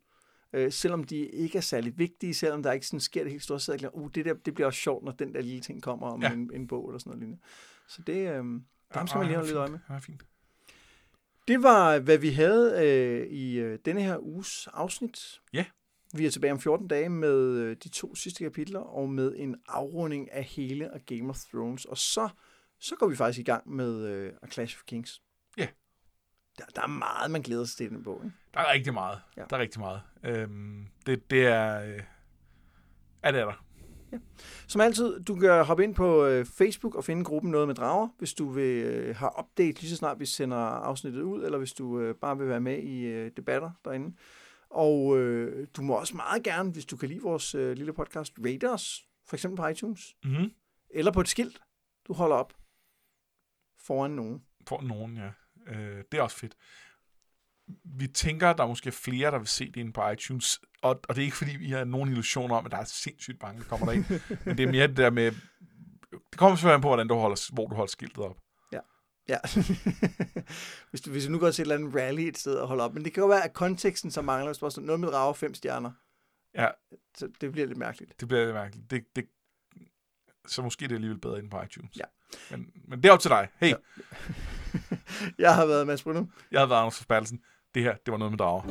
Øh, 0.53 0.71
selvom 0.71 1.03
de 1.03 1.15
ikke 1.17 1.57
er 1.57 1.61
særlig 1.61 1.97
vigtige, 1.97 2.33
selvom 2.33 2.63
der 2.63 2.71
ikke 2.71 2.87
sådan 2.87 2.99
sker 2.99 3.23
det 3.23 3.31
helt 3.31 3.43
store, 3.43 3.59
så 3.59 3.77
jeg 3.81 3.95
uh, 3.95 4.09
det, 4.15 4.25
der, 4.25 4.33
det 4.33 4.53
bliver 4.53 4.67
også 4.67 4.79
sjovt, 4.79 5.05
når 5.05 5.11
den 5.11 5.33
der 5.33 5.41
lille 5.41 5.61
ting 5.61 5.83
kommer 5.83 6.07
om 6.07 6.21
Ja. 6.21 6.27
ja. 6.27 6.33
en, 6.33 6.51
en 6.53 6.67
bog 6.67 6.89
eller 6.89 6.99
sådan 6.99 7.09
noget 7.09 7.19
lignende. 7.19 7.41
Så 7.87 8.01
det, 8.07 8.29
øh, 8.29 8.35
dem 8.35 8.65
Ja, 8.95 9.05
skal 9.05 9.17
man 9.17 9.27
lige 9.27 9.27
han 9.27 9.31
er 9.31 9.35
holde 9.35 9.47
lidt 9.47 9.57
øje 9.57 9.69
med. 9.69 9.79
Er 9.89 9.99
fint. 9.99 10.23
Det 11.47 11.63
var, 11.63 11.99
hvad 11.99 12.17
vi 12.17 12.29
havde 12.29 12.73
øh, 12.85 13.27
i 13.27 13.59
øh, 13.59 13.79
denne 13.85 14.01
her 14.01 14.17
uges 14.17 14.67
afsnit. 14.73 15.41
Ja. 15.53 15.65
Vi 16.13 16.25
er 16.25 16.31
tilbage 16.31 16.53
om 16.53 16.59
14 16.59 16.87
dage 16.87 17.09
med 17.09 17.37
øh, 17.37 17.77
de 17.83 17.89
to 17.89 18.15
sidste 18.15 18.43
kapitler, 18.43 18.79
og 18.79 19.09
med 19.09 19.33
en 19.37 19.55
afrunding 19.67 20.31
af 20.31 20.43
hele 20.43 20.93
af 20.93 21.05
Game 21.05 21.29
of 21.29 21.37
Thrones. 21.37 21.85
Og 21.85 21.97
så, 21.97 22.29
så 22.79 22.95
går 22.95 23.07
vi 23.07 23.15
faktisk 23.15 23.39
i 23.39 23.43
gang 23.43 23.69
med 23.69 24.05
øh, 24.07 24.33
A 24.41 24.47
Clash 24.47 24.77
of 24.77 24.83
Kings. 24.85 25.21
Ja. 25.57 25.67
Der, 26.57 26.65
der 26.75 26.81
er 26.81 26.87
meget, 26.87 27.31
man 27.31 27.41
glæder 27.41 27.65
sig 27.65 27.77
til 27.77 27.89
den 27.89 28.03
bog. 28.03 28.21
Ikke? 28.23 28.35
Der 28.53 28.59
er 28.59 28.73
rigtig 28.73 28.93
meget. 28.93 29.19
Ja. 29.37 29.43
Der 29.49 29.57
er 29.57 29.61
rigtig 29.61 29.79
meget. 29.79 30.01
Øhm, 30.23 30.87
det, 31.05 31.31
det 31.31 31.45
er... 31.47 31.81
Øh, 31.81 31.99
ja, 33.23 33.31
det 33.31 33.41
er 33.41 33.45
der. 33.45 33.65
Som 34.67 34.81
altid, 34.81 35.23
du 35.23 35.35
kan 35.35 35.65
hoppe 35.65 35.83
ind 35.83 35.95
på 35.95 36.25
øh, 36.25 36.45
Facebook 36.45 36.95
og 36.95 37.03
finde 37.03 37.23
gruppen 37.23 37.51
Noget 37.51 37.67
med 37.67 37.75
Drager, 37.75 38.07
hvis 38.17 38.33
du 38.33 38.49
vil 38.49 38.83
øh, 38.83 39.15
have 39.15 39.31
update 39.39 39.81
lige 39.81 39.89
så 39.89 39.95
snart 39.95 40.19
vi 40.19 40.25
sender 40.25 40.57
afsnittet 40.57 41.21
ud, 41.21 41.43
eller 41.43 41.57
hvis 41.57 41.73
du 41.73 41.99
øh, 41.99 42.15
bare 42.15 42.37
vil 42.37 42.47
være 42.47 42.59
med 42.61 42.77
i 42.77 43.01
øh, 43.01 43.31
debatter 43.37 43.71
derinde. 43.85 44.15
Og 44.69 45.17
øh, 45.17 45.67
du 45.77 45.81
må 45.81 45.93
også 45.93 46.15
meget 46.15 46.43
gerne, 46.43 46.71
hvis 46.71 46.85
du 46.85 46.97
kan 46.97 47.09
lide 47.09 47.21
vores 47.21 47.55
øh, 47.55 47.77
lille 47.77 47.93
podcast, 47.93 48.33
rate 48.45 48.71
os, 48.71 49.05
for 49.27 49.35
eksempel 49.35 49.57
på 49.57 49.67
iTunes, 49.67 50.15
Mm-hmm. 50.23 50.51
eller 50.89 51.11
på 51.11 51.21
et 51.21 51.27
skilt, 51.27 51.61
du 52.07 52.13
holder 52.13 52.35
op 52.35 52.53
foran 53.89 54.11
nogen. 54.11 54.41
For 54.67 54.81
nogen, 54.81 55.17
ja. 55.17 55.29
Øh, 55.67 56.03
det 56.11 56.17
er 56.17 56.21
også 56.21 56.37
fedt. 56.37 56.55
Vi 57.83 58.07
tænker, 58.07 58.49
at 58.49 58.57
der 58.57 58.63
er 58.63 58.67
måske 58.67 58.91
flere, 58.91 59.31
der 59.31 59.37
vil 59.37 59.47
se 59.47 59.67
det 59.67 59.77
inde 59.77 59.93
på 59.93 60.09
iTunes, 60.09 60.61
og, 60.81 61.01
og 61.09 61.15
det 61.15 61.21
er 61.21 61.25
ikke, 61.25 61.37
fordi 61.37 61.55
vi 61.55 61.71
har 61.71 61.83
nogen 61.83 62.09
illusioner 62.09 62.55
om, 62.55 62.65
at 62.65 62.71
der 62.71 62.77
er 62.77 62.83
sindssygt 62.83 63.41
mange, 63.41 63.61
der 63.61 63.67
kommer 63.67 63.85
derind. 63.85 64.05
men 64.45 64.57
det 64.57 64.63
er 64.63 64.71
mere 64.71 64.87
det 64.87 64.97
der 64.97 65.09
med... 65.09 65.31
Det 66.11 66.37
kommer 66.37 66.55
selvfølgelig 66.55 66.81
på, 66.81 66.87
hvordan 66.87 67.07
du 67.07 67.15
holder, 67.15 67.53
hvor 67.53 67.67
du 67.67 67.75
holder 67.75 67.91
skiltet 67.91 68.17
op. 68.17 68.37
Ja. 69.29 69.37
hvis, 70.89 71.01
du, 71.01 71.11
hvis 71.11 71.25
du 71.25 71.31
nu 71.31 71.39
går 71.39 71.51
til 71.51 71.61
et 71.61 71.65
eller 71.65 71.75
andet 71.75 71.95
rally 71.95 72.21
et 72.21 72.37
sted 72.37 72.55
og 72.55 72.67
holder 72.67 72.83
op. 72.83 72.93
Men 72.93 73.05
det 73.05 73.13
kan 73.13 73.21
jo 73.21 73.27
være, 73.27 73.43
at 73.43 73.53
konteksten 73.53 74.11
så 74.11 74.21
mangler, 74.21 74.47
hvis 74.47 74.57
du 74.57 74.63
bare 74.63 74.71
sådan 74.71 74.85
noget 74.85 74.99
med 74.99 75.09
drager 75.09 75.33
fem 75.33 75.53
stjerner. 75.53 75.91
Ja. 76.55 76.67
Så 77.17 77.29
det 77.41 77.51
bliver 77.51 77.67
lidt 77.67 77.77
mærkeligt. 77.77 78.19
Det 78.19 78.27
bliver 78.27 78.43
lidt 78.43 78.53
mærkeligt. 78.53 78.91
Det, 78.91 79.15
det, 79.15 79.25
så 80.47 80.61
måske 80.61 80.83
det 80.83 80.91
er 80.91 80.95
alligevel 80.95 81.19
bedre 81.19 81.39
end 81.39 81.51
på 81.51 81.61
iTunes. 81.61 81.97
Ja. 81.97 82.03
Men, 82.51 82.65
men 82.87 83.03
det 83.03 83.09
er 83.09 83.13
op 83.13 83.19
til 83.19 83.29
dig. 83.31 83.47
Hey, 83.59 83.69
Ja. 83.69 83.75
Jeg 85.39 85.55
har 85.55 85.65
været 85.65 85.87
Mads 85.87 86.03
Brunum. 86.03 86.31
jeg 86.51 86.59
har 86.59 86.67
været 86.67 86.79
Anders 86.79 86.95
Forsbergelsen. 86.97 87.39
Det 87.75 87.83
her, 87.83 87.95
det 88.05 88.11
var 88.11 88.17
noget 88.17 88.31
med 88.31 88.37
drager. 88.37 88.63